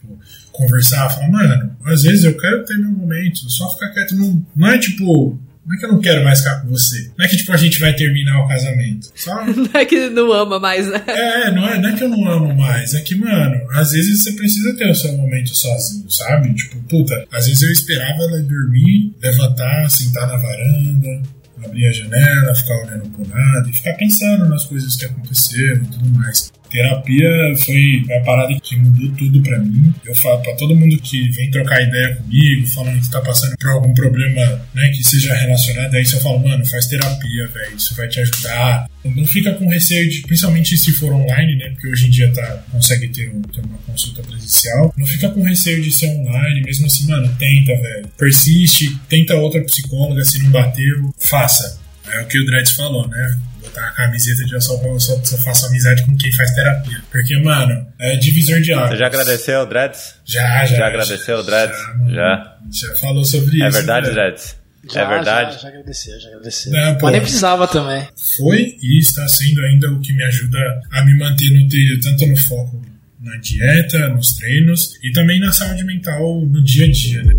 conversar, 0.51 1.09
falar, 1.09 1.29
mano, 1.29 1.75
às 1.85 2.03
vezes 2.03 2.23
eu 2.23 2.37
quero 2.37 2.65
ter 2.65 2.77
meu 2.77 2.91
momento, 2.91 3.49
só 3.49 3.69
ficar 3.69 3.89
quieto, 3.89 4.15
não, 4.15 4.45
não 4.55 4.67
é 4.67 4.77
tipo, 4.77 5.39
não 5.65 5.75
é 5.75 5.79
que 5.79 5.85
eu 5.85 5.91
não 5.91 6.01
quero 6.01 6.23
mais 6.23 6.39
ficar 6.39 6.61
com 6.61 6.69
você. 6.69 7.11
Não 7.17 7.25
é 7.25 7.27
que, 7.27 7.37
tipo, 7.37 7.51
a 7.51 7.57
gente 7.57 7.79
vai 7.79 7.95
terminar 7.95 8.43
o 8.43 8.47
casamento. 8.47 9.11
Só... 9.15 9.45
Não 9.45 9.69
é 9.73 9.85
que 9.85 10.09
não 10.09 10.31
ama 10.33 10.59
mais, 10.59 10.87
né? 10.87 11.01
É, 11.07 11.51
não 11.51 11.67
é, 11.67 11.79
não 11.79 11.89
é 11.89 11.95
que 11.95 12.03
eu 12.03 12.09
não 12.09 12.27
amo 12.27 12.53
mais. 12.55 12.93
É 12.93 13.01
que, 13.01 13.15
mano, 13.15 13.61
às 13.71 13.91
vezes 13.91 14.23
você 14.23 14.31
precisa 14.33 14.75
ter 14.75 14.89
o 14.89 14.95
seu 14.95 15.13
momento 15.13 15.55
sozinho, 15.55 16.09
sabe? 16.09 16.53
Tipo, 16.55 16.77
puta, 16.83 17.25
às 17.31 17.45
vezes 17.45 17.61
eu 17.61 17.71
esperava 17.71 18.23
ela 18.23 18.41
dormir, 18.41 19.13
levantar, 19.21 19.89
sentar 19.89 20.27
na 20.27 20.37
varanda, 20.37 21.21
abrir 21.63 21.87
a 21.87 21.91
janela, 21.91 22.55
ficar 22.55 22.75
olhando 22.83 23.09
pro 23.09 23.27
nada 23.27 23.69
e 23.69 23.73
ficar 23.73 23.93
pensando 23.93 24.49
nas 24.49 24.65
coisas 24.65 24.95
que 24.95 25.05
aconteceram 25.05 25.83
e 25.83 25.87
tudo 25.87 26.09
mais. 26.09 26.51
Terapia 26.71 27.29
foi 27.65 28.05
a 28.17 28.21
parada 28.21 28.57
que 28.61 28.77
mudou 28.77 29.11
tudo 29.17 29.41
pra 29.41 29.59
mim. 29.59 29.93
Eu 30.05 30.15
falo 30.15 30.41
pra 30.41 30.55
todo 30.55 30.75
mundo 30.75 30.97
que 31.01 31.29
vem 31.29 31.51
trocar 31.51 31.81
ideia 31.81 32.15
comigo, 32.15 32.65
falando 32.67 33.01
que 33.01 33.09
tá 33.09 33.21
passando 33.21 33.57
por 33.57 33.69
algum 33.69 33.93
problema, 33.93 34.41
né, 34.73 34.89
que 34.89 35.03
seja 35.03 35.33
relacionado 35.35 35.93
a 35.93 35.99
isso, 36.01 36.15
eu 36.15 36.21
falo, 36.21 36.39
mano, 36.39 36.65
faz 36.65 36.87
terapia, 36.87 37.47
velho, 37.47 37.75
isso 37.75 37.93
vai 37.95 38.07
te 38.07 38.19
ajudar. 38.21 38.89
Não 39.03 39.25
fica 39.25 39.53
com 39.53 39.67
receio 39.67 40.09
de, 40.09 40.21
principalmente 40.21 40.77
se 40.77 40.91
for 40.93 41.11
online, 41.11 41.55
né, 41.55 41.69
porque 41.71 41.87
hoje 41.89 42.07
em 42.07 42.09
dia 42.09 42.31
tá, 42.31 42.63
consegue 42.71 43.09
ter, 43.09 43.29
um, 43.29 43.41
ter 43.41 43.61
uma 43.61 43.77
consulta 43.79 44.21
presencial. 44.23 44.93
Não 44.97 45.05
fica 45.05 45.29
com 45.29 45.43
receio 45.43 45.81
de 45.81 45.91
ser 45.91 46.07
online, 46.07 46.61
mesmo 46.61 46.85
assim, 46.85 47.07
mano, 47.07 47.35
tenta, 47.37 47.75
velho. 47.75 48.07
Persiste, 48.17 48.97
tenta 49.09 49.35
outra 49.35 49.61
psicóloga, 49.63 50.23
se 50.23 50.41
não 50.41 50.51
bateu, 50.51 51.13
faça. 51.19 51.81
É 52.13 52.21
o 52.21 52.25
que 52.25 52.39
o 52.39 52.45
Dredd 52.45 52.69
falou, 52.75 53.07
né? 53.07 53.37
Botar 53.71 53.87
a 53.87 53.91
camiseta 53.91 54.43
de 54.43 54.53
eu 54.53 54.61
só, 54.61 54.77
só, 54.99 55.23
só 55.23 55.37
faço 55.37 55.65
amizade 55.67 56.03
com 56.05 56.15
quem 56.15 56.31
faz 56.33 56.51
terapia. 56.53 57.01
Porque, 57.09 57.37
mano, 57.37 57.87
é 57.99 58.17
divisor 58.17 58.61
de 58.61 58.73
águas. 58.73 58.89
Você 58.91 58.97
já 58.97 59.07
agradeceu 59.07 59.61
o 59.61 59.65
Dreads? 59.65 60.15
Já, 60.25 60.65
já. 60.65 60.75
Já 60.77 60.87
agradeceu 60.87 61.37
o 61.37 61.43
Dreads? 61.43 61.77
Já, 61.77 62.09
Já. 62.09 62.57
Já 62.69 62.95
falou 62.97 63.23
sobre 63.23 63.55
isso. 63.55 63.63
É 63.63 63.69
verdade, 63.69 64.07
né? 64.07 64.13
Dreads? 64.13 64.55
Já, 64.91 65.01
É 65.01 65.07
verdade? 65.07 65.53
Já, 65.53 65.59
já 65.59 65.67
agradeceu, 65.69 66.19
já 66.19 66.27
agradeceu. 66.29 66.71
Não, 66.71 66.95
pô. 66.95 67.05
Mas 67.05 67.11
nem 67.13 67.21
precisava 67.21 67.67
também. 67.67 68.07
Foi 68.37 68.77
e 68.81 68.99
está 68.99 69.27
sendo 69.27 69.61
ainda 69.61 69.91
o 69.91 70.01
que 70.01 70.13
me 70.13 70.23
ajuda 70.23 70.57
a 70.91 71.05
me 71.05 71.17
manter 71.17 71.51
no 71.51 71.67
trilho, 71.67 71.99
tanto 72.01 72.25
no 72.25 72.35
foco 72.35 72.81
na 73.19 73.37
dieta, 73.37 74.09
nos 74.09 74.33
treinos 74.33 74.97
e 75.03 75.11
também 75.11 75.39
na 75.39 75.51
saúde 75.51 75.83
mental 75.83 76.41
no 76.41 76.63
dia 76.63 76.85
a 76.85 76.91
dia. 76.91 77.23
Né? 77.23 77.33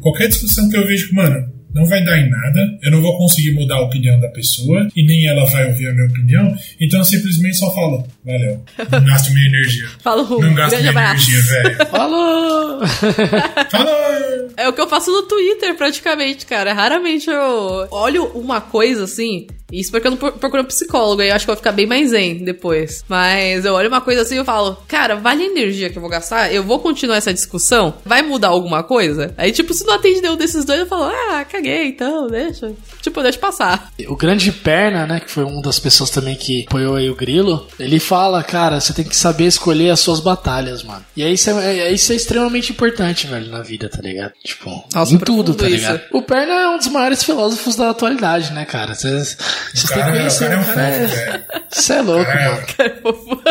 Qualquer 0.00 0.28
discussão 0.28 0.68
que 0.68 0.76
eu 0.76 0.86
vejo, 0.86 1.12
mano, 1.12 1.55
não 1.76 1.84
vai 1.86 2.02
dar 2.02 2.18
em 2.18 2.28
nada, 2.30 2.78
eu 2.82 2.90
não 2.90 3.00
vou 3.02 3.16
conseguir 3.18 3.52
mudar 3.52 3.76
a 3.76 3.82
opinião 3.82 4.18
da 4.18 4.28
pessoa 4.28 4.88
e 4.96 5.06
nem 5.06 5.26
ela 5.26 5.44
vai 5.44 5.66
ouvir 5.66 5.88
a 5.88 5.92
minha 5.92 6.06
opinião, 6.06 6.56
então 6.80 6.98
eu 7.00 7.04
simplesmente 7.04 7.56
só 7.58 7.72
falo, 7.74 8.02
valeu, 8.24 8.64
não 8.90 9.04
gasto 9.04 9.32
minha 9.32 9.46
energia. 9.46 9.86
Falou, 10.02 10.40
Não 10.40 10.54
gasto 10.54 10.76
minha 10.78 10.90
abraço. 10.90 11.30
energia, 11.30 11.62
velho. 11.62 11.86
Falou! 11.90 12.80
Falou! 13.70 14.25
É 14.56 14.68
o 14.68 14.72
que 14.72 14.80
eu 14.80 14.88
faço 14.88 15.10
no 15.12 15.22
Twitter, 15.22 15.74
praticamente, 15.76 16.46
cara. 16.46 16.72
Raramente 16.72 17.28
eu 17.30 17.86
olho 17.90 18.24
uma 18.34 18.60
coisa 18.60 19.04
assim. 19.04 19.46
Isso 19.72 19.90
porque 19.90 20.06
eu 20.06 20.12
não 20.12 20.18
pro- 20.18 20.30
procuro 20.32 20.62
um 20.62 20.66
psicólogo, 20.66 21.20
aí 21.22 21.28
eu 21.28 21.34
acho 21.34 21.44
que 21.44 21.50
eu 21.50 21.54
vou 21.54 21.58
ficar 21.60 21.72
bem 21.72 21.86
mais 21.86 22.10
zen 22.10 22.44
depois. 22.44 23.04
Mas 23.08 23.64
eu 23.64 23.74
olho 23.74 23.88
uma 23.88 24.00
coisa 24.00 24.22
assim 24.22 24.40
e 24.40 24.44
falo, 24.44 24.76
cara, 24.86 25.16
vale 25.16 25.42
a 25.42 25.46
energia 25.46 25.90
que 25.90 25.98
eu 25.98 26.00
vou 26.00 26.08
gastar? 26.08 26.54
Eu 26.54 26.62
vou 26.62 26.78
continuar 26.78 27.16
essa 27.16 27.34
discussão? 27.34 27.94
Vai 28.04 28.22
mudar 28.22 28.48
alguma 28.48 28.84
coisa? 28.84 29.34
Aí, 29.36 29.50
tipo, 29.50 29.74
se 29.74 29.84
não 29.84 29.94
atende 29.94 30.20
nenhum 30.20 30.36
desses 30.36 30.64
dois, 30.64 30.78
eu 30.80 30.86
falo, 30.86 31.04
ah, 31.12 31.44
caguei, 31.44 31.88
então, 31.88 32.28
deixa. 32.28 32.72
Tipo, 33.02 33.20
deixa 33.24 33.40
passar. 33.40 33.90
O 34.06 34.14
grande 34.14 34.52
perna, 34.52 35.04
né, 35.04 35.18
que 35.18 35.30
foi 35.32 35.42
uma 35.42 35.60
das 35.60 35.80
pessoas 35.80 36.10
também 36.10 36.36
que 36.36 36.64
apoiou 36.68 36.94
aí 36.94 37.10
o 37.10 37.16
Grilo, 37.16 37.66
ele 37.80 37.98
fala, 37.98 38.44
cara, 38.44 38.80
você 38.80 38.92
tem 38.94 39.04
que 39.04 39.16
saber 39.16 39.46
escolher 39.46 39.90
as 39.90 39.98
suas 39.98 40.20
batalhas, 40.20 40.84
mano. 40.84 41.04
E 41.16 41.24
aí 41.24 41.32
isso 41.34 41.50
é, 41.50 41.78
é- 41.80 41.92
isso 41.92 42.12
é 42.12 42.14
extremamente 42.14 42.70
importante, 42.70 43.26
velho, 43.26 43.50
na 43.50 43.62
vida, 43.62 43.88
tá 43.88 44.00
ligado? 44.00 44.32
Tipo, 44.46 44.84
Nossa, 44.94 45.12
em 45.14 45.18
tudo, 45.18 45.54
tá 45.54 45.66
isso. 45.68 45.76
ligado? 45.76 46.00
O 46.12 46.22
Perna 46.22 46.52
é 46.54 46.68
um 46.68 46.78
dos 46.78 46.86
maiores 46.88 47.22
filósofos 47.24 47.74
da 47.76 47.90
atualidade, 47.90 48.52
né, 48.52 48.64
cara? 48.64 48.94
Vocês 48.94 49.36
têm 49.88 50.02
que 50.02 50.08
o 50.08 50.12
conhecer. 50.12 50.48
cara 50.48 50.54
é 50.54 50.58
um 50.58 50.60
o 50.60 50.64
fofo, 50.64 50.78
é- 50.80 51.06
velho. 51.06 51.44
Você 51.70 51.92
é 51.92 52.00
louco, 52.02 52.30
mano. 52.30 53.42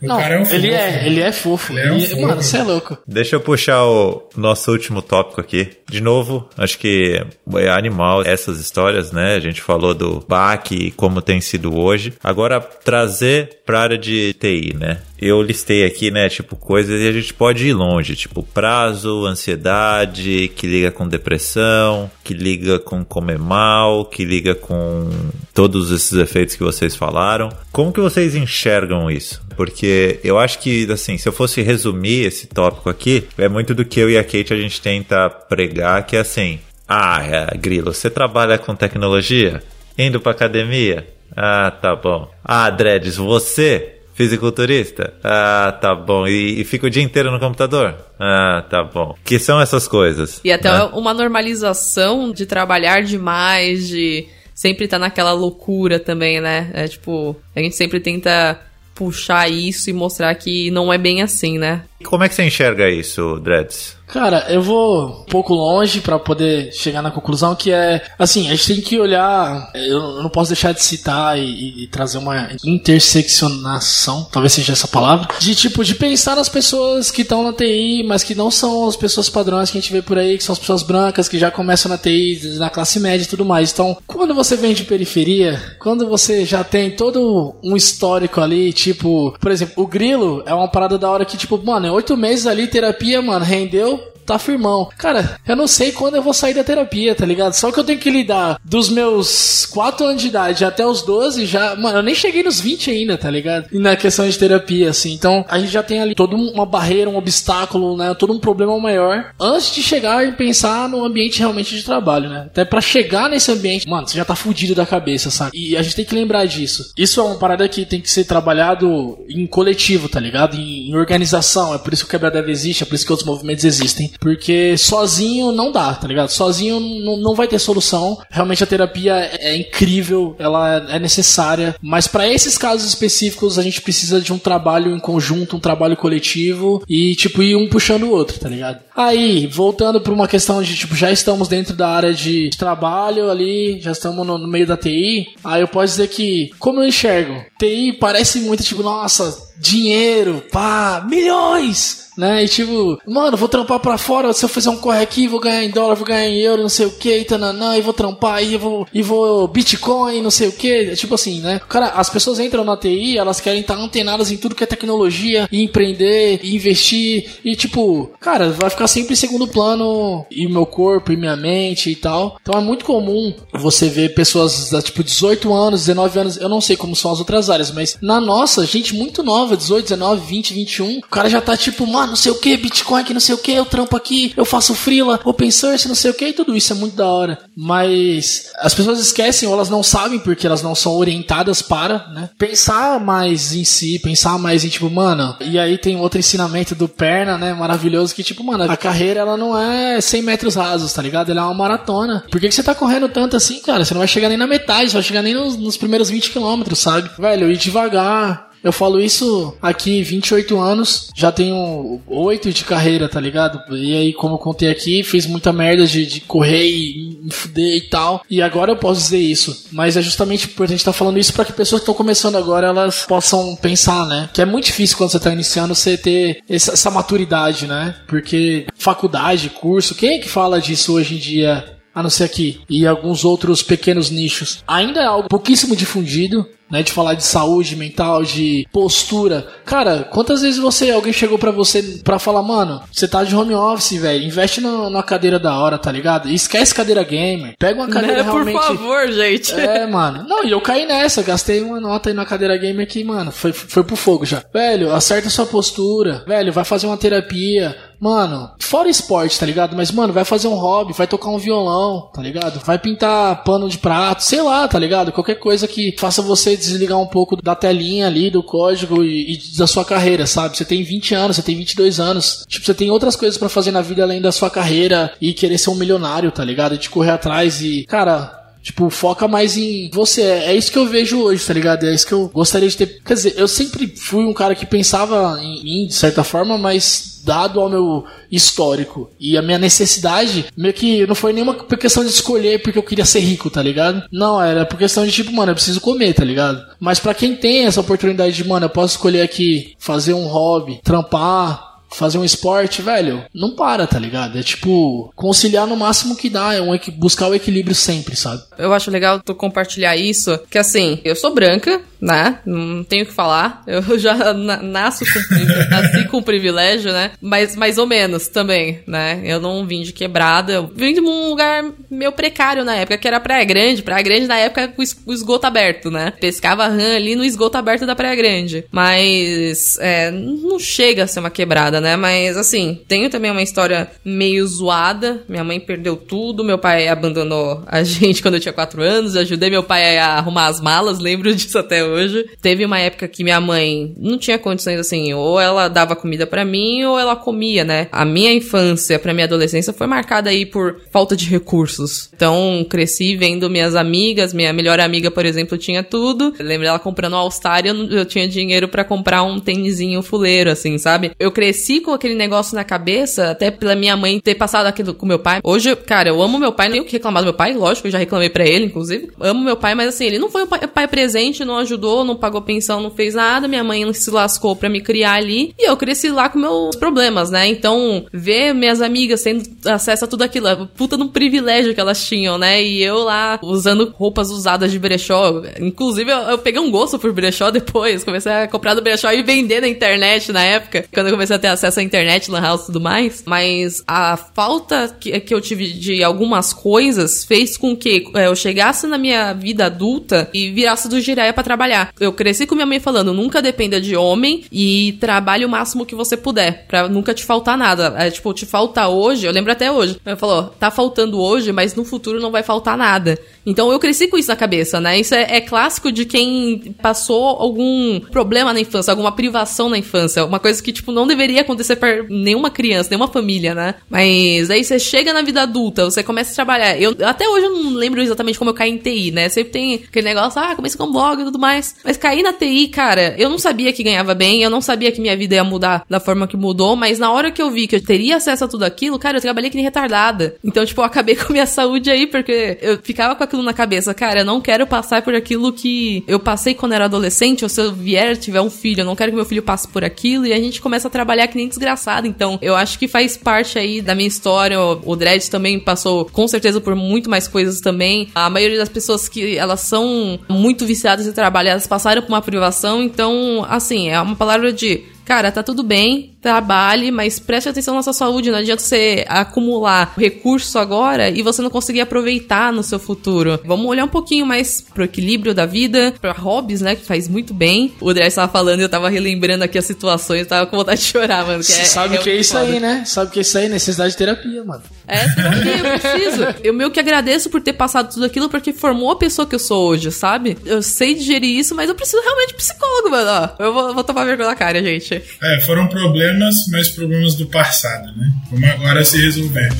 O 0.00 0.06
Não, 0.06 0.16
cara 0.18 0.34
é 0.36 0.38
um 0.38 0.44
fofo. 0.44 0.54
ele 0.54 0.70
é, 0.72 1.06
ele 1.06 1.20
é 1.20 1.32
fofo. 1.32 1.72
Ele 1.72 1.80
é 1.80 1.90
um 1.92 1.96
Ele- 1.96 2.06
fofo. 2.06 2.22
Mano, 2.22 2.42
você 2.42 2.56
é 2.58 2.62
louco. 2.62 2.98
Deixa 3.06 3.34
eu 3.36 3.40
puxar 3.40 3.84
o 3.84 4.28
nosso 4.36 4.70
último 4.70 5.02
tópico 5.02 5.40
aqui. 5.40 5.70
De 5.88 6.00
novo, 6.00 6.48
acho 6.56 6.78
que 6.78 7.20
é 7.56 7.68
animal 7.70 8.22
essas 8.24 8.60
histórias, 8.60 9.10
né? 9.10 9.34
A 9.34 9.40
gente 9.40 9.60
falou 9.60 9.94
do 9.94 10.24
BAC 10.28 10.72
e 10.74 10.90
como 10.92 11.20
tem 11.20 11.40
sido 11.40 11.76
hoje. 11.76 12.12
Agora, 12.22 12.60
trazer 12.60 13.58
pra 13.66 13.80
área 13.80 13.98
de 13.98 14.34
TI, 14.34 14.76
né? 14.78 14.98
Eu 15.20 15.42
listei 15.42 15.84
aqui, 15.84 16.10
né, 16.10 16.28
tipo, 16.28 16.54
coisas 16.54 17.00
e 17.00 17.08
a 17.08 17.12
gente 17.12 17.34
pode 17.34 17.66
ir 17.66 17.72
longe, 17.72 18.14
tipo, 18.14 18.42
prazo, 18.42 19.26
ansiedade, 19.26 20.48
que 20.54 20.66
liga 20.66 20.92
com 20.92 21.08
depressão, 21.08 22.08
que 22.22 22.32
liga 22.32 22.78
com 22.78 23.04
comer 23.04 23.38
mal, 23.38 24.04
que 24.04 24.24
liga 24.24 24.54
com 24.54 25.10
todos 25.52 25.90
esses 25.90 26.12
efeitos 26.12 26.54
que 26.54 26.62
vocês 26.62 26.94
falaram. 26.94 27.48
Como 27.72 27.92
que 27.92 28.00
vocês 28.00 28.36
enxergam 28.36 29.10
isso? 29.10 29.42
Porque 29.56 30.20
eu 30.22 30.38
acho 30.38 30.60
que, 30.60 30.90
assim, 30.92 31.18
se 31.18 31.28
eu 31.28 31.32
fosse 31.32 31.62
resumir 31.62 32.26
esse 32.26 32.46
tópico 32.46 32.88
aqui, 32.88 33.24
é 33.36 33.48
muito 33.48 33.74
do 33.74 33.84
que 33.84 33.98
eu 33.98 34.08
e 34.08 34.16
a 34.16 34.22
Kate 34.22 34.54
a 34.54 34.56
gente 34.56 34.80
tenta 34.80 35.28
pregar, 35.28 36.06
que 36.06 36.16
é 36.16 36.20
assim, 36.20 36.60
ah, 36.86 37.20
é, 37.22 37.56
Grilo, 37.56 37.92
você 37.92 38.08
trabalha 38.08 38.56
com 38.56 38.74
tecnologia? 38.74 39.62
Indo 39.98 40.20
pra 40.20 40.32
academia? 40.32 41.06
Ah, 41.36 41.70
tá 41.70 41.94
bom. 41.94 42.30
Ah, 42.44 42.70
Dreads, 42.70 43.16
você 43.16 43.97
Fisiculturista? 44.18 45.14
Ah, 45.22 45.78
tá 45.80 45.94
bom. 45.94 46.26
E, 46.26 46.60
e 46.60 46.64
fica 46.64 46.88
o 46.88 46.90
dia 46.90 47.04
inteiro 47.04 47.30
no 47.30 47.38
computador? 47.38 47.94
Ah, 48.18 48.64
tá 48.68 48.82
bom. 48.82 49.14
Que 49.24 49.38
são 49.38 49.60
essas 49.60 49.86
coisas? 49.86 50.40
E 50.42 50.50
até 50.50 50.72
né? 50.72 50.90
uma 50.92 51.14
normalização 51.14 52.32
de 52.32 52.44
trabalhar 52.44 53.00
demais, 53.04 53.86
de 53.86 54.26
sempre 54.52 54.86
estar 54.86 54.98
naquela 54.98 55.30
loucura 55.30 56.00
também, 56.00 56.40
né? 56.40 56.68
É 56.74 56.88
tipo, 56.88 57.36
a 57.54 57.60
gente 57.60 57.76
sempre 57.76 58.00
tenta 58.00 58.60
puxar 58.92 59.48
isso 59.48 59.88
e 59.88 59.92
mostrar 59.92 60.34
que 60.34 60.68
não 60.72 60.92
é 60.92 60.98
bem 60.98 61.22
assim, 61.22 61.56
né? 61.56 61.84
Como 62.04 62.22
é 62.24 62.28
que 62.28 62.34
você 62.34 62.44
enxerga 62.44 62.88
isso, 62.88 63.38
Dreads? 63.40 63.96
Cara, 64.08 64.46
eu 64.48 64.62
vou 64.62 65.06
um 65.20 65.24
pouco 65.24 65.52
longe 65.52 66.00
pra 66.00 66.18
poder 66.18 66.72
chegar 66.72 67.02
na 67.02 67.10
conclusão 67.10 67.54
que 67.54 67.70
é 67.70 68.02
assim, 68.18 68.46
a 68.48 68.54
gente 68.54 68.66
tem 68.74 68.80
que 68.80 68.98
olhar. 68.98 69.70
Eu 69.74 70.22
não 70.22 70.30
posso 70.30 70.48
deixar 70.50 70.72
de 70.72 70.82
citar 70.82 71.38
e- 71.38 71.82
e 71.82 71.86
trazer 71.88 72.16
uma 72.16 72.48
interseccionação, 72.64 74.26
talvez 74.32 74.54
seja 74.54 74.72
essa 74.72 74.88
palavra, 74.88 75.28
de 75.38 75.54
tipo 75.54 75.84
de 75.84 75.94
pensar 75.94 76.36
nas 76.36 76.48
pessoas 76.48 77.10
que 77.10 77.20
estão 77.20 77.42
na 77.42 77.52
TI, 77.52 78.02
mas 78.06 78.24
que 78.24 78.34
não 78.34 78.50
são 78.50 78.88
as 78.88 78.96
pessoas 78.96 79.28
padrões 79.28 79.70
que 79.70 79.76
a 79.76 79.80
gente 79.80 79.92
vê 79.92 80.00
por 80.00 80.16
aí, 80.16 80.38
que 80.38 80.44
são 80.44 80.54
as 80.54 80.58
pessoas 80.58 80.82
brancas 80.82 81.28
que 81.28 81.38
já 81.38 81.50
começam 81.50 81.90
na 81.90 81.98
TI, 81.98 82.40
na 82.58 82.70
classe 82.70 82.98
média 83.00 83.24
e 83.24 83.28
tudo 83.28 83.44
mais. 83.44 83.70
Então, 83.72 83.96
quando 84.06 84.34
você 84.34 84.56
vem 84.56 84.72
de 84.72 84.84
periferia, 84.84 85.60
quando 85.80 86.08
você 86.08 86.46
já 86.46 86.64
tem 86.64 86.90
todo 86.96 87.56
um 87.62 87.76
histórico 87.76 88.40
ali, 88.40 88.72
tipo, 88.72 89.36
por 89.38 89.52
exemplo, 89.52 89.74
o 89.82 89.86
grilo 89.86 90.42
é 90.46 90.54
uma 90.54 90.68
parada 90.68 90.96
da 90.96 91.10
hora 91.10 91.26
que 91.26 91.36
tipo, 91.36 91.60
mano, 91.62 91.87
em 91.88 91.90
oito 91.90 92.16
meses 92.16 92.46
ali 92.46 92.66
terapia, 92.66 93.22
mano, 93.22 93.44
rendeu 93.44 94.00
tá 94.28 94.38
firmão. 94.38 94.88
Cara, 94.96 95.38
eu 95.46 95.56
não 95.56 95.66
sei 95.66 95.92
quando 95.92 96.16
eu 96.16 96.22
vou 96.22 96.34
sair 96.34 96.54
da 96.54 96.62
terapia, 96.62 97.14
tá 97.14 97.24
ligado? 97.24 97.54
Só 97.54 97.72
que 97.72 97.80
eu 97.80 97.84
tenho 97.84 97.98
que 97.98 98.10
lidar 98.10 98.60
dos 98.64 98.88
meus 98.88 99.66
4 99.66 100.04
anos 100.04 100.22
de 100.22 100.28
idade 100.28 100.64
até 100.64 100.86
os 100.86 101.02
12, 101.02 101.46
já. 101.46 101.74
Mano, 101.74 101.98
eu 101.98 102.02
nem 102.02 102.14
cheguei 102.14 102.42
nos 102.42 102.60
20 102.60 102.90
ainda, 102.90 103.16
tá 103.16 103.30
ligado? 103.30 103.66
E 103.72 103.78
na 103.78 103.96
questão 103.96 104.28
de 104.28 104.38
terapia, 104.38 104.90
assim. 104.90 105.12
Então, 105.12 105.44
a 105.48 105.58
gente 105.58 105.72
já 105.72 105.82
tem 105.82 106.00
ali 106.00 106.14
toda 106.14 106.36
uma 106.36 106.66
barreira, 106.66 107.08
um 107.08 107.16
obstáculo, 107.16 107.96
né? 107.96 108.14
Todo 108.14 108.32
um 108.32 108.38
problema 108.38 108.78
maior 108.78 109.32
antes 109.40 109.74
de 109.74 109.82
chegar 109.82 110.26
e 110.26 110.32
pensar 110.32 110.88
no 110.88 111.04
ambiente 111.04 111.38
realmente 111.38 111.74
de 111.74 111.82
trabalho, 111.82 112.28
né? 112.28 112.44
Até 112.46 112.64
para 112.64 112.80
chegar 112.80 113.30
nesse 113.30 113.50
ambiente, 113.50 113.88
mano, 113.88 114.06
você 114.06 114.16
já 114.16 114.24
tá 114.24 114.36
fudido 114.36 114.74
da 114.74 114.84
cabeça, 114.84 115.30
sabe? 115.30 115.52
E 115.54 115.76
a 115.76 115.82
gente 115.82 115.96
tem 115.96 116.04
que 116.04 116.14
lembrar 116.14 116.44
disso. 116.44 116.92
Isso 116.96 117.20
é 117.20 117.22
uma 117.22 117.38
parada 117.38 117.68
que 117.68 117.86
tem 117.86 118.00
que 118.00 118.10
ser 118.10 118.24
trabalhado 118.24 119.18
em 119.28 119.46
coletivo, 119.46 120.08
tá 120.08 120.20
ligado? 120.20 120.56
Em, 120.56 120.90
em 120.90 120.96
organização. 120.96 121.74
É 121.74 121.78
por 121.78 121.92
isso 121.92 122.04
que 122.04 122.08
o 122.08 122.10
quebra-dev 122.10 122.48
existe, 122.48 122.82
é 122.82 122.86
por 122.86 122.94
isso 122.94 123.06
que 123.06 123.12
outros 123.12 123.26
movimentos 123.26 123.64
existem. 123.64 124.12
Porque 124.20 124.76
sozinho 124.76 125.52
não 125.52 125.70
dá, 125.70 125.94
tá 125.94 126.06
ligado? 126.06 126.30
Sozinho 126.30 126.80
não 126.80 127.34
vai 127.34 127.46
ter 127.46 127.58
solução. 127.58 128.18
Realmente 128.30 128.62
a 128.64 128.66
terapia 128.66 129.14
é 129.38 129.56
incrível, 129.56 130.34
ela 130.38 130.86
é 130.90 130.98
necessária. 130.98 131.76
Mas 131.80 132.06
para 132.06 132.28
esses 132.28 132.58
casos 132.58 132.88
específicos, 132.88 133.58
a 133.58 133.62
gente 133.62 133.80
precisa 133.80 134.20
de 134.20 134.32
um 134.32 134.38
trabalho 134.38 134.94
em 134.94 134.98
conjunto, 134.98 135.56
um 135.56 135.60
trabalho 135.60 135.96
coletivo 135.96 136.82
e, 136.88 137.14
tipo, 137.14 137.42
ir 137.42 137.56
um 137.56 137.68
puxando 137.68 138.04
o 138.04 138.10
outro, 138.10 138.38
tá 138.38 138.48
ligado? 138.48 138.80
Aí, 138.96 139.46
voltando 139.46 140.00
para 140.00 140.12
uma 140.12 140.28
questão 140.28 140.62
de, 140.62 140.76
tipo, 140.76 140.96
já 140.96 141.10
estamos 141.10 141.48
dentro 141.48 141.74
da 141.74 141.88
área 141.88 142.12
de 142.12 142.50
trabalho 142.50 143.30
ali, 143.30 143.80
já 143.80 143.92
estamos 143.92 144.26
no, 144.26 144.38
no 144.38 144.48
meio 144.48 144.66
da 144.66 144.76
TI. 144.76 145.28
Aí 145.44 145.60
eu 145.60 145.68
posso 145.68 145.92
dizer 145.92 146.08
que, 146.08 146.50
como 146.58 146.80
eu 146.80 146.88
enxergo, 146.88 147.40
TI 147.58 147.92
parece 147.92 148.40
muito, 148.40 148.62
tipo, 148.62 148.82
nossa, 148.82 149.47
dinheiro, 149.58 150.42
pá, 150.50 151.04
milhões! 151.08 152.08
né? 152.18 152.44
E 152.44 152.48
tipo, 152.48 153.00
mano, 153.06 153.36
vou 153.36 153.48
trampar 153.48 153.78
pra 153.78 153.96
fora, 153.96 154.32
se 154.32 154.44
eu 154.44 154.48
fizer 154.48 154.70
um 154.70 154.76
corre 154.76 155.00
aqui, 155.00 155.28
vou 155.28 155.38
ganhar 155.38 155.62
em 155.62 155.70
dólar, 155.70 155.94
vou 155.94 156.04
ganhar 156.04 156.28
em 156.28 156.40
euro, 156.40 156.62
não 156.62 156.68
sei 156.68 156.86
o 156.86 156.90
que, 156.90 157.24
tananã, 157.24 157.78
e 157.78 157.80
vou 157.80 157.94
trampar, 157.94 158.42
e 158.42 158.56
vou, 158.56 158.86
e 158.92 159.00
vou 159.00 159.46
Bitcoin, 159.46 160.20
não 160.20 160.30
sei 160.30 160.48
o 160.48 160.52
que, 160.52 160.96
tipo 160.96 161.14
assim, 161.14 161.40
né? 161.40 161.60
Cara, 161.68 161.90
as 161.90 162.10
pessoas 162.10 162.40
entram 162.40 162.64
na 162.64 162.76
TI, 162.76 163.16
elas 163.16 163.40
querem 163.40 163.60
estar 163.60 163.76
antenadas 163.76 164.32
em 164.32 164.36
tudo 164.36 164.56
que 164.56 164.64
é 164.64 164.66
tecnologia, 164.66 165.48
e 165.52 165.62
empreender, 165.62 166.40
e 166.42 166.56
investir, 166.56 167.38
e 167.44 167.54
tipo, 167.54 168.10
cara, 168.18 168.50
vai 168.50 168.68
ficar 168.68 168.88
sempre 168.88 169.12
em 169.12 169.16
segundo 169.16 169.46
plano, 169.46 170.26
e 170.28 170.48
meu 170.48 170.66
corpo, 170.66 171.12
e 171.12 171.16
minha 171.16 171.36
mente 171.36 171.90
e 171.90 171.96
tal. 171.96 172.36
Então 172.42 172.58
é 172.58 172.62
muito 172.62 172.84
comum 172.84 173.32
você 173.54 173.88
ver 173.88 174.14
pessoas 174.14 174.70
tipo 174.82 175.04
18 175.04 175.52
anos, 175.52 175.82
19 175.82 176.18
anos, 176.18 176.36
eu 176.36 176.48
não 176.48 176.60
sei 176.60 176.76
como 176.76 176.96
são 176.96 177.12
as 177.12 177.20
outras 177.20 177.48
áreas, 177.48 177.70
mas 177.70 177.96
na 178.02 178.20
nossa, 178.20 178.66
gente 178.66 178.94
muito 178.94 179.22
nova, 179.22 179.47
18, 179.56 179.84
19, 179.84 180.26
20, 180.26 180.54
21, 180.54 180.98
o 180.98 181.02
cara 181.02 181.28
já 181.28 181.40
tá 181.40 181.56
tipo, 181.56 181.86
mano, 181.86 182.08
não 182.08 182.16
sei 182.16 182.32
o 182.32 182.38
que, 182.38 182.56
Bitcoin 182.56 183.04
que 183.04 183.14
não 183.14 183.20
sei 183.20 183.34
o 183.34 183.38
que, 183.38 183.52
eu 183.52 183.64
trampo 183.64 183.96
aqui, 183.96 184.32
eu 184.36 184.44
faço 184.44 184.74
freela, 184.74 185.20
open 185.24 185.50
source, 185.50 185.88
não 185.88 185.94
sei 185.94 186.10
o 186.10 186.14
que, 186.14 186.28
e 186.28 186.32
tudo 186.32 186.56
isso 186.56 186.72
é 186.72 186.76
muito 186.76 186.96
da 186.96 187.06
hora. 187.06 187.38
Mas 187.56 188.50
as 188.58 188.74
pessoas 188.74 189.00
esquecem 189.00 189.48
ou 189.48 189.54
elas 189.54 189.68
não 189.68 189.82
sabem 189.82 190.18
porque 190.18 190.46
elas 190.46 190.62
não 190.62 190.74
são 190.74 190.94
orientadas 190.94 191.62
para, 191.62 192.08
né? 192.08 192.30
Pensar 192.38 193.00
mais 193.00 193.52
em 193.52 193.64
si, 193.64 193.98
pensar 193.98 194.38
mais 194.38 194.64
em 194.64 194.68
tipo, 194.68 194.90
mano, 194.90 195.36
e 195.40 195.58
aí 195.58 195.78
tem 195.78 195.96
outro 195.96 196.18
ensinamento 196.18 196.74
do 196.74 196.88
Perna, 196.88 197.36
né? 197.38 197.54
Maravilhoso, 197.54 198.14
que 198.14 198.22
tipo, 198.22 198.44
mano, 198.44 198.64
a 198.64 198.76
carreira 198.76 199.20
ela 199.20 199.36
não 199.36 199.58
é 199.58 200.00
100 200.00 200.22
metros 200.22 200.54
rasos, 200.54 200.92
tá 200.92 201.02
ligado? 201.02 201.30
Ela 201.30 201.42
é 201.42 201.44
uma 201.44 201.54
maratona. 201.54 202.24
Por 202.30 202.40
que, 202.40 202.48
que 202.48 202.54
você 202.54 202.62
tá 202.62 202.74
correndo 202.74 203.08
tanto 203.08 203.36
assim, 203.36 203.60
cara? 203.60 203.84
Você 203.84 203.94
não 203.94 204.00
vai 204.00 204.08
chegar 204.08 204.28
nem 204.28 204.38
na 204.38 204.46
metade, 204.46 204.90
você 204.90 204.94
vai 204.96 205.02
chegar 205.02 205.22
nem 205.22 205.34
nos, 205.34 205.56
nos 205.56 205.76
primeiros 205.76 206.10
20 206.10 206.30
quilômetros, 206.30 206.78
sabe? 206.78 207.10
Velho, 207.18 207.50
ir 207.50 207.56
devagar, 207.56 208.47
eu 208.62 208.72
falo 208.72 209.00
isso 209.00 209.56
aqui, 209.60 210.02
28 210.02 210.58
anos, 210.58 211.10
já 211.14 211.30
tenho 211.30 212.00
8 212.06 212.52
de 212.52 212.64
carreira, 212.64 213.08
tá 213.08 213.20
ligado? 213.20 213.60
E 213.76 213.96
aí, 213.96 214.12
como 214.12 214.34
eu 214.34 214.38
contei 214.38 214.70
aqui, 214.70 215.02
fiz 215.02 215.26
muita 215.26 215.52
merda 215.52 215.86
de, 215.86 216.06
de 216.06 216.20
correr 216.20 216.66
e 216.68 217.18
me 217.22 217.32
fuder 217.32 217.76
e 217.76 217.80
tal. 217.82 218.22
E 218.28 218.42
agora 218.42 218.72
eu 218.72 218.76
posso 218.76 219.00
dizer 219.00 219.18
isso. 219.18 219.66
Mas 219.72 219.96
é 219.96 220.02
justamente 220.02 220.48
por 220.48 220.64
a 220.64 220.66
gente 220.66 220.80
estar 220.80 220.92
tá 220.92 220.98
falando 220.98 221.18
isso 221.18 221.32
para 221.32 221.44
que 221.44 221.52
pessoas 221.52 221.80
que 221.80 221.84
estão 221.84 221.94
começando 221.94 222.36
agora 222.36 222.68
elas 222.68 223.04
possam 223.06 223.56
pensar, 223.56 224.06
né? 224.06 224.28
Que 224.32 224.42
é 224.42 224.44
muito 224.44 224.66
difícil 224.66 224.96
quando 224.96 225.10
você 225.10 225.20
tá 225.20 225.32
iniciando 225.32 225.74
você 225.74 225.96
ter 225.96 226.42
essa, 226.48 226.72
essa 226.72 226.90
maturidade, 226.90 227.66
né? 227.66 227.94
Porque 228.06 228.66
faculdade, 228.76 229.50
curso, 229.50 229.94
quem 229.94 230.16
é 230.16 230.18
que 230.18 230.28
fala 230.28 230.60
disso 230.60 230.94
hoje 230.94 231.14
em 231.14 231.18
dia? 231.18 231.78
a 231.94 232.02
não 232.02 232.10
ser 232.10 232.22
aqui, 232.22 232.60
e 232.70 232.86
alguns 232.86 233.24
outros 233.24 233.60
pequenos 233.60 234.08
nichos. 234.08 234.62
Ainda 234.68 235.00
é 235.00 235.06
algo 235.06 235.28
pouquíssimo 235.28 235.74
difundido, 235.74 236.46
né, 236.70 236.82
de 236.82 236.92
falar 236.92 237.14
de 237.14 237.24
saúde 237.24 237.76
mental, 237.76 238.22
de 238.22 238.66
postura. 238.72 239.46
Cara, 239.64 240.04
quantas 240.10 240.42
vezes 240.42 240.58
você 240.58 240.90
alguém 240.90 241.12
chegou 241.12 241.38
para 241.38 241.50
você 241.50 241.82
para 242.04 242.18
falar, 242.18 242.42
mano, 242.42 242.82
você 242.92 243.08
tá 243.08 243.24
de 243.24 243.34
home 243.34 243.54
office, 243.54 244.00
velho, 244.00 244.24
investe 244.24 244.60
no, 244.60 244.90
numa 244.90 245.02
cadeira 245.02 245.38
da 245.38 245.58
hora, 245.58 245.78
tá 245.78 245.90
ligado? 245.90 246.28
Esquece 246.28 246.74
cadeira 246.74 247.02
gamer. 247.02 247.54
Pega 247.58 247.80
uma 247.80 247.88
cadeira 247.88 248.22
né, 248.22 248.22
realmente. 248.22 248.54
Por 248.54 248.62
favor, 248.62 249.12
gente. 249.12 249.52
É, 249.52 249.86
mano. 249.86 250.24
Não, 250.28 250.44
e 250.44 250.50
eu 250.50 250.60
caí 250.60 250.86
nessa, 250.86 251.22
gastei 251.22 251.60
uma 251.60 251.80
nota 251.80 252.10
aí 252.10 252.14
na 252.14 252.24
cadeira 252.24 252.56
gamer 252.56 252.86
que, 252.86 253.02
mano, 253.04 253.30
foi, 253.30 253.52
foi 253.52 253.82
pro 253.84 253.96
fogo 253.96 254.24
já. 254.24 254.42
Velho, 254.52 254.92
acerta 254.92 255.30
sua 255.30 255.46
postura. 255.46 256.24
Velho, 256.26 256.52
vai 256.52 256.64
fazer 256.64 256.86
uma 256.86 256.96
terapia. 256.96 257.76
Mano, 258.00 258.50
fora 258.60 258.88
esporte, 258.88 259.38
tá 259.38 259.44
ligado? 259.44 259.76
Mas, 259.76 259.90
mano, 259.90 260.12
vai 260.12 260.24
fazer 260.24 260.46
um 260.46 260.54
hobby, 260.54 260.92
vai 260.92 261.06
tocar 261.06 261.30
um 261.30 261.38
violão, 261.38 262.10
tá 262.14 262.22
ligado? 262.22 262.60
Vai 262.60 262.78
pintar 262.78 263.42
pano 263.42 263.68
de 263.68 263.78
prato, 263.78 264.22
sei 264.22 264.40
lá, 264.40 264.68
tá 264.68 264.78
ligado? 264.78 265.10
Qualquer 265.10 265.34
coisa 265.34 265.66
que 265.66 265.96
faça 265.98 266.22
você 266.22 266.56
desligar 266.58 266.98
um 266.98 267.06
pouco 267.06 267.40
da 267.40 267.54
telinha 267.54 268.06
ali, 268.06 268.30
do 268.30 268.42
código 268.42 269.02
e, 269.02 269.34
e, 269.34 269.56
da 269.56 269.66
sua 269.66 269.84
carreira, 269.84 270.26
sabe? 270.26 270.56
Você 270.56 270.64
tem 270.64 270.82
20 270.82 271.14
anos, 271.14 271.36
você 271.36 271.42
tem 271.42 271.56
22 271.56 272.00
anos. 272.00 272.44
Tipo, 272.48 272.66
você 272.66 272.74
tem 272.74 272.90
outras 272.90 273.16
coisas 273.16 273.38
para 273.38 273.48
fazer 273.48 273.70
na 273.70 273.80
vida 273.80 274.02
além 274.02 274.20
da 274.20 274.32
sua 274.32 274.50
carreira 274.50 275.12
e 275.20 275.32
querer 275.32 275.58
ser 275.58 275.70
um 275.70 275.74
milionário, 275.74 276.30
tá 276.30 276.44
ligado? 276.44 276.74
E 276.74 276.78
de 276.78 276.90
correr 276.90 277.12
atrás 277.12 277.62
e, 277.62 277.84
cara, 277.84 278.37
Tipo, 278.62 278.90
foca 278.90 279.26
mais 279.26 279.56
em 279.56 279.90
você. 279.92 280.22
É 280.22 280.54
isso 280.54 280.70
que 280.70 280.78
eu 280.78 280.86
vejo 280.86 281.20
hoje, 281.20 281.44
tá 281.44 281.54
ligado? 281.54 281.86
É 281.86 281.94
isso 281.94 282.06
que 282.06 282.12
eu 282.12 282.28
gostaria 282.28 282.68
de 282.68 282.76
ter. 282.76 283.00
Quer 283.04 283.14
dizer, 283.14 283.34
eu 283.36 283.48
sempre 283.48 283.86
fui 283.96 284.24
um 284.24 284.32
cara 284.32 284.54
que 284.54 284.66
pensava 284.66 285.38
em 285.42 285.62
mim, 285.62 285.86
de 285.86 285.94
certa 285.94 286.22
forma, 286.24 286.58
mas 286.58 287.18
dado 287.24 287.60
ao 287.60 287.68
meu 287.68 288.06
histórico 288.30 289.10
e 289.20 289.36
a 289.36 289.42
minha 289.42 289.58
necessidade, 289.58 290.46
meio 290.56 290.72
que 290.72 291.06
não 291.06 291.14
foi 291.14 291.32
nenhuma 291.32 291.54
questão 291.54 292.02
de 292.02 292.10
escolher 292.10 292.62
porque 292.62 292.78
eu 292.78 292.82
queria 292.82 293.04
ser 293.04 293.20
rico, 293.20 293.50
tá 293.50 293.62
ligado? 293.62 294.04
Não, 294.10 294.40
era 294.40 294.64
por 294.64 294.78
questão 294.78 295.04
de 295.04 295.12
tipo, 295.12 295.32
mano, 295.32 295.50
eu 295.50 295.54
preciso 295.54 295.80
comer, 295.80 296.14
tá 296.14 296.24
ligado? 296.24 296.64
Mas 296.80 296.98
para 296.98 297.14
quem 297.14 297.36
tem 297.36 297.66
essa 297.66 297.80
oportunidade 297.80 298.34
de, 298.34 298.48
mano, 298.48 298.66
eu 298.66 298.70
posso 298.70 298.94
escolher 298.94 299.20
aqui 299.20 299.74
fazer 299.78 300.14
um 300.14 300.26
hobby, 300.26 300.80
trampar, 300.82 301.67
fazer 301.90 302.18
um 302.18 302.24
esporte, 302.24 302.82
velho, 302.82 303.24
não 303.34 303.54
para, 303.54 303.86
tá 303.86 303.98
ligado? 303.98 304.38
É 304.38 304.42
tipo, 304.42 305.12
conciliar 305.14 305.66
no 305.66 305.76
máximo 305.76 306.16
que 306.16 306.28
dá, 306.28 306.54
é 306.54 306.60
um, 306.60 306.78
buscar 306.96 307.28
o 307.28 307.34
equilíbrio 307.34 307.74
sempre, 307.74 308.16
sabe? 308.16 308.42
Eu 308.58 308.72
acho 308.72 308.90
legal 308.90 309.20
tu 309.20 309.34
compartilhar 309.34 309.96
isso, 309.96 310.38
que 310.50 310.58
assim, 310.58 311.00
eu 311.04 311.16
sou 311.16 311.34
branca, 311.34 311.80
né? 312.00 312.38
Não 312.46 312.84
tenho 312.84 313.04
o 313.04 313.06
que 313.06 313.12
falar. 313.12 313.62
Eu 313.66 313.82
já 313.98 314.32
na, 314.32 314.62
nasço 314.62 315.04
com, 315.04 315.34
nasci 315.70 316.04
com 316.08 316.22
privilégio, 316.22 316.92
né? 316.92 317.12
Mas 317.20 317.56
mais 317.56 317.78
ou 317.78 317.86
menos 317.86 318.28
também, 318.28 318.80
né? 318.86 319.20
Eu 319.24 319.40
não 319.40 319.66
vim 319.66 319.82
de 319.82 319.92
quebrada, 319.92 320.52
eu 320.52 320.66
vim 320.66 320.94
de 320.94 321.00
um 321.00 321.28
lugar 321.30 321.64
meio 321.90 322.12
precário 322.12 322.64
na 322.64 322.76
época, 322.76 322.98
que 322.98 323.08
era 323.08 323.20
Praia 323.20 323.44
Grande. 323.44 323.82
Praia 323.82 324.02
Grande 324.02 324.26
na 324.26 324.36
época 324.36 324.68
com 324.68 324.82
o 325.06 325.12
esgoto 325.12 325.46
aberto, 325.46 325.90
né? 325.90 326.12
Pescava 326.20 326.66
rã 326.66 326.96
ali 326.96 327.16
no 327.16 327.24
esgoto 327.24 327.58
aberto 327.58 327.86
da 327.86 327.96
Praia 327.96 328.14
Grande. 328.14 328.64
Mas 328.70 329.78
é, 329.80 330.10
não 330.10 330.58
chega 330.58 331.04
a 331.04 331.06
ser 331.06 331.20
uma 331.20 331.30
quebrada, 331.30 331.77
né? 331.80 331.96
Mas 331.96 332.36
assim, 332.36 332.80
tenho 332.86 333.10
também 333.10 333.30
uma 333.30 333.42
história 333.42 333.90
meio 334.04 334.46
zoada. 334.46 335.22
Minha 335.28 335.44
mãe 335.44 335.60
perdeu 335.60 335.96
tudo, 335.96 336.44
meu 336.44 336.58
pai 336.58 336.88
abandonou 336.88 337.62
a 337.66 337.82
gente 337.84 338.22
quando 338.22 338.34
eu 338.34 338.40
tinha 338.40 338.52
4 338.52 338.82
anos, 338.82 339.16
ajudei 339.16 339.50
meu 339.50 339.62
pai 339.62 339.98
a 339.98 340.14
arrumar 340.14 340.46
as 340.46 340.60
malas, 340.60 340.98
lembro 341.00 341.34
disso 341.34 341.58
até 341.58 341.84
hoje. 341.84 342.28
Teve 342.40 342.64
uma 342.64 342.78
época 342.78 343.08
que 343.08 343.24
minha 343.24 343.40
mãe 343.40 343.94
não 343.96 344.18
tinha 344.18 344.38
condições 344.38 344.78
assim, 344.78 345.12
ou 345.14 345.40
ela 345.40 345.68
dava 345.68 345.96
comida 345.96 346.26
para 346.26 346.44
mim 346.44 346.84
ou 346.84 346.98
ela 346.98 347.16
comia, 347.16 347.64
né? 347.64 347.88
A 347.92 348.04
minha 348.04 348.32
infância 348.32 348.98
para 348.98 349.14
minha 349.14 349.26
adolescência 349.26 349.72
foi 349.72 349.86
marcada 349.86 350.30
aí 350.30 350.44
por 350.46 350.80
falta 350.90 351.16
de 351.16 351.28
recursos. 351.28 352.10
Então, 352.14 352.66
cresci 352.68 353.16
vendo 353.16 353.50
minhas 353.50 353.74
amigas, 353.74 354.32
minha 354.32 354.52
melhor 354.52 354.80
amiga, 354.80 355.10
por 355.10 355.24
exemplo, 355.24 355.58
tinha 355.58 355.82
tudo. 355.82 356.34
Eu 356.38 356.44
lembro 356.44 356.66
ela 356.66 356.78
comprando 356.78 357.14
um 357.14 357.16
All-Star 357.16 357.64
e 357.64 357.68
eu, 357.68 357.90
eu, 357.90 358.04
tinha 358.04 358.28
dinheiro 358.28 358.68
para 358.68 358.84
comprar 358.84 359.22
um 359.22 359.38
tênisinho 359.38 360.02
fuleiro, 360.02 360.50
assim, 360.50 360.78
sabe? 360.78 361.12
Eu 361.18 361.30
cresci 361.30 361.67
com 361.80 361.92
aquele 361.92 362.14
negócio 362.14 362.54
na 362.54 362.64
cabeça, 362.64 363.30
até 363.30 363.50
pela 363.50 363.74
minha 363.74 363.96
mãe 363.96 364.18
ter 364.18 364.34
passado 364.34 364.66
aquilo 364.66 364.94
com 364.94 365.06
meu 365.06 365.18
pai. 365.18 365.40
Hoje, 365.44 365.76
cara, 365.76 366.08
eu 366.08 366.22
amo 366.22 366.38
meu 366.38 366.52
pai, 366.52 366.68
nem 366.68 366.80
o 366.80 366.84
que 366.84 366.92
reclamar 366.92 367.22
do 367.22 367.26
meu 367.26 367.34
pai, 367.34 367.54
lógico, 367.54 367.86
eu 367.86 367.92
já 367.92 367.98
reclamei 367.98 368.30
para 368.30 368.46
ele, 368.46 368.64
inclusive. 368.64 369.10
Amo 369.20 369.44
meu 369.44 369.56
pai, 369.56 369.74
mas 369.74 369.88
assim, 369.88 370.06
ele 370.06 370.18
não 370.18 370.30
foi 370.30 370.44
um 370.44 370.46
pai, 370.46 370.88
presente, 370.88 371.44
não 371.44 371.58
ajudou 371.58 371.98
não 372.04 372.16
pagou 372.16 372.42
pensão, 372.42 372.80
não 372.80 372.90
fez 372.90 373.14
nada. 373.14 373.48
Minha 373.48 373.64
mãe 373.64 373.92
se 373.92 374.10
lascou 374.10 374.56
para 374.56 374.68
me 374.68 374.80
criar 374.80 375.14
ali. 375.14 375.54
E 375.58 375.68
eu 375.68 375.76
cresci 375.76 376.10
lá 376.10 376.28
com 376.28 376.38
meus 376.38 376.76
problemas, 376.76 377.30
né? 377.30 377.46
Então, 377.48 378.06
ver 378.12 378.54
minhas 378.54 378.80
amigas 378.80 379.22
tendo 379.22 379.44
acesso 379.66 380.04
a 380.04 380.08
tudo 380.08 380.22
aquilo, 380.22 380.48
a 380.48 380.56
puta 380.66 380.96
no 380.96 381.08
privilégio 381.08 381.74
que 381.74 381.80
elas 381.80 382.04
tinham, 382.06 382.38
né? 382.38 382.62
E 382.62 382.82
eu 382.82 382.98
lá 382.98 383.38
usando 383.42 383.92
roupas 383.94 384.30
usadas 384.30 384.70
de 384.70 384.78
brechó. 384.78 385.42
Inclusive, 385.60 386.10
eu, 386.10 386.18
eu 386.18 386.38
peguei 386.38 386.60
um 386.60 386.70
gosto 386.70 386.98
por 386.98 387.12
brechó 387.12 387.50
depois. 387.50 388.04
Comecei 388.04 388.32
a 388.32 388.48
comprar 388.48 388.74
do 388.74 388.82
brechó 388.82 389.10
e 389.12 389.22
vender 389.22 389.60
na 389.60 389.68
internet 389.68 390.32
na 390.32 390.44
época, 390.44 390.84
quando 390.92 391.06
eu 391.08 391.12
comecei 391.12 391.36
a 391.36 391.38
ter 391.38 391.48
acesso 391.58 391.80
à 391.80 391.82
internet, 391.82 392.30
lan 392.30 392.40
house 392.40 392.62
e 392.62 392.66
tudo 392.66 392.80
mais, 392.80 393.22
mas 393.26 393.82
a 393.86 394.16
falta 394.16 394.96
que, 394.98 395.18
que 395.20 395.34
eu 395.34 395.40
tive 395.40 395.72
de 395.72 396.02
algumas 396.02 396.52
coisas 396.52 397.24
fez 397.24 397.56
com 397.56 397.76
que 397.76 398.04
é, 398.14 398.26
eu 398.26 398.36
chegasse 398.36 398.86
na 398.86 398.96
minha 398.96 399.32
vida 399.32 399.66
adulta 399.66 400.28
e 400.32 400.50
virasse 400.50 400.88
do 400.88 401.00
giraia 401.00 401.32
para 401.32 401.42
trabalhar. 401.42 401.92
Eu 401.98 402.12
cresci 402.12 402.46
com 402.46 402.54
minha 402.54 402.66
mãe 402.66 402.80
falando, 402.80 403.12
nunca 403.12 403.42
dependa 403.42 403.80
de 403.80 403.96
homem 403.96 404.44
e 404.52 404.96
trabalhe 405.00 405.44
o 405.44 405.48
máximo 405.48 405.86
que 405.86 405.94
você 405.94 406.16
puder, 406.16 406.66
pra 406.66 406.88
nunca 406.88 407.12
te 407.12 407.24
faltar 407.24 407.58
nada. 407.58 407.94
É, 407.96 408.10
tipo, 408.10 408.32
te 408.32 408.46
falta 408.46 408.88
hoje, 408.88 409.26
eu 409.26 409.32
lembro 409.32 409.52
até 409.52 409.70
hoje. 409.70 409.98
Ela 410.04 410.16
falou, 410.16 410.44
tá 410.44 410.70
faltando 410.70 411.20
hoje, 411.20 411.52
mas 411.52 411.74
no 411.74 411.84
futuro 411.84 412.20
não 412.20 412.30
vai 412.30 412.42
faltar 412.42 412.76
nada. 412.76 413.18
Então 413.44 413.72
eu 413.72 413.78
cresci 413.78 414.08
com 414.08 414.18
isso 414.18 414.28
na 414.28 414.36
cabeça, 414.36 414.80
né? 414.80 415.00
Isso 415.00 415.14
é, 415.14 415.36
é 415.36 415.40
clássico 415.40 415.90
de 415.90 416.04
quem 416.04 416.74
passou 416.82 417.24
algum 417.24 417.98
problema 418.00 418.52
na 418.52 418.60
infância, 418.60 418.90
alguma 418.90 419.12
privação 419.12 419.70
na 419.70 419.78
infância. 419.78 420.24
Uma 420.24 420.38
coisa 420.38 420.62
que, 420.62 420.72
tipo, 420.72 420.92
não 420.92 421.06
deveria 421.06 421.42
acontecer 421.48 421.76
para 421.76 422.02
nenhuma 422.08 422.50
criança, 422.50 422.90
nenhuma 422.90 423.08
família, 423.08 423.54
né? 423.54 423.74
Mas 423.88 424.50
aí 424.50 424.62
você 424.62 424.78
chega 424.78 425.12
na 425.12 425.22
vida 425.22 425.42
adulta, 425.42 425.84
você 425.84 426.02
começa 426.02 426.32
a 426.32 426.34
trabalhar. 426.34 426.80
Eu 426.80 426.94
até 427.04 427.28
hoje 427.28 427.46
eu 427.46 427.54
não 427.54 427.74
lembro 427.74 428.00
exatamente 428.00 428.38
como 428.38 428.50
eu 428.50 428.54
caí 428.54 428.70
em 428.70 428.76
TI, 428.78 429.10
né? 429.10 429.28
Sempre 429.28 429.52
tem 429.52 429.74
aquele 429.74 430.08
negócio, 430.08 430.40
ah, 430.40 430.54
comecei 430.54 430.78
com 430.78 430.92
blog 430.92 431.20
e 431.20 431.24
tudo 431.24 431.38
mais. 431.38 431.76
Mas 431.84 431.96
cair 431.96 432.22
na 432.22 432.32
TI, 432.32 432.68
cara, 432.68 433.14
eu 433.18 433.30
não 433.30 433.38
sabia 433.38 433.72
que 433.72 433.82
ganhava 433.82 434.14
bem, 434.14 434.42
eu 434.42 434.50
não 434.50 434.60
sabia 434.60 434.92
que 434.92 435.00
minha 435.00 435.16
vida 435.16 435.34
ia 435.34 435.44
mudar 435.44 435.84
da 435.88 435.98
forma 435.98 436.26
que 436.26 436.36
mudou, 436.36 436.76
mas 436.76 436.98
na 436.98 437.10
hora 437.10 437.30
que 437.30 437.40
eu 437.40 437.50
vi 437.50 437.66
que 437.66 437.76
eu 437.76 437.84
teria 437.84 438.16
acesso 438.16 438.44
a 438.44 438.48
tudo 438.48 438.64
aquilo, 438.64 438.98
cara, 438.98 439.16
eu 439.16 439.22
trabalhei 439.22 439.50
que 439.50 439.56
nem 439.56 439.64
retardada. 439.64 440.36
Então, 440.44 440.64
tipo, 440.64 440.80
eu 440.80 440.84
acabei 440.84 441.14
com 441.16 441.28
a 441.28 441.32
minha 441.32 441.46
saúde 441.46 441.90
aí, 441.90 442.06
porque 442.06 442.58
eu 442.60 442.78
ficava 442.82 443.14
com 443.14 443.24
aquilo 443.24 443.42
na 443.42 443.52
cabeça, 443.52 443.94
cara, 443.94 444.20
eu 444.20 444.24
não 444.24 444.40
quero 444.40 444.66
passar 444.66 445.02
por 445.02 445.14
aquilo 445.14 445.52
que 445.52 446.04
eu 446.06 446.18
passei 446.18 446.54
quando 446.54 446.72
era 446.72 446.84
adolescente, 446.84 447.44
ou 447.44 447.48
se 447.48 447.60
eu 447.60 447.72
vier 447.72 448.16
tiver 448.16 448.40
um 448.40 448.50
filho, 448.50 448.80
eu 448.80 448.84
não 448.84 448.96
quero 448.96 449.10
que 449.10 449.16
meu 449.16 449.24
filho 449.24 449.42
passe 449.42 449.66
por 449.68 449.84
aquilo, 449.84 450.26
e 450.26 450.32
a 450.32 450.36
gente 450.36 450.60
começa 450.60 450.88
a 450.88 450.90
trabalhar 450.90 451.26
que 451.28 451.37
nem 451.38 451.48
desgraçado. 451.48 452.06
Então, 452.06 452.38
eu 452.42 452.54
acho 452.54 452.78
que 452.78 452.86
faz 452.86 453.16
parte 453.16 453.58
aí 453.58 453.80
da 453.80 453.94
minha 453.94 454.08
história. 454.08 454.60
O 454.60 454.96
Dredd 454.96 455.28
também 455.30 455.58
passou, 455.58 456.04
com 456.04 456.28
certeza, 456.28 456.60
por 456.60 456.74
muito 456.74 457.08
mais 457.08 457.26
coisas 457.26 457.60
também. 457.60 458.10
A 458.14 458.28
maioria 458.28 458.58
das 458.58 458.68
pessoas 458.68 459.08
que 459.08 459.36
elas 459.36 459.60
são 459.60 460.18
muito 460.28 460.66
viciadas 460.66 461.06
em 461.06 461.12
trabalho, 461.12 461.48
elas 461.48 461.66
passaram 461.66 462.02
por 462.02 462.08
uma 462.08 462.22
privação, 462.22 462.82
então, 462.82 463.46
assim, 463.48 463.88
é 463.88 464.00
uma 464.00 464.16
palavra 464.16 464.52
de 464.52 464.84
cara, 465.08 465.32
tá 465.32 465.42
tudo 465.42 465.62
bem, 465.62 466.17
trabalhe, 466.28 466.90
mas 466.90 467.18
preste 467.18 467.48
atenção 467.48 467.74
na 467.74 467.82
sua 467.82 467.94
saúde. 467.94 468.30
Não 468.30 468.38
adianta 468.38 468.62
você 468.62 469.02
acumular 469.08 469.94
recurso 469.96 470.58
agora 470.58 471.08
e 471.08 471.22
você 471.22 471.40
não 471.40 471.48
conseguir 471.48 471.80
aproveitar 471.80 472.52
no 472.52 472.62
seu 472.62 472.78
futuro. 472.78 473.40
Vamos 473.46 473.64
olhar 473.64 473.86
um 473.86 473.88
pouquinho 473.88 474.26
mais 474.26 474.60
pro 474.60 474.84
equilíbrio 474.84 475.32
da 475.32 475.46
vida, 475.46 475.94
pra 475.98 476.12
hobbies, 476.12 476.60
né? 476.60 476.76
Que 476.76 476.84
faz 476.84 477.08
muito 477.08 477.32
bem. 477.32 477.72
O 477.80 477.88
André 477.88 478.06
estava 478.06 478.30
falando 478.30 478.60
e 478.60 478.62
eu 478.62 478.68
tava 478.68 478.90
relembrando 478.90 479.42
aqui 479.42 479.56
as 479.56 479.64
situações, 479.64 480.20
eu 480.20 480.26
tava 480.26 480.46
com 480.46 480.58
vontade 480.58 480.82
de 480.82 480.86
chorar, 480.88 481.24
mano. 481.24 481.42
Que 481.42 481.52
é, 481.52 481.64
sabe 481.64 481.96
o 481.96 482.00
é 482.00 482.02
que 482.02 482.10
é 482.10 482.16
isso 482.16 482.32
foda. 482.34 482.44
aí, 482.44 482.60
né? 482.60 482.82
Sabe 482.84 483.08
o 483.08 483.10
que 483.10 483.20
é 483.20 483.22
isso 483.22 483.38
aí? 483.38 483.48
Necessidade 483.48 483.92
de 483.92 483.96
terapia, 483.96 484.44
mano. 484.44 484.62
É, 484.86 485.08
terapia, 485.08 485.56
eu 485.56 485.80
preciso. 485.80 486.26
Eu 486.44 486.52
meio 486.52 486.70
que 486.70 486.78
agradeço 486.78 487.30
por 487.30 487.40
ter 487.40 487.54
passado 487.54 487.90
tudo 487.90 488.04
aquilo, 488.04 488.28
porque 488.28 488.52
formou 488.52 488.90
a 488.90 488.96
pessoa 488.96 489.26
que 489.26 489.34
eu 489.34 489.38
sou 489.38 489.66
hoje, 489.68 489.90
sabe? 489.90 490.36
Eu 490.44 490.60
sei 490.60 490.94
digerir 490.94 491.38
isso, 491.38 491.54
mas 491.54 491.70
eu 491.70 491.74
preciso 491.74 492.02
realmente 492.02 492.28
de 492.28 492.34
psicólogo, 492.34 492.90
mano. 492.90 493.10
Ó, 493.38 493.44
eu 493.44 493.52
vou, 493.54 493.74
vou 493.74 493.84
tomar 493.84 494.04
vergonha 494.04 494.28
na 494.28 494.36
cara, 494.36 494.62
gente. 494.62 495.02
É, 495.22 495.40
foram 495.40 495.66
problemas, 495.68 496.17
mas 496.50 496.68
problemas 496.68 497.14
do 497.14 497.26
passado, 497.26 497.94
né? 497.96 498.12
Vamos 498.30 498.48
agora 498.48 498.84
se 498.84 499.00
resolver. 499.00 499.52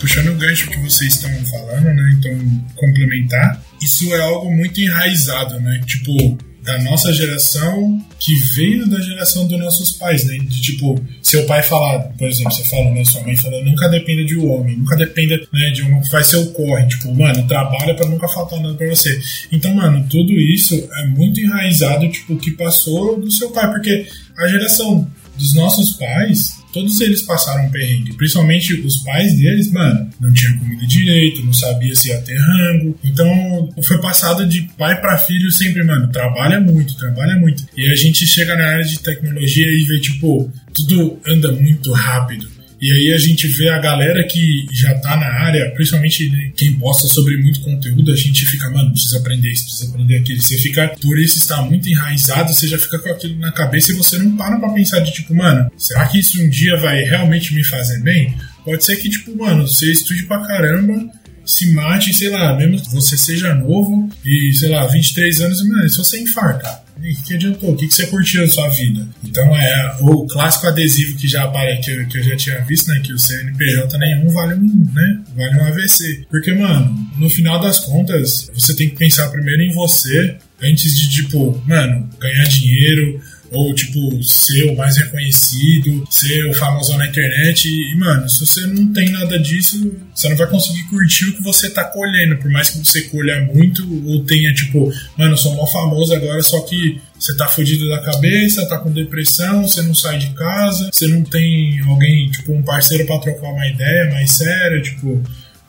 Puxando 0.00 0.28
o 0.28 0.34
gancho 0.36 0.70
que 0.70 0.78
vocês 0.78 1.14
estão 1.14 1.30
falando, 1.46 1.94
né? 1.94 2.16
Então, 2.18 2.62
complementar, 2.76 3.62
isso 3.82 4.14
é 4.14 4.20
algo 4.20 4.54
muito 4.54 4.80
enraizado, 4.80 5.58
né? 5.60 5.80
Tipo, 5.86 6.38
da 6.64 6.82
nossa 6.82 7.12
geração 7.12 8.02
que 8.18 8.34
veio 8.56 8.88
da 8.88 8.98
geração 8.98 9.46
dos 9.46 9.58
nossos 9.58 9.92
pais, 9.92 10.24
né? 10.24 10.38
De 10.38 10.62
tipo, 10.62 10.98
seu 11.22 11.44
pai 11.44 11.62
falar, 11.62 12.00
por 12.16 12.26
exemplo, 12.26 12.50
você 12.50 12.64
falou, 12.64 12.92
né? 12.94 13.04
Sua 13.04 13.22
mãe 13.22 13.36
falou, 13.36 13.62
nunca 13.62 13.86
dependa 13.88 14.24
de 14.24 14.38
um 14.38 14.50
homem, 14.50 14.78
nunca 14.78 14.96
dependa 14.96 15.36
né, 15.52 15.70
de 15.70 15.82
um 15.82 16.02
faz 16.06 16.28
seu 16.28 16.46
corre, 16.52 16.86
tipo, 16.88 17.14
mano, 17.14 17.46
trabalha 17.46 17.94
para 17.94 18.08
nunca 18.08 18.26
faltar 18.28 18.60
nada 18.60 18.74
para 18.74 18.88
você. 18.88 19.20
Então, 19.52 19.74
mano, 19.74 20.06
tudo 20.08 20.32
isso 20.32 20.74
é 20.74 21.06
muito 21.08 21.38
enraizado, 21.38 22.08
tipo, 22.08 22.34
que 22.36 22.52
passou 22.52 23.20
do 23.20 23.30
seu 23.30 23.50
pai, 23.50 23.70
porque 23.70 24.06
a 24.38 24.48
geração 24.48 25.06
dos 25.36 25.54
nossos 25.54 25.92
pais 25.92 26.63
todos 26.74 27.00
eles 27.00 27.22
passaram 27.22 27.66
um 27.66 27.70
perrengue. 27.70 28.14
Principalmente 28.14 28.74
os 28.74 28.96
pais 28.96 29.32
deles, 29.36 29.70
mano, 29.70 30.10
não 30.20 30.32
tinham 30.32 30.58
comida 30.58 30.84
direito, 30.86 31.44
não 31.44 31.52
sabia 31.52 31.94
se 31.94 32.08
ia 32.08 32.20
ter 32.20 32.36
rango. 32.36 32.98
Então 33.04 33.72
foi 33.80 34.00
passado 34.00 34.44
de 34.44 34.62
pai 34.76 35.00
para 35.00 35.16
filho 35.16 35.50
sempre, 35.52 35.84
mano, 35.84 36.10
trabalha 36.10 36.60
muito, 36.60 36.96
trabalha 36.96 37.36
muito. 37.36 37.64
E 37.76 37.88
a 37.88 37.94
gente 37.94 38.26
chega 38.26 38.56
na 38.56 38.66
área 38.66 38.84
de 38.84 38.98
tecnologia 38.98 39.66
e 39.66 39.84
vê, 39.84 40.00
tipo, 40.00 40.50
tudo 40.74 41.20
anda 41.24 41.52
muito 41.52 41.92
rápido. 41.92 42.53
E 42.80 42.92
aí 42.92 43.12
a 43.12 43.18
gente 43.18 43.46
vê 43.48 43.68
a 43.68 43.78
galera 43.78 44.22
que 44.24 44.66
já 44.72 44.94
tá 44.98 45.16
na 45.16 45.26
área, 45.44 45.70
principalmente 45.74 46.28
né, 46.28 46.52
quem 46.56 46.74
posta 46.74 47.08
sobre 47.08 47.36
muito 47.36 47.60
conteúdo, 47.60 48.12
a 48.12 48.16
gente 48.16 48.44
fica, 48.46 48.68
mano, 48.70 48.90
precisa 48.90 49.18
aprender 49.18 49.50
isso, 49.50 49.64
precisa 49.64 49.90
aprender 49.90 50.16
aquilo. 50.16 50.40
Você 50.40 50.58
fica, 50.58 50.88
por 51.00 51.18
isso 51.18 51.38
estar 51.38 51.62
muito 51.62 51.88
enraizado, 51.88 52.52
você 52.52 52.66
já 52.66 52.78
fica 52.78 52.98
com 52.98 53.08
aquilo 53.08 53.38
na 53.38 53.52
cabeça 53.52 53.92
e 53.92 53.94
você 53.94 54.18
não 54.18 54.36
para 54.36 54.58
pra 54.58 54.72
pensar 54.72 55.00
de 55.00 55.12
tipo, 55.12 55.34
mano, 55.34 55.70
será 55.76 56.06
que 56.06 56.18
isso 56.18 56.40
um 56.40 56.48
dia 56.48 56.76
vai 56.76 57.02
realmente 57.02 57.54
me 57.54 57.64
fazer 57.64 58.00
bem? 58.02 58.34
Pode 58.64 58.84
ser 58.84 58.96
que, 58.96 59.08
tipo, 59.08 59.36
mano, 59.36 59.66
você 59.66 59.90
estude 59.90 60.24
pra 60.24 60.46
caramba, 60.46 61.10
se 61.44 61.70
mate, 61.72 62.12
sei 62.14 62.30
lá, 62.30 62.56
mesmo 62.56 62.80
que 62.80 62.90
você 62.90 63.16
seja 63.16 63.54
novo 63.54 64.08
e, 64.24 64.52
sei 64.54 64.70
lá, 64.70 64.86
23 64.86 65.40
anos, 65.42 65.66
mano, 65.66 65.88
se 65.88 65.98
você 65.98 66.20
infartar 66.20 66.83
o 67.12 67.22
que 67.22 67.34
adiantou? 67.34 67.72
O 67.72 67.76
que, 67.76 67.90
você 67.90 68.06
curtiu 68.06 68.40
da 68.40 68.48
sua 68.48 68.68
vida? 68.70 69.06
Então 69.22 69.54
é 69.56 69.96
o 70.00 70.26
clássico 70.26 70.66
adesivo 70.66 71.16
que 71.18 71.28
já 71.28 71.44
aparece, 71.44 71.82
que 71.82 71.90
eu, 71.90 72.06
que 72.06 72.18
eu 72.18 72.22
já 72.22 72.36
tinha 72.36 72.60
visto, 72.60 72.88
né? 72.88 73.00
Que 73.04 73.12
o 73.12 73.18
CNPJ 73.18 73.98
nenhum 73.98 74.28
vale 74.28 74.54
um, 74.54 74.90
né? 74.94 75.20
Vale 75.36 75.60
um 75.60 75.64
AVC. 75.66 76.26
Porque, 76.30 76.52
mano, 76.54 77.10
no 77.18 77.28
final 77.28 77.60
das 77.60 77.80
contas, 77.80 78.50
você 78.54 78.74
tem 78.74 78.88
que 78.88 78.96
pensar 78.96 79.28
primeiro 79.28 79.62
em 79.62 79.72
você 79.72 80.36
antes 80.62 80.98
de, 80.98 81.10
tipo, 81.10 81.62
mano, 81.66 82.08
ganhar 82.18 82.44
dinheiro 82.44 83.20
ou 83.50 83.74
tipo 83.74 84.22
ser 84.22 84.70
o 84.70 84.76
mais 84.76 84.96
reconhecido, 84.96 86.04
ser 86.10 86.46
o 86.46 86.54
famoso 86.54 86.96
na 86.96 87.06
internet. 87.06 87.68
E, 87.68 87.94
mano, 87.96 88.28
se 88.28 88.44
você 88.44 88.66
não 88.66 88.92
tem 88.92 89.10
nada 89.10 89.38
disso, 89.38 89.92
você 90.14 90.28
não 90.28 90.36
vai 90.36 90.46
conseguir 90.48 90.84
curtir 90.84 91.26
o 91.26 91.36
que 91.36 91.42
você 91.42 91.70
tá 91.70 91.84
colhendo, 91.84 92.36
por 92.36 92.50
mais 92.50 92.70
que 92.70 92.78
você 92.78 93.02
colha 93.02 93.40
muito 93.52 93.82
ou 94.06 94.24
tenha 94.24 94.52
tipo, 94.52 94.92
mano, 95.16 95.32
eu 95.32 95.36
sou 95.36 95.54
mó 95.54 95.66
famoso 95.66 96.14
agora, 96.14 96.42
só 96.42 96.60
que 96.60 97.00
você 97.18 97.34
tá 97.36 97.46
fudido 97.48 97.88
da 97.88 98.00
cabeça, 98.02 98.66
tá 98.66 98.78
com 98.78 98.90
depressão, 98.90 99.66
você 99.66 99.82
não 99.82 99.94
sai 99.94 100.18
de 100.18 100.30
casa, 100.30 100.90
você 100.92 101.06
não 101.06 101.22
tem 101.22 101.80
alguém, 101.82 102.30
tipo, 102.30 102.52
um 102.52 102.62
parceiro 102.62 103.06
para 103.06 103.20
trocar 103.20 103.48
uma 103.48 103.66
ideia 103.66 104.10
mais 104.10 104.32
séria, 104.32 104.82
tipo, 104.82 105.22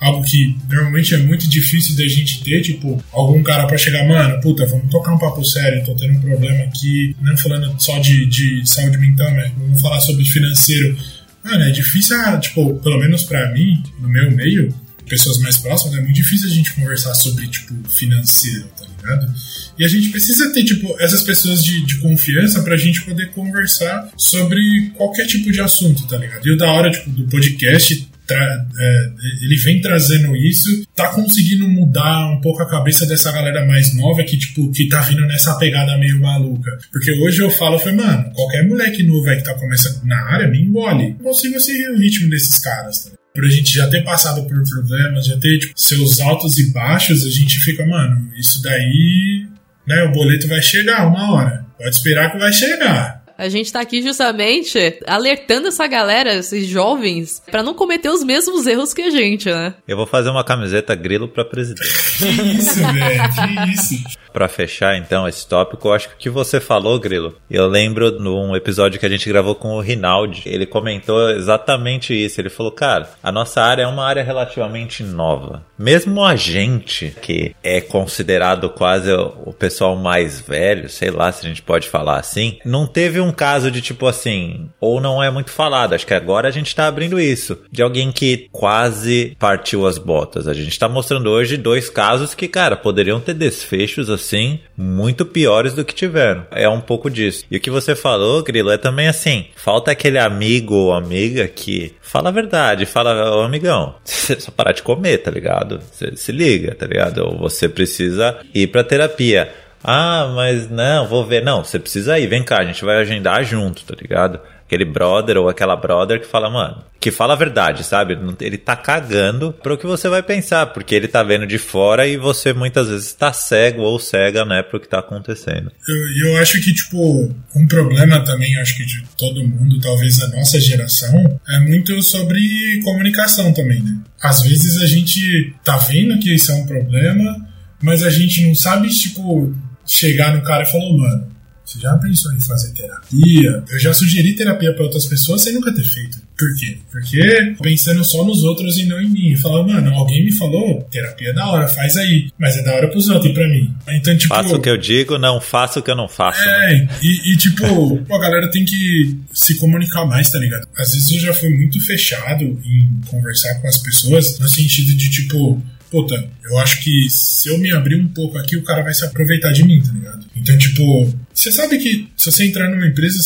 algo 0.06 0.24
que 0.24 0.56
normalmente 0.70 1.16
é 1.16 1.18
muito 1.18 1.50
difícil 1.50 1.96
da 1.96 2.08
gente 2.08 2.44
ter, 2.44 2.62
tipo, 2.62 3.04
algum 3.12 3.42
cara 3.42 3.66
para 3.66 3.76
chegar, 3.76 4.08
mano, 4.08 4.40
puta, 4.40 4.64
vamos 4.68 4.92
tocar 4.92 5.14
um 5.14 5.18
papo 5.18 5.44
sério, 5.44 5.84
tô 5.84 5.96
tendo 5.96 6.20
um 6.20 6.22
problema 6.22 6.64
aqui, 6.66 7.16
não 7.20 7.36
falando 7.36 7.76
só 7.82 7.98
de, 7.98 8.28
de 8.28 8.70
saúde 8.70 9.00
mental, 9.00 9.32
mas 9.32 9.52
vamos 9.58 9.82
falar 9.82 10.00
sobre 10.00 10.24
financeiro. 10.24 10.96
Mano, 11.44 11.64
é 11.64 11.72
difícil, 11.72 12.16
ah, 12.22 12.38
tipo, 12.38 12.76
pelo 12.82 13.00
menos 13.00 13.24
para 13.24 13.52
mim, 13.52 13.82
no 14.00 14.08
meu 14.08 14.30
meio, 14.30 14.72
pessoas 15.10 15.40
mais 15.40 15.58
próximas, 15.58 15.98
é 15.98 16.02
muito 16.02 16.16
difícil 16.16 16.50
a 16.50 16.54
gente 16.54 16.72
conversar 16.74 17.16
sobre, 17.16 17.48
tipo, 17.48 17.74
financeiro, 17.90 18.68
tá 18.78 18.86
ligado? 18.86 19.34
E 19.80 19.84
a 19.84 19.88
gente 19.88 20.10
precisa 20.10 20.54
ter, 20.54 20.64
tipo, 20.64 20.96
essas 21.00 21.24
pessoas 21.24 21.64
de, 21.64 21.84
de 21.84 21.98
confiança 21.98 22.62
pra 22.62 22.78
gente 22.78 23.02
poder 23.02 23.32
conversar 23.32 24.08
sobre 24.16 24.92
qualquer 24.96 25.26
tipo 25.26 25.52
de 25.52 25.60
assunto, 25.62 26.08
tá 26.08 26.18
ligado? 26.18 26.48
E 26.48 26.52
o 26.52 26.58
da 26.58 26.72
hora, 26.72 26.92
tipo, 26.92 27.10
do 27.10 27.24
podcast 27.28 28.08
é, 28.34 29.10
ele 29.42 29.56
vem 29.58 29.82
trazendo 29.82 30.36
isso, 30.36 30.86
tá 30.96 31.10
conseguindo 31.10 31.68
mudar 31.68 32.32
um 32.32 32.42
pouco 32.42 32.62
a 32.64 32.70
cabeça 32.70 33.06
dessa 33.06 33.32
galera 33.32 33.66
mais 33.66 33.96
nova 33.96 34.24
que, 34.24 34.38
tipo, 34.38 34.72
que 34.72 34.88
tá 34.88 35.02
vindo 35.02 35.26
nessa 35.26 35.58
pegada 35.58 35.98
meio 35.98 36.20
maluca. 36.20 36.78
Porque 36.92 37.12
hoje 37.12 37.42
eu 37.42 37.50
falo, 37.50 37.78
foi, 37.80 37.92
mano, 37.92 38.32
qualquer 38.34 38.68
moleque 38.68 39.04
novo 39.04 39.30
aí 39.30 39.38
que 39.38 39.44
tá 39.44 39.54
começando 39.54 40.04
na 40.04 40.24
área 40.32 40.48
me 40.48 40.62
engole. 40.62 41.10
Não 41.10 41.26
consigo 41.26 41.60
seguir 41.60 41.90
o 41.90 41.98
ritmo 41.98 42.30
desses 42.30 42.60
caras, 42.60 43.06
tá? 43.06 43.12
Por 43.34 43.44
a 43.44 43.50
gente 43.50 43.74
já 43.74 43.88
ter 43.90 44.02
passado 44.02 44.48
por 44.48 44.64
problemas, 44.64 45.26
já 45.26 45.38
ter 45.38 45.60
tipo, 45.60 45.74
seus 45.76 46.22
altos 46.22 46.58
e 46.58 46.72
baixos, 46.72 47.26
a 47.26 47.30
gente 47.30 47.60
fica, 47.60 47.86
mano, 47.86 48.32
isso 48.38 48.62
daí, 48.62 49.46
né, 49.86 50.04
o 50.04 50.12
boleto 50.14 50.48
vai 50.48 50.62
chegar 50.62 51.06
uma 51.06 51.34
hora. 51.34 51.66
Pode 51.78 51.94
esperar 51.94 52.32
que 52.32 52.38
vai 52.38 52.54
chegar. 52.54 53.15
A 53.38 53.50
gente 53.50 53.72
tá 53.72 53.82
aqui 53.82 54.02
justamente 54.02 55.00
alertando 55.06 55.68
essa 55.68 55.86
galera, 55.88 56.34
esses 56.34 56.68
jovens, 56.68 57.42
para 57.52 57.64
não 57.64 57.74
cometer 57.74 58.10
os 58.10 58.24
mesmos 58.24 58.66
erros 58.66 58.94
que 58.94 59.02
a 59.02 59.10
gente, 59.10 59.50
né? 59.50 59.74
Eu 59.88 59.98
vou 59.98 60.06
fazer 60.06 60.30
uma 60.30 60.44
camiseta 60.44 60.96
grilo 60.96 61.28
pra 61.28 61.44
presidente. 61.44 61.90
Que 62.18 62.26
isso, 62.26 62.80
velho, 62.80 63.24
que 63.34 63.72
isso. 63.74 64.04
Pra 64.32 64.48
fechar 64.50 64.98
então 64.98 65.28
esse 65.28 65.48
tópico, 65.48 65.88
eu 65.88 65.94
acho 65.94 66.10
que 66.10 66.16
o 66.16 66.18
que 66.18 66.30
você 66.30 66.60
falou, 66.60 67.00
Grilo, 67.00 67.38
eu 67.50 67.68
lembro 67.68 68.20
num 68.20 68.54
episódio 68.54 69.00
que 69.00 69.06
a 69.06 69.10
gente 69.10 69.30
gravou 69.30 69.56
com 69.56 69.76
o 69.76 69.80
Rinaldi, 69.80 70.44
ele 70.46 70.66
comentou 70.66 71.32
exatamente 71.32 72.14
isso. 72.14 72.42
Ele 72.42 72.50
falou, 72.50 72.72
cara, 72.72 73.10
a 73.24 73.32
nossa 73.32 73.62
área 73.62 73.84
é 73.84 73.88
uma 73.88 74.06
área 74.06 74.24
relativamente 74.24 75.04
nova. 75.04 75.64
Mesmo 75.80 76.24
a 76.24 76.36
gente, 76.36 77.16
que 77.22 77.56
é 77.64 77.80
considerado 77.80 78.70
quase 78.70 79.12
o 79.14 79.54
pessoal 79.54 79.96
mais 79.96 80.42
velho, 80.42 80.90
sei 80.90 81.12
lá 81.12 81.32
se 81.32 81.46
a 81.46 81.50
gente 81.50 81.62
pode 81.62 81.88
falar 81.88 82.20
assim, 82.20 82.60
não 82.66 82.86
teve 82.86 83.22
um 83.22 83.25
caso 83.32 83.72
de 83.72 83.82
tipo 83.82 84.08
assim, 84.08 84.70
ou 84.80 85.00
não 85.00 85.22
é 85.22 85.30
muito 85.30 85.52
falado, 85.52 85.94
acho 85.94 86.06
que 86.06 86.14
agora 86.14 86.48
a 86.48 86.52
gente 86.52 86.76
tá 86.76 86.88
abrindo 86.88 87.20
isso, 87.20 87.58
de 87.72 87.82
alguém 87.82 88.12
que 88.12 88.48
quase 88.52 89.36
partiu 89.40 89.86
as 89.86 89.98
botas. 89.98 90.48
A 90.48 90.54
gente 90.54 90.78
tá 90.78 90.88
mostrando 90.88 91.30
hoje 91.30 91.58
dois 91.58 91.90
casos 91.90 92.34
que, 92.34 92.48
cara, 92.48 92.76
poderiam 92.76 93.20
ter 93.20 93.34
desfechos 93.34 94.10
assim 94.10 94.60
muito 94.78 95.26
piores 95.26 95.74
do 95.74 95.86
que 95.86 95.94
tiveram. 95.94 96.46
É 96.52 96.68
um 96.68 96.82
pouco 96.82 97.10
disso. 97.10 97.46
E 97.50 97.58
o 97.58 97.60
que 97.60 97.70
você 97.70 97.96
falou, 97.96 98.44
Grilo, 98.44 98.72
é 98.72 98.78
também 98.78 99.08
assim: 99.08 99.48
falta 99.56 99.92
aquele 99.92 100.20
amigo 100.20 100.76
ou 100.76 100.94
amiga 100.94 101.48
que 101.48 101.96
fala 102.02 102.30
a 102.30 102.32
verdade, 102.32 102.86
fala, 102.86 103.36
ô 103.38 103.42
amigão, 103.42 103.96
você 104.04 104.40
só 104.40 104.52
parar 104.52 104.72
de 104.72 104.84
comer, 104.84 105.20
tá 105.20 105.32
ligado? 105.32 105.82
Você 105.92 106.16
se 106.16 106.32
liga, 106.32 106.76
tá 106.76 106.86
ligado? 106.86 107.20
Ou 107.26 107.38
você 107.38 107.68
precisa 107.68 108.38
ir 108.54 108.68
pra 108.68 108.84
terapia. 108.84 109.52
Ah, 109.88 110.32
mas 110.36 110.70
não, 110.70 111.08
vou 111.08 111.26
ver. 111.26 111.44
Não, 111.44 111.64
você 111.64 111.78
precisa 111.80 112.18
ir, 112.18 112.28
vem 112.28 112.44
cá, 112.44 112.60
a 112.60 112.66
gente 112.66 112.84
vai 112.84 112.98
agendar 112.98 113.44
junto, 113.44 113.84
tá 113.84 113.96
ligado? 114.00 114.40
aquele 114.66 114.84
brother 114.84 115.38
ou 115.38 115.48
aquela 115.48 115.76
brother 115.76 116.20
que 116.20 116.28
fala, 116.28 116.50
mano, 116.50 116.84
que 117.00 117.12
fala 117.12 117.34
a 117.34 117.38
verdade, 117.38 117.84
sabe? 117.84 118.18
Ele 118.42 118.58
tá 118.58 118.76
cagando 118.76 119.54
pro 119.54 119.78
que 119.78 119.86
você 119.86 120.10
vai 120.10 120.24
pensar, 120.24 120.66
porque 120.68 120.96
ele 120.96 121.08
tá 121.08 121.22
vendo 121.22 121.46
de 121.46 121.60
fora 121.60 122.08
e 122.08 122.18
você 122.18 122.52
muitas 122.52 122.90
vezes 122.90 123.14
tá 123.14 123.32
cego 123.32 123.84
ou 123.84 124.00
cega, 124.00 124.44
né, 124.44 124.64
pro 124.64 124.80
que 124.80 124.88
tá 124.88 125.00
acontecendo. 125.00 125.72
Eu, 125.88 126.30
eu 126.30 126.38
acho 126.38 126.60
que, 126.62 126.74
tipo, 126.74 127.32
um 127.56 127.68
problema 127.68 128.20
também, 128.22 128.58
acho 128.58 128.76
que 128.76 128.86
de 128.86 129.04
todo 129.16 129.48
mundo, 129.48 129.80
talvez 129.80 130.18
da 130.18 130.28
nossa 130.30 130.60
geração, 130.60 131.40
é 131.48 131.60
muito 131.60 132.02
sobre 132.02 132.82
comunicação 132.84 133.54
também, 133.54 133.82
né? 133.82 134.00
Às 134.22 134.42
vezes 134.42 134.82
a 134.82 134.88
gente 134.88 135.54
tá 135.64 135.78
vendo 135.78 136.18
que 136.20 136.34
isso 136.34 136.52
é 136.52 136.56
um 136.56 136.66
problema, 136.66 137.36
mas 137.84 138.02
a 138.02 138.10
gente 138.10 138.44
não 138.48 138.56
sabe, 138.56 138.90
tipo, 138.90 139.54
chegar 139.86 140.36
no 140.36 140.44
cara 140.44 140.64
e 140.64 140.72
falar, 140.72 140.92
mano, 140.98 141.36
você 141.66 141.80
já 141.80 141.98
pensou 141.98 142.32
em 142.32 142.40
fazer 142.40 142.72
terapia? 142.74 143.64
Eu 143.70 143.80
já 143.80 143.94
sugeri 143.94 144.34
terapia 144.34 144.72
para 144.74 144.84
outras 144.84 145.06
pessoas 145.08 145.42
sem 145.42 145.54
nunca 145.54 145.74
ter 145.74 145.84
feito. 145.84 146.26
Por 146.38 146.54
quê? 146.58 146.78
Porque 146.92 147.56
pensando 147.62 148.04
só 148.04 148.24
nos 148.24 148.44
outros 148.44 148.78
e 148.78 148.86
não 148.86 149.02
em 149.02 149.10
mim. 149.10 149.36
Falava, 149.36 149.68
mano, 149.68 149.94
alguém 149.96 150.24
me 150.24 150.32
falou, 150.32 150.84
terapia 150.92 151.30
é 151.30 151.34
da 151.34 151.48
hora, 151.48 151.68
faz 151.68 151.98
aí. 151.98 152.30
Mas 152.38 152.58
é 152.58 152.64
da 152.64 152.76
hora 152.76 152.88
pros 152.90 153.10
outros 153.10 153.32
e 153.32 153.34
pra 153.34 153.48
mim. 153.48 153.74
Então, 153.90 154.16
tipo. 154.16 154.36
Faço 154.36 154.56
o 154.56 154.62
que 154.62 154.70
eu 154.70 154.78
digo, 154.78 155.18
não 155.18 155.42
faço 155.42 155.80
o 155.80 155.82
que 155.82 155.90
eu 155.90 155.96
não 155.96 156.08
faço. 156.08 156.42
É, 156.42 156.74
né? 156.74 156.90
e, 157.02 157.34
e, 157.34 157.38
tipo, 157.38 157.66
a 158.14 158.20
galera 158.20 158.52
tem 158.52 158.64
que 158.64 159.18
se 159.34 159.58
comunicar 159.58 160.06
mais, 160.06 160.30
tá 160.30 160.38
ligado? 160.38 160.68
Às 160.78 160.94
vezes 160.94 161.12
eu 161.14 161.20
já 161.20 161.34
fui 161.34 161.50
muito 161.50 161.84
fechado 161.84 162.44
em 162.44 163.02
conversar 163.08 163.56
com 163.56 163.68
as 163.68 163.78
pessoas, 163.78 164.38
no 164.38 164.48
sentido 164.48 164.94
de, 164.94 165.10
tipo, 165.10 165.64
puta, 165.90 166.30
eu 166.44 166.58
acho 166.60 166.82
que 166.84 167.08
se 167.10 167.50
eu 167.50 167.58
me 167.58 167.72
abrir 167.72 167.96
um 167.96 168.08
pouco 168.08 168.38
aqui, 168.38 168.58
o 168.58 168.64
cara 168.64 168.84
vai 168.84 168.94
se 168.94 169.06
aproveitar 169.06 169.52
de 169.52 169.64
mim, 169.64 169.82
tá 169.82 169.92
ligado? 169.92 170.26
Então, 170.36 170.58
tipo, 170.58 171.14
você 171.34 171.52
sabe 171.52 171.78
que 171.78 172.08
se 172.16 172.32
você 172.32 172.46
entrar 172.46 172.70
numa 172.70 172.88
empresa, 172.88 173.20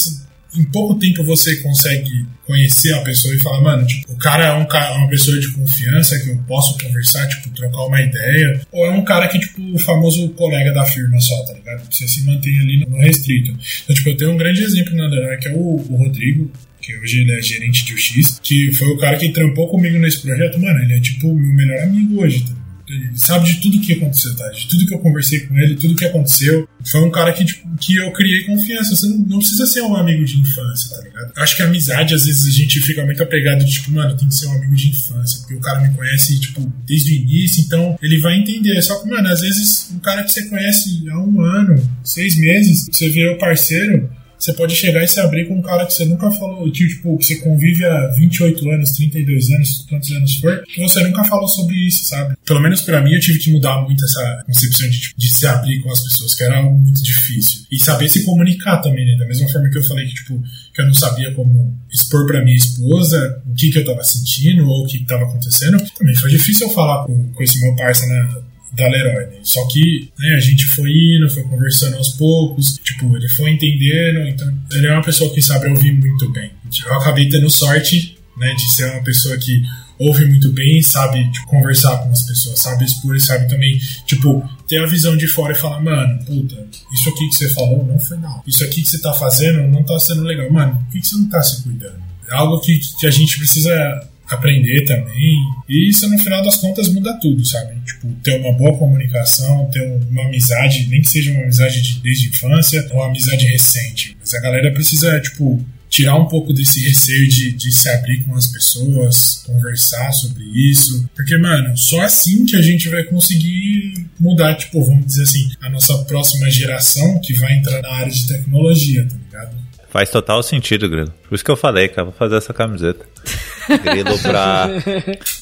em 0.56 0.64
pouco 0.64 0.96
tempo 0.96 1.24
você 1.24 1.58
consegue 1.58 2.26
conhecer 2.46 2.94
a 2.94 3.02
pessoa 3.02 3.34
e 3.36 3.40
falar, 3.40 3.62
mano, 3.62 3.86
tipo, 3.86 4.12
o 4.12 4.18
cara 4.18 4.46
é 4.46 4.54
um 4.54 4.66
cara, 4.66 4.96
uma 4.98 5.08
pessoa 5.08 5.40
de 5.40 5.52
confiança 5.52 6.20
que 6.20 6.30
eu 6.30 6.38
posso 6.48 6.78
conversar, 6.84 7.28
tipo, 7.28 7.50
trocar 7.50 7.84
uma 7.86 8.02
ideia, 8.02 8.60
ou 8.72 8.86
é 8.86 8.90
um 8.90 9.04
cara 9.04 9.28
que, 9.28 9.40
tipo, 9.40 9.62
o 9.76 9.80
famoso 9.80 10.30
colega 10.30 10.72
da 10.74 10.84
firma 10.86 11.20
só, 11.20 11.44
tá 11.46 11.54
ligado? 11.54 11.84
Você 11.94 12.08
se 12.08 12.24
mantém 12.26 12.60
ali 12.60 12.86
no 12.88 12.98
restrito. 12.98 13.56
Então, 13.84 13.96
tipo, 13.96 14.10
eu 14.10 14.18
tenho 14.18 14.32
um 14.32 14.38
grande 14.38 14.64
exemplo 14.64 14.96
na 14.96 15.06
Andorra, 15.06 15.38
que 15.38 15.48
é 15.48 15.52
o, 15.52 15.76
o 15.76 15.96
Rodrigo, 15.96 16.52
que 16.90 16.98
hoje 16.98 17.20
ele 17.20 17.32
é 17.32 17.42
gerente 17.42 17.86
de 17.86 17.94
UX, 17.94 18.40
que 18.42 18.74
foi 18.74 18.88
o 18.88 18.98
cara 18.98 19.18
que 19.18 19.30
trampou 19.30 19.70
comigo 19.70 20.00
nesse 20.00 20.22
projeto, 20.22 20.60
mano, 20.60 20.80
ele 20.80 20.94
é 20.94 21.00
tipo 21.00 21.28
meu 21.34 21.54
melhor 21.54 21.84
amigo 21.84 22.22
hoje, 22.22 22.44
tá? 22.44 22.58
Ele 22.90 23.12
sabe 23.14 23.46
de 23.46 23.62
tudo 23.62 23.80
que 23.80 23.94
aconteceu, 23.94 24.36
tá? 24.36 24.50
De 24.50 24.68
tudo 24.68 24.88
que 24.88 24.96
eu 24.96 24.98
conversei 24.98 25.42
com 25.42 25.56
ele, 25.60 25.76
tudo 25.76 25.96
que 25.96 26.06
aconteceu. 26.06 26.68
Foi 26.90 27.02
um 27.02 27.12
cara 27.12 27.32
que, 27.32 27.46
tipo, 27.46 27.78
que 27.78 27.96
eu 27.96 28.12
criei 28.12 28.46
confiança. 28.46 28.96
Você 28.96 29.06
não, 29.06 29.18
não, 29.20 29.38
precisa 29.38 29.68
ser 29.68 29.84
um 29.84 29.96
amigo 29.96 30.26
de 30.26 30.40
infância, 30.40 30.98
tá 30.98 31.04
ligado? 31.04 31.32
Acho 31.38 31.56
que 31.56 31.62
amizade, 31.62 32.16
às 32.16 32.26
vezes, 32.26 32.48
a 32.48 32.50
gente 32.50 32.82
fica 32.82 33.06
muito 33.06 33.22
apegado 33.22 33.64
de, 33.64 33.72
tipo, 33.72 33.92
mano, 33.92 34.18
tem 34.18 34.28
que 34.28 34.34
ser 34.34 34.48
um 34.48 34.54
amigo 34.54 34.74
de 34.74 34.90
infância, 34.90 35.40
porque 35.42 35.54
o 35.54 35.60
cara 35.60 35.82
me 35.82 35.94
conhece, 35.96 36.40
tipo, 36.40 36.62
desde 36.88 37.14
o 37.14 37.16
início, 37.16 37.62
então 37.64 37.96
ele 38.02 38.18
vai 38.22 38.40
entender. 38.40 38.82
Só 38.82 39.00
que, 39.00 39.08
mano, 39.08 39.28
às 39.28 39.42
vezes, 39.42 39.92
um 39.94 40.00
cara 40.00 40.24
que 40.24 40.32
você 40.32 40.50
conhece 40.50 41.08
há 41.12 41.20
um 41.20 41.42
ano, 41.42 41.90
seis 42.04 42.36
meses, 42.38 42.88
você 42.92 43.08
vê 43.10 43.28
o 43.28 43.38
parceiro, 43.38 44.10
você 44.40 44.54
pode 44.54 44.76
chegar 44.76 45.04
e 45.04 45.08
se 45.08 45.20
abrir 45.20 45.48
com 45.48 45.56
um 45.56 45.62
cara 45.62 45.86
que 45.86 45.94
você 45.94 46.06
nunca 46.06 46.32
falou, 46.32 46.72
tipo, 46.72 47.18
que 47.18 47.26
você 47.26 47.36
convive 47.38 47.84
há 47.86 48.08
28 48.16 48.70
anos, 48.70 48.92
32 48.92 49.52
anos, 49.52 49.86
quantos 49.90 50.12
anos 50.12 50.38
for, 50.38 50.64
que 50.64 50.82
você 50.82 51.04
nunca 51.04 51.24
falou 51.26 51.48
sobre 51.48 51.76
isso, 51.76 52.06
sabe? 52.08 52.36
Pelo 52.46 52.62
menos 52.62 52.82
para 52.82 53.02
mim 53.02 53.14
eu 53.14 53.20
tive 53.20 53.40
que 53.40 53.52
mudar 53.52 53.82
muito 53.82 54.04
essa 54.04 54.44
concepção 54.46 54.90
de, 54.90 55.00
tipo, 55.00 55.20
de 55.20 55.34
se 55.34 55.46
abrir 55.46 55.82
com 55.82 55.92
as 55.92 56.02
pessoas, 56.02 56.36
que 56.36 56.44
era 56.44 56.58
algo 56.58 56.78
muito 56.78 57.04
difícil. 57.04 57.62
E 57.70 57.84
saber 57.84 58.10
se 58.10 58.24
comunicar 58.24 58.78
também, 58.78 59.06
né? 59.06 59.18
Da 59.18 59.28
mesma 59.28 59.48
forma 59.50 59.70
que 59.70 59.78
eu 59.78 59.84
falei 59.84 60.08
que, 60.08 60.14
tipo, 60.14 60.42
que 60.74 60.82
eu 60.82 60.86
não 60.86 60.94
sabia 60.94 61.34
como 61.34 61.78
expor 61.92 62.26
para 62.26 62.44
minha 62.44 62.56
esposa 62.56 63.42
o 63.46 63.54
que, 63.54 63.70
que 63.70 63.80
eu 63.80 63.86
tava 63.86 64.04
sentindo 64.04 64.68
ou 64.68 64.86
o 64.86 64.88
que 64.88 65.06
tava 65.06 65.24
acontecendo, 65.24 65.78
também 65.98 66.16
foi 66.16 66.30
difícil 66.30 66.68
eu 66.68 66.74
falar 66.74 67.06
com, 67.06 67.32
com 67.34 67.44
esse 67.44 67.60
meu 67.62 67.76
parceiro 67.76 68.14
na 68.14 68.49
da 68.80 68.88
Leroy. 68.88 69.26
Né? 69.28 69.40
Só 69.44 69.66
que 69.68 70.10
né, 70.18 70.36
a 70.36 70.40
gente 70.40 70.66
foi 70.66 70.90
indo, 70.92 71.30
foi 71.30 71.44
conversando 71.44 71.98
aos 71.98 72.10
poucos, 72.10 72.76
tipo, 72.84 73.16
ele 73.16 73.30
foi 73.30 73.52
entendendo, 73.52 74.28
então 74.28 74.52
ele 74.72 74.88
é 74.88 74.94
uma 74.94 75.04
pessoa 75.04 75.34
que 75.34 75.42
sabe 75.42 75.68
ouvir 75.68 75.92
muito 75.92 76.32
bem. 76.32 76.52
Eu 76.86 76.94
acabei 76.96 77.30
tendo 77.30 77.50
sorte 77.50 78.18
né, 78.38 78.54
de 78.54 78.74
ser 78.74 78.92
uma 78.92 79.04
pessoa 79.04 79.38
que 79.38 79.62
ouve 80.00 80.26
muito 80.26 80.52
bem, 80.54 80.82
sabe 80.82 81.30
tipo, 81.30 81.46
conversar 81.48 81.98
com 81.98 82.10
as 82.10 82.24
pessoas, 82.24 82.60
sabe 82.60 82.86
expor 82.86 83.16
e 83.16 83.20
sabe 83.20 83.50
também, 83.50 83.78
tipo, 84.06 84.48
ter 84.66 84.82
a 84.82 84.86
visão 84.86 85.18
de 85.18 85.28
fora 85.28 85.52
e 85.52 85.56
falar, 85.56 85.82
mano, 85.82 86.24
puta, 86.24 86.56
isso 86.94 87.10
aqui 87.10 87.28
que 87.28 87.36
você 87.36 87.50
falou 87.50 87.86
não 87.86 88.00
foi 88.00 88.18
não. 88.18 88.42
Isso 88.48 88.64
aqui 88.64 88.82
que 88.82 88.90
você 88.90 89.02
tá 89.02 89.12
fazendo 89.14 89.68
não 89.68 89.84
tá 89.84 90.00
sendo 90.00 90.24
legal. 90.24 90.50
Mano, 90.50 90.76
por 90.86 91.00
que 91.02 91.06
você 91.06 91.18
não 91.18 91.28
tá 91.28 91.42
se 91.44 91.62
cuidando? 91.64 92.00
É 92.32 92.36
algo 92.36 92.62
que, 92.62 92.80
que 92.98 93.08
a 93.08 93.12
gente 93.12 93.38
precisa 93.38 94.10
aprender 94.30 94.86
também. 94.86 95.38
E 95.68 95.90
isso, 95.90 96.08
no 96.10 96.18
final 96.20 96.44
das 96.44 96.58
contas, 96.58 96.88
muda 96.90 97.18
tudo, 97.20 97.46
sabe? 97.46 97.76
Tipo, 97.86 98.08
ter 98.24 98.40
uma 98.40 98.54
boa 98.54 98.78
comunicação, 98.78 99.70
ter 99.72 99.82
uma 100.10 100.26
amizade, 100.26 100.88
nem 100.88 101.02
que 101.02 101.10
seja 101.10 101.32
uma 101.32 101.44
amizade 101.44 101.82
de, 101.82 102.00
desde 102.00 102.28
a 102.28 102.30
infância, 102.30 102.88
ou 102.92 102.98
uma 102.98 103.08
amizade 103.08 103.46
recente. 103.48 104.16
Mas 104.20 104.34
a 104.34 104.42
galera 104.42 104.72
precisa, 104.72 105.20
tipo, 105.20 105.64
tirar 105.90 106.16
um 106.16 106.26
pouco 106.26 106.54
desse 106.54 106.80
receio 106.88 107.28
de, 107.28 107.52
de 107.52 107.72
se 107.72 107.90
abrir 107.90 108.24
com 108.24 108.36
as 108.36 108.48
pessoas, 108.48 109.44
conversar 109.46 110.12
sobre 110.12 110.44
isso. 110.44 111.10
Porque, 111.16 111.38
mano, 111.38 111.76
só 111.76 112.02
assim 112.02 112.46
que 112.46 112.56
a 112.56 112.62
gente 112.62 112.88
vai 112.88 113.04
conseguir 113.04 114.06
mudar, 114.20 114.54
tipo, 114.56 114.84
vamos 114.84 115.08
dizer 115.08 115.24
assim, 115.24 115.50
a 115.62 115.70
nossa 115.70 115.98
próxima 116.06 116.50
geração 116.50 117.20
que 117.20 117.34
vai 117.34 117.54
entrar 117.54 117.82
na 117.82 117.90
área 117.90 118.12
de 118.12 118.28
tecnologia, 118.28 119.06
tá 119.06 119.16
ligado? 119.16 119.58
Faz 119.90 120.10
total 120.12 120.44
sentido, 120.44 120.88
Grilo. 120.88 121.12
Por 121.28 121.34
isso 121.34 121.44
que 121.44 121.50
eu 121.50 121.58
falei, 121.58 121.88
cara, 121.88 122.06
vou 122.06 122.14
fazer 122.14 122.36
essa 122.36 122.54
camiseta. 122.54 123.06
Grilo 123.84 124.20
pra. 124.20 124.70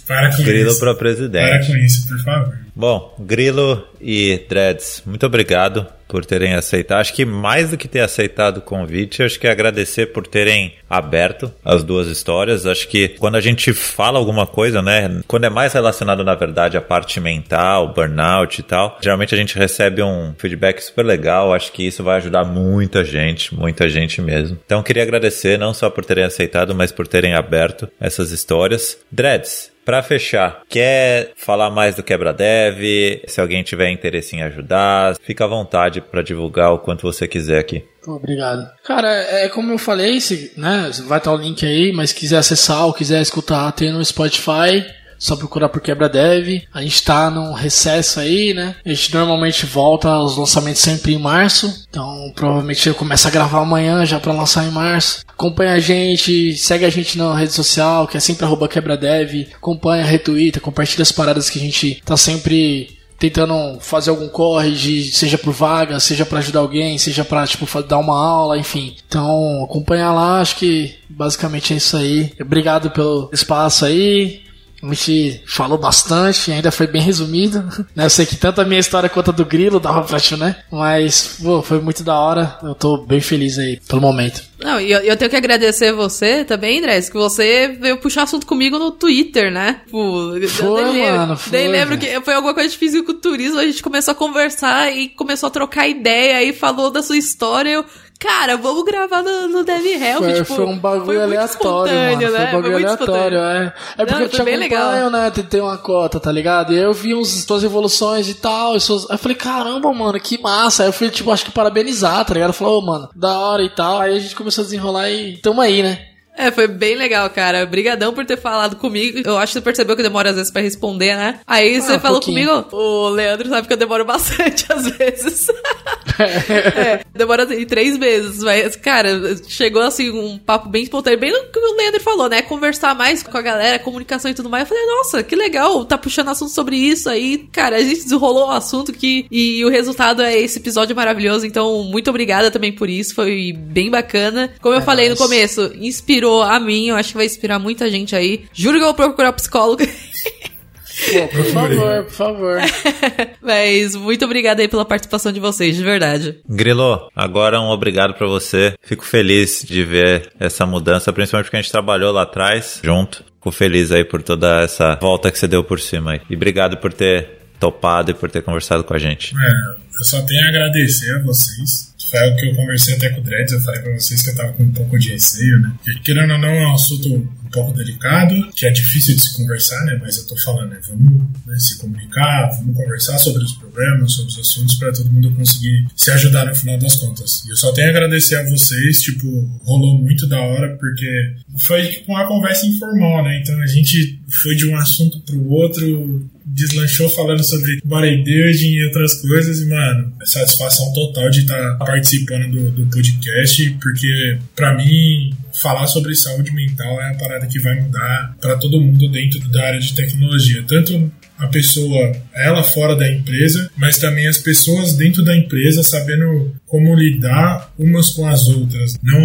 Para 0.07 0.36
com 0.36 0.43
Grilo 0.43 0.72
isso. 0.72 0.80
pra 0.80 0.95
presidente. 0.95 1.49
Para 1.49 1.65
com 1.68 1.76
isso, 1.78 2.07
por 2.07 2.20
favor. 2.24 2.57
Bom, 2.76 3.15
Grilo 3.20 3.88
e 3.99 4.45
Dreads, 4.49 5.03
muito 5.05 5.26
obrigado 5.26 5.96
por 6.07 6.25
terem 6.25 6.53
aceitado. 6.53 6.99
Acho 6.99 7.13
que 7.13 7.25
mais 7.25 7.71
do 7.71 7.77
que 7.77 7.87
ter 7.87 8.01
aceitado 8.01 8.57
o 8.57 8.61
convite, 8.61 9.23
acho 9.23 9.39
que 9.39 9.47
é 9.47 9.51
agradecer 9.51 10.07
por 10.07 10.25
terem 10.25 10.73
aberto 10.89 11.51
as 11.63 11.83
duas 11.83 12.07
histórias. 12.07 12.65
Acho 12.65 12.87
que 12.87 13.09
quando 13.09 13.35
a 13.35 13.41
gente 13.41 13.73
fala 13.73 14.17
alguma 14.17 14.47
coisa, 14.47 14.81
né, 14.81 15.21
quando 15.27 15.45
é 15.45 15.49
mais 15.49 15.73
relacionado 15.73 16.23
na 16.23 16.35
verdade 16.35 16.77
à 16.77 16.81
parte 16.81 17.19
mental, 17.19 17.93
burnout 17.93 18.59
e 18.59 18.63
tal, 18.63 18.97
geralmente 19.01 19.35
a 19.35 19.37
gente 19.37 19.57
recebe 19.57 20.01
um 20.01 20.33
feedback 20.37 20.81
super 20.81 21.05
legal. 21.05 21.53
Acho 21.53 21.71
que 21.71 21.85
isso 21.85 22.03
vai 22.03 22.17
ajudar 22.17 22.45
muita 22.45 23.03
gente, 23.03 23.53
muita 23.53 23.89
gente 23.89 24.21
mesmo. 24.21 24.57
Então 24.65 24.83
queria 24.83 25.03
agradecer 25.03 25.57
não 25.57 25.73
só 25.73 25.89
por 25.89 26.05
terem 26.05 26.23
aceitado, 26.23 26.73
mas 26.73 26.91
por 26.91 27.07
terem 27.07 27.33
aberto 27.33 27.89
essas 27.99 28.31
histórias. 28.31 28.97
Dreads, 29.11 29.71
para 29.88 30.03
fechar, 30.03 30.63
quer 30.67 31.31
falar 31.38 31.69
mais 31.69 31.95
do 31.95 32.03
Quebra 32.03 32.33
Dev? 32.33 33.21
Se 33.25 33.39
alguém 33.39 33.63
tiver 33.63 33.89
interesse 33.89 34.35
em 34.35 34.43
ajudar, 34.43 35.15
fica 35.15 35.45
à 35.45 35.47
vontade 35.47 36.01
para 36.01 36.21
divulgar 36.21 36.73
o 36.73 36.79
quanto 36.79 37.03
você 37.03 37.25
quiser 37.25 37.59
aqui. 37.59 37.85
Obrigado. 38.05 38.69
Cara, 38.83 39.07
é 39.07 39.47
como 39.47 39.71
eu 39.71 39.77
falei, 39.77 40.19
se, 40.19 40.51
né, 40.57 40.91
vai 41.05 41.19
estar 41.19 41.31
o 41.31 41.38
link 41.38 41.65
aí, 41.65 41.93
mas 41.93 42.11
quiser 42.11 42.35
acessar 42.35 42.85
ou 42.85 42.93
quiser 42.93 43.21
escutar, 43.21 43.71
tem 43.71 43.93
no 43.93 44.03
Spotify, 44.03 44.85
só 45.18 45.36
procurar 45.36 45.70
por 45.70 45.82
Quebra 45.82 46.09
Dev. 46.09 46.63
A 46.74 46.82
gente 46.82 47.03
tá 47.03 47.30
num 47.30 47.53
recesso 47.53 48.20
aí, 48.20 48.53
né? 48.53 48.76
A 48.86 48.89
gente 48.89 49.13
normalmente 49.13 49.65
volta 49.65 50.09
aos 50.09 50.38
lançamentos 50.38 50.82
sempre 50.82 51.13
em 51.13 51.20
março, 51.20 51.86
então 51.89 52.32
provavelmente 52.36 52.88
eu 52.88 52.95
começo 52.95 53.28
a 53.28 53.32
gravar 53.32 53.61
amanhã 53.61 54.05
já 54.05 54.20
para 54.20 54.34
lançar 54.34 54.65
em 54.65 54.72
março. 54.72 55.22
Acompanha 55.28 55.74
a 55.74 55.80
gente, 55.80 56.55
segue 56.55 56.86
a 56.86 56.89
gente 56.89 57.18
na 57.18 57.36
rede 57.36 57.53
social, 57.53 58.07
que 58.07 58.18
é 58.18 58.20
sempre 58.20 58.45
arroba 58.45 58.68
quebradev, 58.68 59.47
acompanha, 59.55 60.03
retweeta, 60.03 60.59
compartilha 60.59 61.03
as 61.03 61.11
paradas 61.11 61.49
que 61.49 61.59
a 61.59 61.61
gente 61.61 62.01
tá 62.05 62.18
sempre 62.18 62.97
tentando 63.20 63.80
fazer 63.80 64.09
algum 64.09 64.28
corre, 64.28 64.72
de, 64.72 65.05
seja 65.05 65.38
por 65.38 65.51
vaga, 65.53 65.99
seja 65.99 66.26
para 66.26 66.39
ajudar 66.39 66.59
alguém, 66.59 66.97
seja 66.97 67.26
para 67.26 67.47
tipo 67.47 67.65
dar 67.84 67.97
uma 67.97 68.18
aula, 68.18 68.57
enfim. 68.57 68.95
Então, 69.07 69.63
acompanhar 69.63 70.13
lá, 70.13 70.39
acho 70.39 70.55
que 70.55 70.95
basicamente 71.09 71.74
é 71.74 71.78
isso 71.78 71.97
aí. 71.97 72.32
Obrigado 72.39 72.91
pelo 72.91 73.30
espaço 73.34 73.86
aí. 73.86 74.41
A 74.82 74.88
gente 74.88 75.41
falou 75.47 75.78
bastante, 75.78 76.51
ainda 76.51 76.71
foi 76.71 76.88
bem 76.88 77.01
resumido. 77.01 77.63
Né? 77.95 78.05
Eu 78.05 78.09
sei 78.09 78.25
que 78.25 78.36
tanto 78.36 78.61
a 78.61 78.65
minha 78.65 78.80
história 78.80 79.09
quanto 79.09 79.32
a 79.32 79.34
do 79.34 79.45
Grilo 79.45 79.80
dava 79.80 80.03
pra 80.03 80.19
né? 80.38 80.57
Mas, 80.71 81.39
pô, 81.41 81.63
foi 81.63 81.80
muito 81.80 82.03
da 82.03 82.19
hora. 82.19 82.57
Eu 82.61 82.75
tô 82.75 82.97
bem 82.97 83.19
feliz 83.19 83.57
aí 83.57 83.80
pelo 83.88 84.01
momento. 84.01 84.43
Não, 84.59 84.80
e 84.80 84.91
eu, 84.91 84.99
eu, 85.01 85.15
tenho 85.17 85.30
que 85.30 85.38
agradecer 85.38 85.93
você 85.93 86.43
também, 86.43 86.80
Andrés, 86.80 87.09
que 87.09 87.15
você 87.15 87.78
veio 87.80 87.97
puxar 87.97 88.23
assunto 88.23 88.45
comigo 88.45 88.80
no 88.80 88.91
Twitter, 88.91 89.51
né? 89.51 89.82
Pô, 89.89 90.34
foi, 90.47 91.01
mano, 91.01 91.38
foi. 91.38 91.51
Daí 91.51 91.67
lembro 91.67 91.97
que 91.97 92.19
foi 92.21 92.34
alguma 92.34 92.53
coisa 92.53 92.69
de 92.69 92.78
fisiculturismo, 92.78 93.59
a 93.59 93.65
gente 93.65 93.84
começou 93.84 94.11
a 94.11 94.15
conversar 94.15 94.91
e 94.95 95.09
começou 95.09 95.47
a 95.47 95.51
trocar 95.51 95.88
ideia 95.88 96.43
e 96.43 96.53
falou 96.53 96.89
da 96.89 97.03
sua 97.03 97.17
história. 97.17 97.69
Eu, 97.69 97.86
cara, 98.20 98.57
vamos 98.57 98.84
gravar 98.84 99.24
no, 99.24 99.47
no 99.47 99.63
Dev 99.63 99.86
Help. 99.86 100.24
Foi, 100.24 100.34
tipo, 100.34 100.55
foi 100.55 100.65
um 100.65 100.78
bagulho 100.78 101.05
foi 101.05 101.22
aleatório, 101.22 101.93
mano. 101.93 102.32
Né? 102.32 102.47
Foi 102.51 102.59
um 102.59 102.61
bagulho 102.61 102.74
foi 102.74 102.84
aleatório, 102.84 103.38
é. 103.38 103.74
É 103.97 104.05
porque 104.05 104.13
Não, 104.13 104.22
eu 104.22 104.30
te 104.30 104.41
acompanho, 104.41 105.09
né? 105.09 105.32
Tem 105.32 105.61
uma 105.61 105.78
cota, 105.78 106.20
tá 106.20 106.32
ligado? 106.32 106.74
E 106.74 106.78
aí 106.78 106.84
eu 106.84 106.93
vi 106.93 107.13
uns, 107.13 107.30
suas 107.45 107.63
evoluções 107.63 108.30
e 108.30 108.34
tal. 108.34 108.76
E 108.76 108.82
suas... 108.82 109.09
Aí 109.09 109.15
eu 109.15 109.20
falei, 109.20 109.38
caramba, 109.38 109.93
mano, 109.93 110.20
que 110.20 110.41
massa. 110.41 110.84
Aí 110.84 110.89
eu 110.89 110.93
fui, 110.93 111.09
tipo, 111.09 111.32
acho 111.32 111.45
que 111.45 111.51
parabenizar, 111.51 112.26
tá 112.26 112.34
ligado? 112.34 112.53
Falou, 112.53 112.80
oh, 112.80 112.86
mano, 112.86 113.09
da 113.15 113.39
hora 113.39 113.63
e 113.63 113.70
tal. 113.70 113.99
Aí 113.99 114.15
a 114.15 114.20
gente 114.20 114.36
começou 114.36 114.63
a 114.63 114.65
desenrolar 114.65 115.09
e 115.09 115.38
tamo 115.38 115.61
aí, 115.61 115.84
né? 115.84 116.16
É, 116.38 116.51
foi 116.51 116.67
bem 116.67 116.95
legal, 116.95 117.27
cara. 117.31 117.63
Obrigadão 117.63 118.13
por 118.13 118.23
ter 118.23 118.38
falado 118.38 118.75
comigo. 118.75 119.19
Eu 119.25 119.39
acho 119.39 119.47
que 119.47 119.53
você 119.53 119.61
percebeu 119.61 119.95
que 119.95 120.03
demora 120.03 120.29
às 120.29 120.35
vezes 120.35 120.51
pra 120.51 120.61
responder, 120.61 121.15
né? 121.15 121.39
Aí 121.47 121.77
ah, 121.77 121.81
você 121.81 121.99
falou 121.99 122.21
pouquinho. 122.21 122.47
comigo, 122.47 122.75
o 122.75 123.09
Leandro 123.09 123.49
sabe 123.49 123.65
que 123.67 123.73
eu 123.73 123.77
demoro 123.77 124.05
bastante 124.05 124.65
às 124.69 124.88
vezes. 124.88 125.47
é, 126.19 127.03
demora 127.13 127.43
assim, 127.43 127.65
três 127.65 127.97
meses. 127.97 128.43
Mas, 128.43 128.75
cara, 128.75 129.09
chegou 129.47 129.81
assim 129.81 130.11
um 130.11 130.38
papo 130.38 130.69
bem 130.69 130.83
espontâneo, 130.83 131.19
bem 131.19 131.31
o 131.31 131.51
que 131.51 131.59
o 131.59 131.75
Leandro 131.75 132.01
falou, 132.01 132.29
né? 132.29 132.43
Conversar 132.43 132.93
mais 132.93 133.23
com 133.23 133.35
a 133.35 133.41
galera, 133.41 133.79
comunicação 133.79 134.29
e 134.29 134.35
tudo 134.35 134.49
mais. 134.49 134.61
Eu 134.61 134.67
falei, 134.67 134.85
nossa, 134.85 135.23
que 135.23 135.35
legal, 135.35 135.85
tá 135.85 135.97
puxando 135.97 136.29
assunto 136.29 136.51
sobre 136.51 136.75
isso 136.75 137.09
aí. 137.09 137.47
Cara, 137.51 137.77
a 137.77 137.83
gente 137.83 138.03
desenrolou 138.03 138.49
o 138.49 138.51
assunto 138.51 138.93
que, 138.93 139.25
e 139.31 139.65
o 139.65 139.69
resultado 139.69 140.21
é 140.21 140.38
esse 140.38 140.59
episódio 140.59 140.95
maravilhoso. 140.95 141.47
Então, 141.47 141.83
muito 141.83 142.11
obrigada 142.11 142.51
também 142.51 142.71
por 142.71 142.88
isso. 142.88 143.15
Foi 143.15 143.51
bem 143.53 143.89
bacana. 143.89 144.51
Como 144.61 144.75
eu 144.75 144.81
é 144.81 144.83
falei 144.83 145.09
nice. 145.09 145.19
no 145.19 145.27
começo, 145.27 145.71
inspirou 145.79 146.26
inspirou 146.28 146.43
a 146.43 146.59
mim, 146.59 146.88
eu 146.88 146.95
acho 146.95 147.09
que 147.09 147.17
vai 147.17 147.25
inspirar 147.25 147.59
muita 147.59 147.89
gente 147.89 148.15
aí. 148.15 148.45
Juro 148.53 148.78
que 148.78 148.84
eu 148.84 148.88
vou 148.88 148.93
procurar 148.93 149.32
psicólogo. 149.34 149.84
Pô, 149.84 151.28
por 151.28 151.45
favor, 151.45 152.03
por 152.05 152.11
favor. 152.11 152.57
Mas 153.41 153.95
muito 153.95 154.25
obrigada 154.25 154.61
aí 154.61 154.67
pela 154.67 154.84
participação 154.84 155.32
de 155.32 155.39
vocês, 155.39 155.75
de 155.75 155.84
verdade. 155.84 156.39
Grilo, 156.49 157.09
agora 157.15 157.61
um 157.61 157.69
obrigado 157.69 158.15
para 158.15 158.28
você. 158.28 158.73
Fico 158.82 159.05
feliz 159.05 159.63
de 159.63 159.84
ver 159.84 160.32
essa 160.39 160.65
mudança, 160.65 161.13
principalmente 161.13 161.45
porque 161.45 161.57
a 161.57 161.61
gente 161.61 161.71
trabalhou 161.71 162.11
lá 162.11 162.23
atrás 162.23 162.82
junto. 162.84 163.23
Fico 163.36 163.51
feliz 163.51 163.91
aí 163.91 164.03
por 164.03 164.23
toda 164.23 164.63
essa 164.63 164.95
volta 164.95 165.32
que 165.32 165.38
você 165.38 165.47
deu 165.47 165.63
por 165.63 165.80
cima 165.80 166.13
aí. 166.13 166.21
E 166.30 166.36
obrigado 166.36 166.78
por 166.78 166.91
ter 166.91 167.38
topado 167.59 168.11
e 168.11 168.13
por 168.15 168.30
ter 168.32 168.41
conversado 168.41 168.84
com 168.84 168.93
a 168.93 168.97
gente. 168.97 169.36
É, 169.38 169.99
eu 169.99 170.03
só 170.03 170.19
tenho 170.21 170.43
a 170.45 170.49
agradecer 170.49 171.15
a 171.15 171.23
vocês 171.23 171.86
foi 172.09 172.19
algo 172.19 172.37
que 172.37 172.47
eu 172.47 172.55
conversei 172.55 172.95
até 172.95 173.09
com 173.09 173.21
o 173.21 173.23
Dreds, 173.23 173.53
eu 173.53 173.61
falei 173.61 173.81
pra 173.81 173.93
vocês 173.93 174.21
que 174.21 174.29
eu 174.29 174.35
tava 174.35 174.53
com 174.53 174.63
um 174.63 174.71
pouco 174.71 174.97
de 174.97 175.11
receio, 175.11 175.59
né? 175.59 175.73
Porque, 175.83 175.99
querendo 175.99 176.33
ou 176.33 176.39
não, 176.39 176.49
é 176.49 176.67
um 176.67 176.73
assunto 176.73 177.15
um 177.15 177.49
pouco 177.51 177.73
delicado, 177.73 178.49
que 178.55 178.65
é 178.65 178.71
difícil 178.71 179.15
de 179.15 179.21
se 179.21 179.37
conversar, 179.37 179.83
né? 179.85 179.97
Mas 180.01 180.17
eu 180.17 180.27
tô 180.27 180.37
falando, 180.37 180.71
né? 180.71 180.79
Vamos 180.87 181.23
né, 181.45 181.57
se 181.57 181.77
comunicar, 181.77 182.49
vamos 182.57 182.75
conversar 182.75 183.17
sobre 183.17 183.43
os 183.43 183.53
problemas, 183.53 184.13
sobre 184.13 184.31
os 184.31 184.39
assuntos, 184.39 184.75
para 184.75 184.91
todo 184.91 185.11
mundo 185.11 185.31
conseguir 185.31 185.85
se 185.95 186.11
ajudar 186.11 186.45
no 186.45 186.55
final 186.55 186.77
das 186.77 186.95
contas. 186.95 187.43
E 187.45 187.49
eu 187.49 187.57
só 187.57 187.71
tenho 187.71 187.87
a 187.87 187.91
agradecer 187.91 188.35
a 188.35 188.49
vocês, 188.49 189.01
tipo, 189.01 189.27
rolou 189.63 189.99
muito 189.99 190.27
da 190.27 190.39
hora, 190.39 190.75
porque 190.77 191.35
foi 191.59 191.87
tipo 191.87 192.11
uma 192.11 192.27
conversa 192.27 192.65
informal, 192.65 193.23
né? 193.23 193.39
Então 193.41 193.59
a 193.61 193.67
gente 193.67 194.21
foi 194.29 194.55
de 194.55 194.67
um 194.69 194.75
assunto 194.75 195.19
pro 195.21 195.49
outro, 195.49 196.29
deslanchou 196.47 197.09
falando 197.09 197.43
sobre 197.43 197.79
bodybuilding 197.83 198.69
e 198.69 198.85
outras 198.85 199.15
coisas, 199.15 199.59
e, 199.61 199.65
mano, 199.67 200.13
é 200.21 200.25
satisfação 200.25 200.93
total 200.93 201.29
de 201.29 201.41
estar 201.41 201.77
tá 201.77 201.85
participando 201.85 202.49
do, 202.49 202.71
do 202.71 202.85
podcast, 202.87 203.69
porque 203.81 204.39
para 204.55 204.73
mim 204.75 205.33
falar 205.61 205.87
sobre 205.87 206.15
saúde 206.15 206.51
mental 206.53 207.01
é 207.01 207.11
a 207.11 207.15
parada 207.15 207.47
que 207.47 207.59
vai 207.59 207.79
mudar 207.79 208.35
para 208.39 208.55
todo 208.57 208.79
mundo 208.79 209.09
dentro 209.09 209.39
da 209.49 209.65
área 209.65 209.79
de 209.79 209.93
tecnologia, 209.93 210.63
tanto 210.67 211.11
a 211.38 211.47
pessoa, 211.47 212.11
ela 212.33 212.63
fora 212.63 212.95
da 212.95 213.09
empresa, 213.09 213.69
mas 213.77 213.97
também 213.97 214.27
as 214.27 214.38
pessoas 214.38 214.95
dentro 214.95 215.23
da 215.23 215.35
empresa 215.35 215.83
sabendo 215.83 216.55
como 216.65 216.95
lidar 216.95 217.71
umas 217.77 218.09
com 218.09 218.27
as 218.27 218.47
outras. 218.47 218.97
Não 219.01 219.19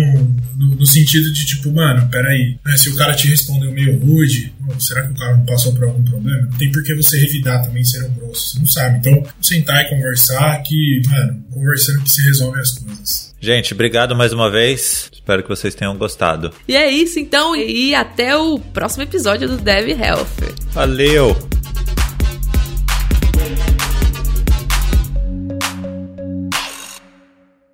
no, 0.56 0.76
no 0.76 0.86
sentido 0.86 1.32
de 1.32 1.46
tipo, 1.46 1.72
mano, 1.72 2.08
peraí, 2.10 2.58
né, 2.64 2.76
se 2.76 2.88
o 2.90 2.96
cara 2.96 3.14
te 3.14 3.28
respondeu 3.28 3.72
meio 3.72 3.98
rude, 3.98 4.52
será 4.78 5.02
que 5.02 5.12
o 5.12 5.16
cara 5.16 5.36
não 5.36 5.44
passou 5.44 5.72
por 5.74 5.84
algum 5.84 6.04
problema? 6.04 6.42
Não 6.42 6.58
tem 6.58 6.70
por 6.70 6.82
que 6.82 6.94
você 6.94 7.18
revidar 7.18 7.64
também 7.64 7.84
ser 7.84 8.04
um 8.04 8.14
grosso, 8.14 8.50
você 8.50 8.58
não 8.58 8.66
sabe. 8.66 8.98
Então, 8.98 9.22
sentar 9.40 9.84
e 9.84 9.88
conversar 9.88 10.62
que, 10.62 11.02
mano, 11.08 11.44
conversando 11.50 12.02
que 12.02 12.10
se 12.10 12.22
resolve 12.22 12.60
as 12.60 12.78
coisas. 12.78 13.32
Gente, 13.40 13.74
obrigado 13.74 14.14
mais 14.14 14.32
uma 14.32 14.50
vez. 14.50 15.10
Espero 15.12 15.42
que 15.42 15.48
vocês 15.48 15.74
tenham 15.74 15.96
gostado. 15.96 16.52
E 16.68 16.76
é 16.76 16.90
isso 16.90 17.18
então, 17.18 17.56
e 17.56 17.94
até 17.94 18.36
o 18.36 18.58
próximo 18.58 19.02
episódio 19.02 19.48
do 19.48 19.56
Dev 19.56 19.88
Health. 19.88 20.26
Valeu! 20.72 21.61